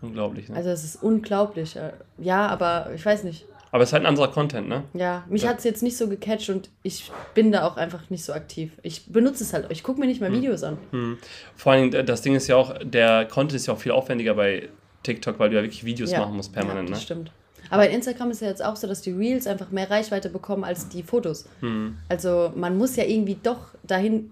Unglaublich, 0.00 0.48
ne? 0.48 0.56
Also 0.56 0.70
es 0.70 0.84
ist 0.84 1.02
unglaublich. 1.02 1.76
Äh, 1.76 1.92
ja, 2.18 2.46
aber 2.46 2.90
ich 2.94 3.04
weiß 3.04 3.24
nicht. 3.24 3.46
Aber 3.74 3.82
es 3.82 3.88
ist 3.88 3.92
halt 3.92 4.04
ein 4.04 4.06
anderer 4.06 4.28
Content, 4.28 4.68
ne? 4.68 4.84
Ja, 4.94 5.24
mich 5.28 5.42
ja. 5.42 5.48
hat 5.48 5.58
es 5.58 5.64
jetzt 5.64 5.82
nicht 5.82 5.96
so 5.96 6.06
gecatcht 6.06 6.48
und 6.48 6.70
ich 6.84 7.10
bin 7.34 7.50
da 7.50 7.66
auch 7.66 7.76
einfach 7.76 8.08
nicht 8.08 8.24
so 8.24 8.32
aktiv. 8.32 8.70
Ich 8.84 9.06
benutze 9.06 9.42
es 9.42 9.52
halt, 9.52 9.66
ich 9.70 9.82
gucke 9.82 9.98
mir 9.98 10.06
nicht 10.06 10.20
mal 10.20 10.30
hm. 10.30 10.36
Videos 10.36 10.62
an. 10.62 10.78
Hm. 10.92 11.18
Vor 11.56 11.72
allem, 11.72 11.90
das 11.90 12.22
Ding 12.22 12.36
ist 12.36 12.46
ja 12.46 12.54
auch, 12.54 12.72
der 12.84 13.24
Content 13.24 13.54
ist 13.54 13.66
ja 13.66 13.74
auch 13.74 13.78
viel 13.80 13.90
aufwendiger 13.90 14.34
bei 14.34 14.68
TikTok, 15.02 15.40
weil 15.40 15.50
du 15.50 15.56
ja 15.56 15.62
wirklich 15.62 15.82
Videos 15.82 16.12
ja. 16.12 16.20
machen 16.20 16.36
musst 16.36 16.52
permanent, 16.52 16.88
ja, 16.88 16.92
das 16.94 17.00
ne? 17.00 17.04
stimmt. 17.04 17.32
Aber 17.68 17.88
in 17.88 17.96
Instagram 17.96 18.30
ist 18.30 18.42
ja 18.42 18.46
jetzt 18.46 18.64
auch 18.64 18.76
so, 18.76 18.86
dass 18.86 19.00
die 19.00 19.10
Reels 19.10 19.48
einfach 19.48 19.72
mehr 19.72 19.90
Reichweite 19.90 20.30
bekommen 20.30 20.62
als 20.62 20.88
die 20.88 21.02
Fotos. 21.02 21.48
Hm. 21.58 21.96
Also 22.08 22.52
man 22.54 22.78
muss 22.78 22.94
ja 22.94 23.02
irgendwie 23.02 23.38
doch 23.42 23.74
dahin 23.82 24.30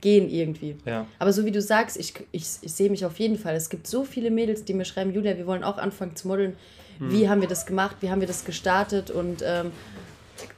gehen 0.00 0.28
irgendwie. 0.28 0.74
Ja. 0.84 1.06
Aber 1.20 1.32
so 1.32 1.44
wie 1.44 1.52
du 1.52 1.62
sagst, 1.62 1.96
ich, 1.96 2.12
ich, 2.32 2.44
ich 2.60 2.72
sehe 2.72 2.90
mich 2.90 3.04
auf 3.04 3.20
jeden 3.20 3.38
Fall. 3.38 3.54
Es 3.54 3.70
gibt 3.70 3.86
so 3.86 4.02
viele 4.02 4.32
Mädels, 4.32 4.64
die 4.64 4.74
mir 4.74 4.84
schreiben, 4.84 5.14
Julia, 5.14 5.36
wir 5.36 5.46
wollen 5.46 5.62
auch 5.62 5.78
anfangen 5.78 6.16
zu 6.16 6.26
modeln. 6.26 6.56
Hm. 7.00 7.12
Wie 7.12 7.28
haben 7.28 7.40
wir 7.40 7.48
das 7.48 7.66
gemacht? 7.66 7.96
Wie 8.00 8.10
haben 8.10 8.20
wir 8.20 8.28
das 8.28 8.44
gestartet? 8.44 9.10
Und 9.10 9.42
ähm, 9.44 9.72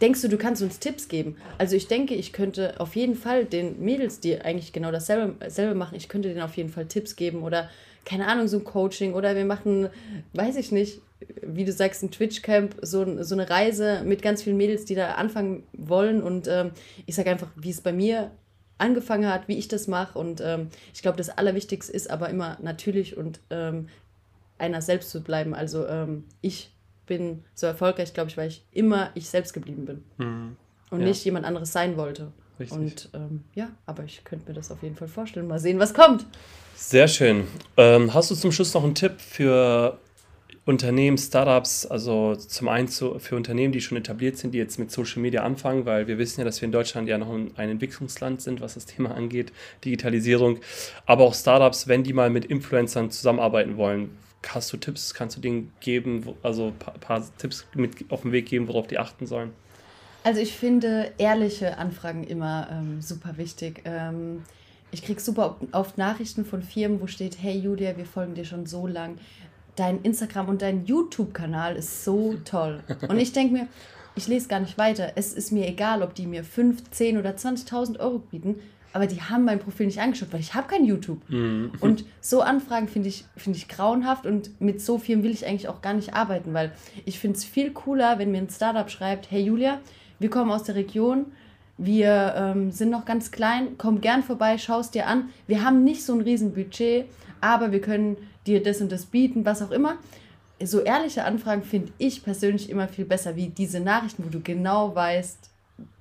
denkst 0.01 0.21
du, 0.21 0.29
du 0.29 0.37
kannst 0.37 0.63
uns 0.63 0.79
Tipps 0.79 1.09
geben? 1.09 1.37
Also 1.59 1.77
ich 1.77 1.89
denke, 1.89 2.15
ich 2.15 2.33
könnte 2.33 2.79
auf 2.79 2.95
jeden 2.97 3.15
Fall 3.15 3.45
den 3.45 3.83
Mädels, 3.83 4.21
die 4.21 4.41
eigentlich 4.41 4.73
genau 4.73 4.91
dasselbe, 4.91 5.35
dasselbe 5.41 5.75
machen, 5.75 5.95
ich 5.97 6.09
könnte 6.09 6.29
denen 6.29 6.43
auf 6.43 6.57
jeden 6.57 6.71
Fall 6.71 6.87
Tipps 6.87 7.17
geben 7.17 7.43
oder 7.43 7.71
keine 8.05 8.27
Ahnung, 8.27 8.49
so 8.49 8.59
ein 8.59 8.65
Coaching 8.65 9.15
oder 9.15 9.37
wir 9.37 9.45
machen, 9.45 9.89
weiß 10.33 10.57
ich 10.57 10.73
nicht, 10.73 11.01
wie 11.41 11.65
du 11.65 11.73
sagst, 11.73 12.03
ein 12.03 12.11
Twitch-Camp, 12.11 12.77
so, 12.83 13.23
so 13.23 13.35
eine 13.37 13.49
Reise 13.49 14.03
mit 14.05 14.23
ganz 14.23 14.43
vielen 14.43 14.57
Mädels, 14.57 14.85
die 14.85 14.97
da 14.97 15.13
anfangen 15.13 15.63
wollen 15.73 16.21
und 16.21 16.49
ähm, 16.49 16.73
ich 17.07 17.15
sage 17.15 17.31
einfach, 17.31 17.49
wie 17.55 17.71
es 17.71 17.81
bei 17.81 17.93
mir 17.93 18.33
angefangen 18.79 19.33
hat, 19.33 19.47
wie 19.47 19.57
ich 19.57 19.69
das 19.69 19.87
mache 19.87 20.19
und 20.19 20.41
ähm, 20.41 20.69
ich 20.93 21.03
glaube, 21.03 21.17
das 21.17 21.29
Allerwichtigste 21.31 21.93
ist 21.93 22.11
aber 22.11 22.29
immer 22.29 22.59
natürlich 22.61 23.17
und 23.17 23.39
ähm, 23.51 23.89
einer 24.63 24.81
selbst 24.81 25.11
zu 25.11 25.23
bleiben. 25.23 25.55
Also 25.55 25.87
ähm, 25.87 26.25
ich 26.41 26.75
bin 27.07 27.45
so 27.55 27.67
erfolgreich, 27.67 28.15
glaube 28.15 28.31
ich, 28.31 28.37
weil 28.37 28.49
ich 28.49 28.65
immer 28.71 29.11
ich 29.15 29.29
selbst 29.29 29.53
geblieben 29.53 29.85
bin 29.85 30.05
mhm. 30.19 30.57
und 30.91 31.01
ja. 31.01 31.07
nicht 31.07 31.25
jemand 31.25 31.45
anderes 31.45 31.73
sein 31.73 31.97
wollte. 31.97 32.33
Richtig. 32.61 32.79
Und 32.79 33.11
ähm, 33.15 33.45
ja, 33.55 33.71
aber 33.87 34.05
ich 34.05 34.25
könnte 34.25 34.49
mir 34.49 34.55
das 34.55 34.71
auf 34.71 34.83
jeden 34.83 34.95
Fall 34.95 35.09
vorstellen. 35.09 35.49
Mal 35.49 35.59
sehen, 35.59 35.79
was 35.79 35.95
kommt. 35.95 36.25
Sehr 36.77 37.09
schön. 37.09 37.47
Ähm, 37.77 38.15
hast 38.15 38.31
du 38.31 38.35
zum 38.35 38.53
Schluss 38.53 38.73
noch 38.75 38.85
einen 38.85 38.95
Tipp 38.95 39.21
für 39.21 39.99
Unternehmen, 40.65 41.19
Startups, 41.19 41.87
also 41.87 42.37
zum 42.37 42.69
einen 42.69 42.87
zu, 42.87 43.19
für 43.19 43.35
Unternehmen, 43.35 43.73
die 43.73 43.81
schon 43.81 43.99
etabliert 43.99 44.37
sind, 44.37 44.55
die 44.55 44.59
jetzt 44.59 44.79
mit 44.79 44.93
Social 44.93 45.21
Media 45.21 45.43
anfangen, 45.43 45.87
weil 45.87 46.07
wir 46.07 46.19
wissen 46.19 46.41
ja, 46.41 46.45
dass 46.45 46.61
wir 46.61 46.67
in 46.67 46.73
Deutschland 46.73 47.09
ja 47.09 47.19
noch 47.19 47.31
ein, 47.31 47.51
ein 47.57 47.71
Entwicklungsland 47.71 48.41
sind, 48.41 48.61
was 48.61 48.75
das 48.75 48.87
Thema 48.87 49.13
angeht, 49.13 49.53
Digitalisierung, 49.85 50.61
aber 51.05 51.25
auch 51.25 51.35
Startups, 51.35 51.89
wenn 51.89 52.05
die 52.05 52.13
mal 52.13 52.31
mit 52.31 52.45
Influencern 52.45 53.11
zusammenarbeiten 53.11 53.77
wollen, 53.77 54.17
Hast 54.49 54.73
du 54.73 54.77
Tipps? 54.77 55.15
Kannst 55.15 55.37
du 55.37 55.41
denen 55.41 55.73
geben, 55.81 56.35
also 56.43 56.69
ein 56.69 56.79
paar, 56.79 56.95
paar, 56.95 57.25
Tipps 57.39 57.67
mit 57.75 58.11
auf 58.11 58.23
den 58.23 58.33
Weg 58.33 58.47
geben, 58.47 58.69
worauf 58.69 58.87
die 58.87 58.99
achten 58.99 59.27
sollen? 59.27 59.53
Also 60.25 60.41
ich 60.41 60.53
finde 60.53 61.13
ehrliche 61.19 61.79
Anfragen 61.79 62.25
immer 62.25 62.69
ähm, 62.71 63.01
super 63.01 63.37
wichtig. 63.37 63.83
Ähm, 63.85 64.43
ich 64.91 65.03
kriege 65.03 65.21
super 65.21 65.57
oft 65.73 65.97
Nachrichten 65.99 66.45
von 66.45 66.63
Firmen, 66.63 67.01
wo 67.01 67.07
steht, 67.07 67.39
hey 67.41 67.59
Julia, 67.59 67.97
wir 67.97 68.07
folgen 68.07 68.35
dir 68.35 68.45
schon 68.45 68.67
so 68.67 68.87
lang. 68.87 69.19
Dein 69.75 70.03
Instagram 70.03 70.49
und 70.49 70.63
dein 70.63 70.85
YouTube-Kanal 70.85 71.77
ist 71.77 72.05
so 72.05 72.35
toll. 72.45 72.83
Und 73.09 73.19
ich 73.19 73.33
denke 73.33 73.55
mir, 73.55 73.69
ich 74.15 74.29
lese 74.29 74.49
gar 74.49 74.61
nicht 74.61 74.77
weiter. 74.77 75.13
Es 75.17 75.33
ist 75.33 75.51
mir 75.51 75.67
egal, 75.67 76.03
ob 76.03 76.15
die 76.15 76.27
mir 76.27 76.45
5, 76.45 76.91
10 76.91 77.19
oder 77.19 77.31
20.000 77.31 77.99
Euro 77.99 78.19
bieten 78.19 78.61
aber 78.93 79.07
die 79.07 79.23
haben 79.23 79.45
mein 79.45 79.59
Profil 79.59 79.87
nicht 79.87 80.01
angeschaut, 80.01 80.29
weil 80.33 80.41
ich 80.41 80.55
habe 80.55 80.69
kein 80.69 80.85
YouTube. 80.85 81.21
Mhm. 81.29 81.73
Und 81.81 82.05
so 82.21 82.41
Anfragen 82.41 82.89
finde 82.89 83.09
ich, 83.09 83.25
find 83.37 83.57
ich 83.57 83.69
grauenhaft 83.69 84.27
und 84.27 84.61
mit 84.61 84.81
so 84.81 84.99
vielen 84.99 85.23
will 85.23 85.31
ich 85.31 85.47
eigentlich 85.47 85.69
auch 85.69 85.83
gar 85.83 85.95
nicht 85.95 86.15
arbeiten, 86.15 86.55
weil 86.55 86.73
ich 87.05 87.19
finde 87.19 87.37
es 87.39 87.45
viel 87.45 87.73
cooler, 87.73 88.19
wenn 88.19 88.31
mir 88.31 88.39
ein 88.39 88.51
Startup 88.51 88.89
schreibt, 88.91 89.31
hey 89.31 89.43
Julia, 89.43 89.81
wir 90.19 90.31
kommen 90.31 90.51
aus 90.51 90.65
der 90.65 90.75
Region, 90.75 91.27
wir 91.79 92.35
ähm, 92.37 92.71
sind 92.71 92.91
noch 92.91 93.05
ganz 93.05 93.31
klein, 93.31 93.77
komm 93.79 94.01
gern 94.01 94.23
vorbei, 94.23 94.59
schau 94.59 94.81
es 94.81 94.91
dir 94.91 95.07
an. 95.07 95.31
Wir 95.47 95.65
haben 95.65 95.85
nicht 95.85 96.05
so 96.05 96.15
ein 96.15 96.21
riesen 96.21 96.53
Budget, 96.53 97.07
aber 97.41 97.73
wir 97.73 97.81
können 97.81 98.17
dir 98.47 98.63
das 98.63 98.81
und 98.81 98.93
das 98.93 99.07
bieten, 99.07 99.45
was 99.45 99.63
auch 99.63 99.71
immer. 99.71 99.97
So 100.63 100.81
ehrliche 100.81 101.25
Anfragen 101.25 101.65
finde 101.65 101.93
ich 101.99 102.23
persönlich 102.23 102.71
immer 102.71 102.87
viel 102.87 103.05
besser, 103.05 103.35
wie 103.35 103.49
diese 103.49 103.81
Nachrichten, 103.81 104.25
wo 104.25 104.29
du 104.29 104.41
genau 104.41 104.95
weißt, 104.95 105.51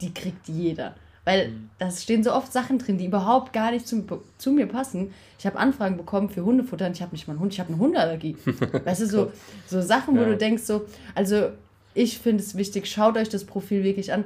die 0.01 0.13
kriegt 0.13 0.47
jeder. 0.47 0.95
Weil 1.31 1.47
mhm. 1.47 1.69
da 1.79 1.89
stehen 1.89 2.23
so 2.23 2.33
oft 2.33 2.51
Sachen 2.51 2.77
drin, 2.77 2.97
die 2.97 3.05
überhaupt 3.05 3.53
gar 3.53 3.71
nicht 3.71 3.87
zu, 3.87 4.05
zu 4.37 4.51
mir 4.51 4.67
passen. 4.67 5.13
Ich 5.39 5.45
habe 5.45 5.57
Anfragen 5.57 5.95
bekommen 5.95 6.29
für 6.29 6.43
Hundefutter 6.43 6.87
und 6.87 6.91
ich 6.97 7.01
habe 7.01 7.13
nicht 7.13 7.27
mal 7.27 7.33
einen 7.33 7.39
Hund, 7.39 7.53
ich 7.53 7.59
habe 7.61 7.69
eine 7.69 7.81
Hundeallergie. 7.81 8.35
weißt 8.83 9.01
du, 9.01 9.05
so, 9.05 9.31
so 9.65 9.81
Sachen, 9.81 10.17
wo 10.17 10.21
ja. 10.21 10.27
du 10.27 10.37
denkst, 10.37 10.63
so, 10.63 10.85
also 11.15 11.51
ich 11.93 12.19
finde 12.19 12.43
es 12.43 12.55
wichtig, 12.55 12.87
schaut 12.87 13.15
euch 13.15 13.29
das 13.29 13.45
Profil 13.45 13.83
wirklich 13.83 14.11
an. 14.11 14.25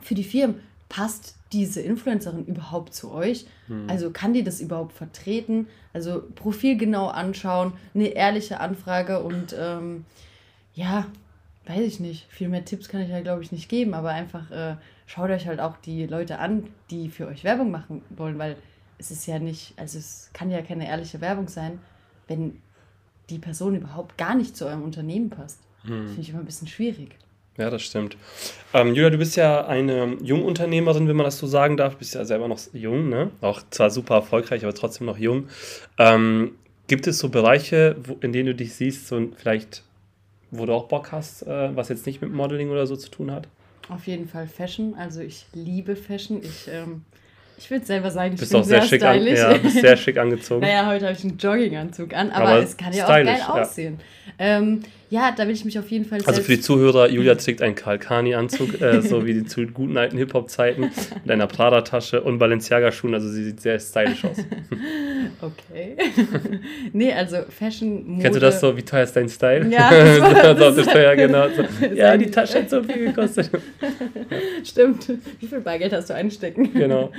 Für 0.00 0.14
die 0.14 0.24
Firmen 0.24 0.60
passt 0.88 1.34
diese 1.52 1.80
Influencerin 1.80 2.46
überhaupt 2.46 2.94
zu 2.94 3.10
euch? 3.10 3.46
Hm. 3.66 3.86
Also 3.88 4.10
kann 4.10 4.32
die 4.32 4.44
das 4.44 4.60
überhaupt 4.60 4.92
vertreten? 4.92 5.66
Also 5.92 6.22
Profil 6.36 6.76
genau 6.76 7.08
anschauen, 7.08 7.72
eine 7.92 8.08
ehrliche 8.08 8.60
Anfrage 8.60 9.20
und 9.20 9.54
ähm, 9.58 10.04
ja, 10.74 11.06
weiß 11.70 11.86
ich 11.86 12.00
nicht. 12.00 12.26
Viel 12.30 12.48
mehr 12.48 12.64
Tipps 12.64 12.88
kann 12.88 13.00
ich 13.00 13.10
ja, 13.10 13.20
glaube 13.20 13.42
ich, 13.42 13.52
nicht 13.52 13.68
geben, 13.68 13.94
aber 13.94 14.10
einfach 14.10 14.50
äh, 14.50 14.76
schaut 15.06 15.30
euch 15.30 15.46
halt 15.46 15.60
auch 15.60 15.76
die 15.78 16.06
Leute 16.06 16.38
an, 16.38 16.68
die 16.90 17.08
für 17.08 17.26
euch 17.26 17.44
Werbung 17.44 17.70
machen 17.70 18.02
wollen, 18.10 18.38
weil 18.38 18.56
es 18.98 19.10
ist 19.10 19.26
ja 19.26 19.38
nicht, 19.38 19.74
also 19.76 19.98
es 19.98 20.30
kann 20.32 20.50
ja 20.50 20.62
keine 20.62 20.86
ehrliche 20.86 21.20
Werbung 21.20 21.48
sein, 21.48 21.78
wenn 22.28 22.60
die 23.30 23.38
Person 23.38 23.74
überhaupt 23.74 24.18
gar 24.18 24.34
nicht 24.34 24.56
zu 24.56 24.66
eurem 24.66 24.82
Unternehmen 24.82 25.30
passt. 25.30 25.60
Hm. 25.82 26.06
Finde 26.06 26.20
ich 26.20 26.30
immer 26.30 26.40
ein 26.40 26.44
bisschen 26.44 26.68
schwierig. 26.68 27.16
Ja, 27.56 27.70
das 27.70 27.82
stimmt. 27.82 28.16
Ähm, 28.72 28.88
Julia, 28.88 29.10
du 29.10 29.18
bist 29.18 29.36
ja 29.36 29.66
eine 29.66 30.16
Jungunternehmerin, 30.22 31.08
wenn 31.08 31.16
man 31.16 31.24
das 31.24 31.38
so 31.38 31.46
sagen 31.46 31.76
darf. 31.76 31.94
Du 31.94 31.98
bist 31.98 32.14
ja 32.14 32.24
selber 32.24 32.48
noch 32.48 32.58
jung, 32.72 33.08
ne? 33.08 33.30
Auch 33.40 33.62
zwar 33.70 33.90
super 33.90 34.14
erfolgreich, 34.16 34.64
aber 34.64 34.74
trotzdem 34.74 35.06
noch 35.06 35.18
jung. 35.18 35.48
Ähm, 35.98 36.52
gibt 36.86 37.06
es 37.06 37.18
so 37.18 37.28
Bereiche, 37.28 37.96
wo, 38.02 38.16
in 38.20 38.32
denen 38.32 38.46
du 38.46 38.54
dich 38.54 38.74
siehst, 38.74 39.08
so 39.08 39.30
vielleicht, 39.36 39.82
wo 40.50 40.66
du 40.66 40.72
auch 40.72 40.88
Bock 40.88 41.12
hast, 41.12 41.46
äh, 41.46 41.74
was 41.74 41.88
jetzt 41.88 42.06
nicht 42.06 42.20
mit 42.20 42.32
Modeling 42.32 42.70
oder 42.70 42.86
so 42.86 42.96
zu 42.96 43.10
tun 43.10 43.30
hat? 43.30 43.48
Auf 43.88 44.06
jeden 44.06 44.28
Fall 44.28 44.46
Fashion. 44.46 44.94
Also 44.94 45.20
ich 45.20 45.46
liebe 45.52 45.96
Fashion. 45.96 46.42
Ich 46.42 46.68
ähm, 46.72 47.02
ich 47.60 47.70
würde 47.70 47.84
selber 47.84 48.10
sagen, 48.10 48.34
ich 48.34 48.40
bist 48.40 48.52
bin 48.52 48.64
sehr, 48.64 48.80
sehr 48.80 48.88
schick. 48.88 49.02
An, 49.02 49.26
ja, 49.26 49.52
bist 49.58 49.80
sehr 49.80 49.96
schick 49.96 50.16
angezogen. 50.18 50.62
naja, 50.62 50.86
heute 50.86 51.06
habe 51.06 51.16
ich 51.16 51.22
einen 51.24 51.36
Jogginganzug 51.36 52.14
an, 52.14 52.30
aber, 52.30 52.48
aber 52.48 52.62
es 52.62 52.74
kann 52.74 52.92
ja 52.94 53.04
auch 53.04 53.08
geil 53.08 53.26
ja. 53.26 53.48
aussehen. 53.48 54.00
Ähm, 54.38 54.80
ja, 55.10 55.32
da 55.36 55.46
will 55.46 55.54
ich 55.54 55.64
mich 55.64 55.76
auf 55.76 55.90
jeden 55.90 56.04
Fall. 56.04 56.20
Also 56.24 56.40
für 56.40 56.52
die 56.52 56.60
Zuhörer, 56.60 57.10
Julia 57.10 57.34
trägt 57.34 57.62
einen 57.62 57.74
Karl 57.74 57.98
Kani-Anzug, 57.98 58.80
äh, 58.80 59.02
so 59.02 59.26
wie 59.26 59.34
die 59.34 59.44
zu 59.44 59.66
guten 59.66 59.96
alten 59.96 60.16
Hip-Hop-Zeiten, 60.16 60.82
mit 61.24 61.30
einer 61.30 61.48
Prada-Tasche 61.48 62.22
und 62.22 62.38
Balenciaga-Schuhen. 62.38 63.12
Also 63.14 63.28
sie 63.28 63.42
sieht 63.42 63.60
sehr 63.60 63.80
stylisch 63.80 64.24
aus. 64.24 64.36
okay. 65.40 65.96
nee, 66.92 67.12
also 67.12 67.38
Fashion, 67.48 68.06
Mode. 68.06 68.22
Kennst 68.22 68.36
du 68.36 68.40
das 68.40 68.60
so, 68.60 68.76
wie 68.76 68.82
teuer 68.82 69.02
ist 69.02 69.16
dein 69.16 69.28
Style? 69.28 69.68
Ja, 69.68 69.90
das, 69.90 70.58
das 70.58 70.76
ist 70.76 70.92
teuer, 70.92 71.16
genau. 71.16 71.48
So, 71.48 71.86
ja, 71.92 72.16
die 72.16 72.30
Tasche 72.30 72.60
hat 72.60 72.70
so 72.70 72.80
viel 72.80 73.06
gekostet. 73.06 73.50
Stimmt. 74.64 75.08
Wie 75.40 75.46
viel 75.46 75.60
Bargeld 75.60 75.92
hast 75.92 76.10
du 76.10 76.14
einstecken? 76.14 76.72
Genau. 76.72 77.10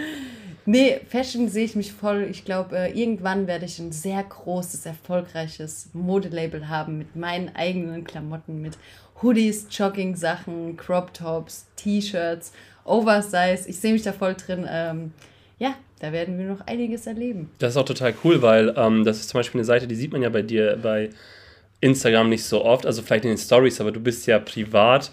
Nee, 0.66 1.00
Fashion 1.08 1.50
sehe 1.50 1.66
ich 1.66 1.76
mich 1.76 1.92
voll. 1.92 2.28
Ich 2.30 2.46
glaube, 2.46 2.78
äh, 2.78 2.92
irgendwann 2.92 3.48
werde 3.48 3.66
ich 3.66 3.80
ein 3.80 3.92
sehr 3.92 4.24
großes, 4.24 4.86
erfolgreiches 4.86 5.90
Modelabel 5.94 6.70
haben 6.70 6.98
mit 6.98 7.16
meinen 7.16 7.56
eigenen 7.56 8.04
Klamotten, 8.04 8.62
mit 8.62 8.78
Hoodies, 9.22 9.68
Jogging-Sachen, 9.72 10.78
Crop-Tops, 10.78 11.68
T-Shirts, 11.76 12.54
Oversize. 12.86 13.68
Ich 13.68 13.80
sehe 13.80 13.94
mich 13.94 14.04
da 14.04 14.14
voll 14.14 14.36
drin. 14.36 14.68
Ähm, 14.70 15.14
ja, 15.58 15.76
da 16.00 16.12
werden 16.12 16.38
wir 16.38 16.46
noch 16.46 16.62
einiges 16.68 17.08
erleben. 17.08 17.52
Das 17.60 17.72
ist 17.72 17.78
auch 17.78 17.86
total 17.86 18.14
cool, 18.24 18.42
weil 18.42 18.74
ähm, 18.78 19.04
das 19.04 19.20
ist 19.20 19.30
zum 19.30 19.40
Beispiel 19.40 19.60
eine 19.60 19.66
Seite, 19.66 19.88
die 19.88 19.96
sieht 19.96 20.12
man 20.12 20.22
ja 20.22 20.30
bei 20.30 20.42
dir 20.42 20.78
bei 20.82 21.10
Instagram 21.80 22.30
nicht 22.30 22.44
so 22.44 22.64
oft, 22.64 22.86
also 22.86 23.02
vielleicht 23.02 23.26
in 23.26 23.32
den 23.32 23.38
Stories, 23.38 23.82
aber 23.82 23.92
du 23.92 24.00
bist 24.00 24.28
ja 24.28 24.40
privat 24.40 25.12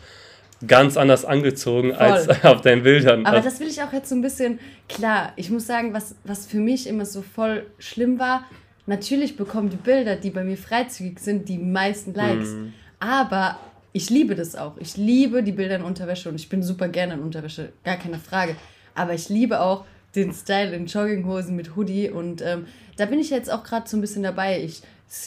ganz 0.66 0.96
anders 0.96 1.24
angezogen 1.24 1.94
Voll. 1.94 2.06
als 2.06 2.28
auf 2.44 2.60
deinen 2.60 2.82
Bildern. 2.82 3.26
Aber 3.26 3.40
das 3.40 3.60
will 3.60 3.68
ich 3.68 3.82
auch 3.82 3.92
jetzt 3.92 4.08
so 4.08 4.14
ein 4.14 4.22
bisschen, 4.22 4.58
klar, 4.88 5.32
ich 5.36 5.50
muss 5.50 5.66
sagen, 5.66 5.92
was, 5.94 6.16
was 6.24 6.46
für 6.46 6.58
mich 6.58 6.86
immer 6.86 7.04
so 7.04 7.22
voll 7.22 7.66
schlimm 7.78 8.18
war, 8.18 8.44
natürlich 8.86 9.36
bekommen 9.36 9.70
die 9.70 9.76
Bilder, 9.76 10.16
die 10.16 10.30
bei 10.30 10.44
mir 10.44 10.56
freizügig 10.56 11.20
sind, 11.20 11.48
die 11.48 11.58
meisten 11.58 12.14
Likes. 12.14 12.48
Mhm. 12.48 12.72
Aber 12.98 13.58
ich 13.92 14.10
liebe 14.10 14.34
das 14.34 14.56
auch. 14.56 14.76
Ich 14.78 14.96
liebe 14.96 15.42
die 15.42 15.52
Bilder 15.52 15.76
in 15.76 15.82
Unterwäsche 15.82 16.28
und 16.28 16.34
ich 16.34 16.48
bin 16.48 16.62
super 16.62 16.88
gerne 16.88 17.14
in 17.14 17.20
Unterwäsche, 17.20 17.72
gar 17.84 17.96
keine 17.96 18.18
Frage. 18.18 18.56
Aber 18.94 19.14
ich 19.14 19.28
liebe 19.28 19.60
auch 19.60 19.84
den 20.14 20.32
Style 20.32 20.74
in 20.74 20.86
Jogginghosen 20.86 21.54
mit 21.54 21.76
Hoodie 21.76 22.10
und 22.10 22.42
ähm, 22.42 22.66
da 22.96 23.06
bin 23.06 23.20
ich 23.20 23.30
jetzt 23.30 23.50
auch 23.50 23.62
gerade 23.62 23.88
so 23.88 23.96
ein 23.96 24.00
bisschen 24.00 24.22
dabei. 24.22 24.60
Ich 24.62 24.82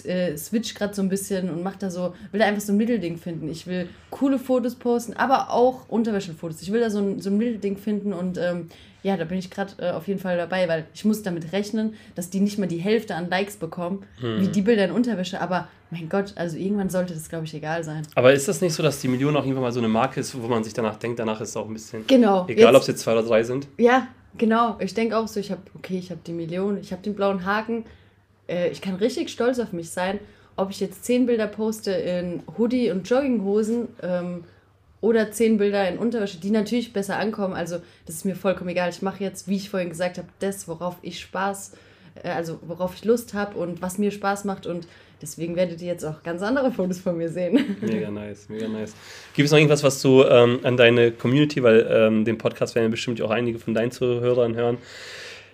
äh, 0.05 0.37
switch 0.37 0.75
gerade 0.75 0.93
so 0.93 1.01
ein 1.01 1.09
bisschen 1.09 1.49
und 1.49 1.63
mach 1.63 1.75
da 1.75 1.89
so, 1.89 2.13
will 2.31 2.39
da 2.39 2.45
einfach 2.45 2.61
so 2.61 2.73
ein 2.73 2.77
Mittelding 2.77 3.17
finden. 3.17 3.49
Ich 3.49 3.67
will 3.67 3.89
coole 4.09 4.39
Fotos 4.39 4.75
posten, 4.75 5.13
aber 5.13 5.51
auch 5.51 5.89
Unterwäschefotos. 5.89 6.61
Ich 6.61 6.71
will 6.71 6.81
da 6.81 6.89
so 6.89 6.99
ein, 6.99 7.19
so 7.19 7.29
ein 7.29 7.37
Mittelding 7.37 7.77
finden 7.77 8.13
und 8.13 8.37
ähm, 8.37 8.69
ja, 9.03 9.17
da 9.17 9.25
bin 9.25 9.39
ich 9.39 9.49
gerade 9.49 9.73
äh, 9.79 9.91
auf 9.91 10.07
jeden 10.07 10.19
Fall 10.19 10.37
dabei, 10.37 10.67
weil 10.67 10.85
ich 10.93 11.05
muss 11.05 11.23
damit 11.23 11.53
rechnen, 11.53 11.95
dass 12.15 12.29
die 12.29 12.39
nicht 12.39 12.59
mal 12.59 12.67
die 12.67 12.77
Hälfte 12.77 13.15
an 13.15 13.29
Likes 13.29 13.57
bekommen, 13.57 14.05
hm. 14.19 14.41
wie 14.41 14.47
die 14.47 14.61
Bilder 14.61 14.85
in 14.85 14.91
Unterwäsche. 14.91 15.41
Aber 15.41 15.67
mein 15.89 16.07
Gott, 16.07 16.33
also 16.35 16.57
irgendwann 16.57 16.89
sollte 16.89 17.13
das, 17.13 17.27
glaube 17.27 17.45
ich, 17.45 17.53
egal 17.53 17.83
sein. 17.83 18.03
Aber 18.15 18.31
ist 18.31 18.47
das 18.47 18.61
nicht 18.61 18.73
so, 18.73 18.83
dass 18.83 19.01
die 19.01 19.07
Million 19.07 19.35
auch 19.35 19.43
irgendwann 19.43 19.63
mal 19.63 19.71
so 19.71 19.79
eine 19.79 19.89
Marke 19.89 20.19
ist, 20.19 20.39
wo 20.39 20.47
man 20.47 20.63
sich 20.63 20.73
danach 20.73 20.97
denkt, 20.97 21.19
danach 21.19 21.41
ist 21.41 21.49
es 21.49 21.57
auch 21.57 21.67
ein 21.67 21.73
bisschen 21.73 22.05
genau, 22.05 22.45
egal, 22.47 22.75
ob 22.75 22.81
es 22.81 22.87
jetzt 22.87 23.01
zwei 23.01 23.13
oder 23.13 23.23
drei 23.23 23.43
sind? 23.43 23.67
Ja, 23.77 24.07
genau. 24.37 24.77
Ich 24.79 24.93
denke 24.93 25.17
auch 25.17 25.27
so, 25.27 25.39
ich 25.39 25.51
habe, 25.51 25.61
okay, 25.75 25.97
ich 25.97 26.11
habe 26.11 26.21
die 26.25 26.33
Million, 26.33 26.77
ich 26.77 26.91
habe 26.91 27.01
den 27.01 27.15
blauen 27.15 27.45
Haken, 27.45 27.85
äh, 28.47 28.69
ich 28.69 28.81
kann 28.81 28.95
richtig 28.95 29.29
stolz 29.29 29.59
auf 29.59 29.73
mich 29.73 29.89
sein, 29.89 30.19
ob 30.55 30.69
ich 30.69 30.79
jetzt 30.79 31.05
zehn 31.05 31.25
Bilder 31.25 31.47
poste 31.47 31.91
in 31.91 32.43
Hoodie 32.57 32.91
und 32.91 33.09
Jogginghosen 33.09 33.87
ähm, 34.01 34.43
oder 34.99 35.31
zehn 35.31 35.57
Bilder 35.57 35.87
in 35.89 35.97
Unterwäsche, 35.97 36.39
die 36.39 36.51
natürlich 36.51 36.93
besser 36.93 37.17
ankommen. 37.17 37.53
Also 37.53 37.77
das 38.05 38.15
ist 38.15 38.25
mir 38.25 38.35
vollkommen 38.35 38.69
egal. 38.69 38.89
Ich 38.89 39.01
mache 39.01 39.23
jetzt, 39.23 39.47
wie 39.47 39.55
ich 39.55 39.69
vorhin 39.69 39.89
gesagt 39.89 40.17
habe, 40.17 40.27
das, 40.39 40.67
worauf 40.67 40.97
ich 41.01 41.19
Spaß, 41.19 41.73
äh, 42.23 42.29
also 42.29 42.59
worauf 42.67 42.95
ich 42.95 43.05
Lust 43.05 43.33
habe 43.33 43.57
und 43.57 43.81
was 43.81 43.97
mir 43.97 44.11
Spaß 44.11 44.45
macht 44.45 44.67
und 44.67 44.87
Deswegen 45.21 45.55
werdet 45.55 45.81
ihr 45.81 45.87
jetzt 45.87 46.03
auch 46.03 46.23
ganz 46.23 46.41
andere 46.41 46.71
Fotos 46.71 46.99
von 46.99 47.15
mir 47.15 47.29
sehen. 47.29 47.77
Mega 47.81 48.09
nice, 48.09 48.49
mega 48.49 48.67
nice. 48.67 48.95
Gibt 49.35 49.45
es 49.45 49.51
noch 49.51 49.59
irgendwas, 49.59 49.83
was 49.83 50.01
du 50.01 50.23
ähm, 50.23 50.59
an 50.63 50.77
deine 50.77 51.11
Community, 51.11 51.61
weil 51.61 51.87
ähm, 51.89 52.25
den 52.25 52.37
Podcast 52.37 52.73
werden 52.73 52.85
ja 52.85 52.89
bestimmt 52.89 53.21
auch 53.21 53.29
einige 53.29 53.59
von 53.59 53.73
deinen 53.73 53.91
Zuhörern 53.91 54.55
hören, 54.55 54.79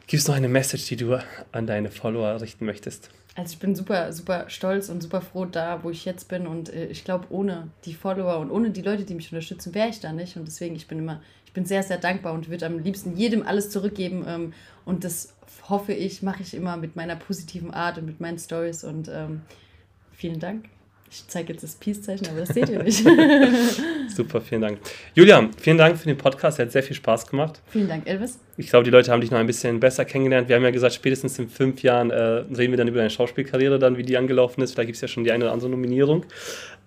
Gibt 0.08 0.22
es 0.22 0.28
noch 0.30 0.36
eine 0.36 0.48
Message, 0.48 0.86
die 0.88 0.96
du 0.96 1.20
an 1.52 1.68
deine 1.68 1.92
Follower 1.92 2.40
richten 2.40 2.66
möchtest? 2.66 3.10
Also 3.36 3.54
ich 3.54 3.60
bin 3.60 3.76
super, 3.76 4.14
super 4.14 4.46
stolz 4.50 4.88
und 4.88 5.04
super 5.04 5.22
froh 5.22 5.46
da, 5.46 5.84
wo 5.84 5.90
ich 5.90 6.06
jetzt 6.06 6.30
bin. 6.30 6.48
Und 6.48 6.74
äh, 6.74 6.88
ich 6.88 7.04
glaube, 7.04 7.28
ohne 7.30 7.68
die 7.84 7.94
Follower 7.94 8.40
und 8.40 8.50
ohne 8.50 8.72
die 8.72 8.82
Leute, 8.82 9.04
die 9.04 9.14
mich 9.14 9.32
unterstützen, 9.32 9.76
wäre 9.76 9.90
ich 9.90 10.00
da 10.00 10.14
nicht. 10.14 10.38
Und 10.38 10.48
deswegen, 10.48 10.76
ich 10.76 10.88
bin 10.88 11.00
immer, 11.00 11.22
ich 11.46 11.52
bin 11.52 11.66
sehr, 11.66 11.84
sehr 11.84 11.98
dankbar 11.98 12.34
und 12.34 12.50
würde 12.50 12.66
am 12.66 12.80
liebsten 12.80 13.18
jedem 13.18 13.46
alles 13.46 13.70
zurückgeben. 13.70 14.26
Ähm, 14.28 14.54
und 14.86 15.04
das 15.04 15.36
hoffe 15.70 15.92
ich, 15.94 16.24
mache 16.24 16.42
ich 16.42 16.54
immer 16.54 16.78
mit 16.78 16.96
meiner 16.96 17.18
positiven 17.18 17.72
Art 17.72 17.98
und 17.98 18.06
mit 18.06 18.22
meinen 18.22 18.40
Stories. 18.40 18.86
Und 18.86 19.10
ähm, 19.10 19.42
vielen 20.14 20.40
Dank. 20.40 20.70
Ich 21.10 21.24
zeige 21.28 21.54
jetzt 21.54 21.64
das 21.64 21.76
Peace-Zeichen, 21.76 22.28
aber 22.28 22.42
das 22.42 22.50
seht 22.50 22.70
ihr 22.70 22.84
nicht. 22.84 23.06
Super, 24.16 24.42
vielen 24.42 24.62
Dank. 24.62 24.80
Julia, 25.16 25.50
vielen 25.60 25.78
Dank 25.78 25.98
für 25.98 26.06
den 26.06 26.18
Podcast. 26.18 26.60
Er 26.60 26.66
hat 26.66 26.72
sehr 26.72 26.84
viel 26.84 26.96
Spaß 26.96 27.28
gemacht. 27.28 27.62
Vielen 27.68 27.88
Dank, 27.88 28.08
Elvis. 28.08 28.40
Ich 28.58 28.70
glaube, 28.70 28.84
die 28.84 28.90
Leute 28.90 29.12
haben 29.12 29.22
dich 29.22 29.32
noch 29.32 29.40
ein 29.40 29.48
bisschen 29.48 29.80
besser 29.80 30.04
kennengelernt. 30.04 30.50
Wir 30.50 30.58
haben 30.58 30.64
ja 30.64 30.72
gesagt, 30.72 30.94
spätestens 30.94 31.40
in 31.40 31.48
fünf 31.48 31.82
Jahren 31.82 32.12
äh, 32.12 32.22
reden 32.22 32.72
wir 32.72 32.78
dann 32.78 32.88
über 32.88 32.98
deine 32.98 33.10
Schauspielkarriere, 33.10 33.80
dann 33.80 33.98
wie 33.98 34.04
die 34.04 34.18
angelaufen 34.18 34.62
ist. 34.62 34.74
Vielleicht 34.74 34.88
gibt 34.88 34.96
es 34.96 35.02
ja 35.02 35.08
schon 35.08 35.24
die 35.24 35.32
eine 35.32 35.46
oder 35.46 35.54
andere 35.54 35.70
Nominierung. 35.70 36.26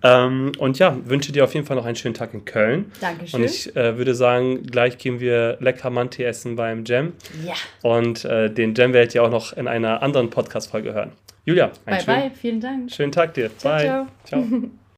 Ähm, 0.03 0.53
und 0.59 0.79
ja, 0.79 0.97
wünsche 1.05 1.33
dir 1.33 1.45
auf 1.45 1.55
jeden 1.55 1.67
Fall 1.67 1.77
noch 1.77 1.85
einen 1.85 1.97
schönen 1.97 2.15
Tag 2.15 2.35
in 2.35 2.45
Köln. 2.45 2.91
Dankeschön. 3.01 3.41
Und 3.41 3.47
ich 3.47 3.75
äh, 3.77 3.97
würde 3.97 4.15
sagen, 4.15 4.65
gleich 4.65 4.99
gehen 4.99 5.21
wir 5.21 5.57
lecker 5.61 5.91
Manti 5.91 6.25
essen 6.25 6.57
beim 6.57 6.85
Jam. 6.85 7.13
Ja. 7.45 7.55
Und 7.83 8.25
äh, 8.25 8.51
den 8.51 8.75
Jam 8.75 8.93
werdet 8.93 9.15
ihr 9.15 9.23
auch 9.23 9.31
noch 9.31 9.53
in 9.53 9.69
einer 9.69 10.03
anderen 10.03 10.31
Podcast-Folge 10.31 10.93
hören. 10.93 11.13
Julia, 11.45 11.73
bye 11.87 12.03
schönen, 12.03 12.07
bye, 12.07 12.31
vielen 12.31 12.61
Dank. 12.61 12.91
Schönen 12.91 13.13
Tag 13.13 13.35
dir. 13.35 13.51
Ciao, 13.57 13.73
bye. 13.73 13.87
ciao. 13.87 14.07
ciao. 14.25 14.45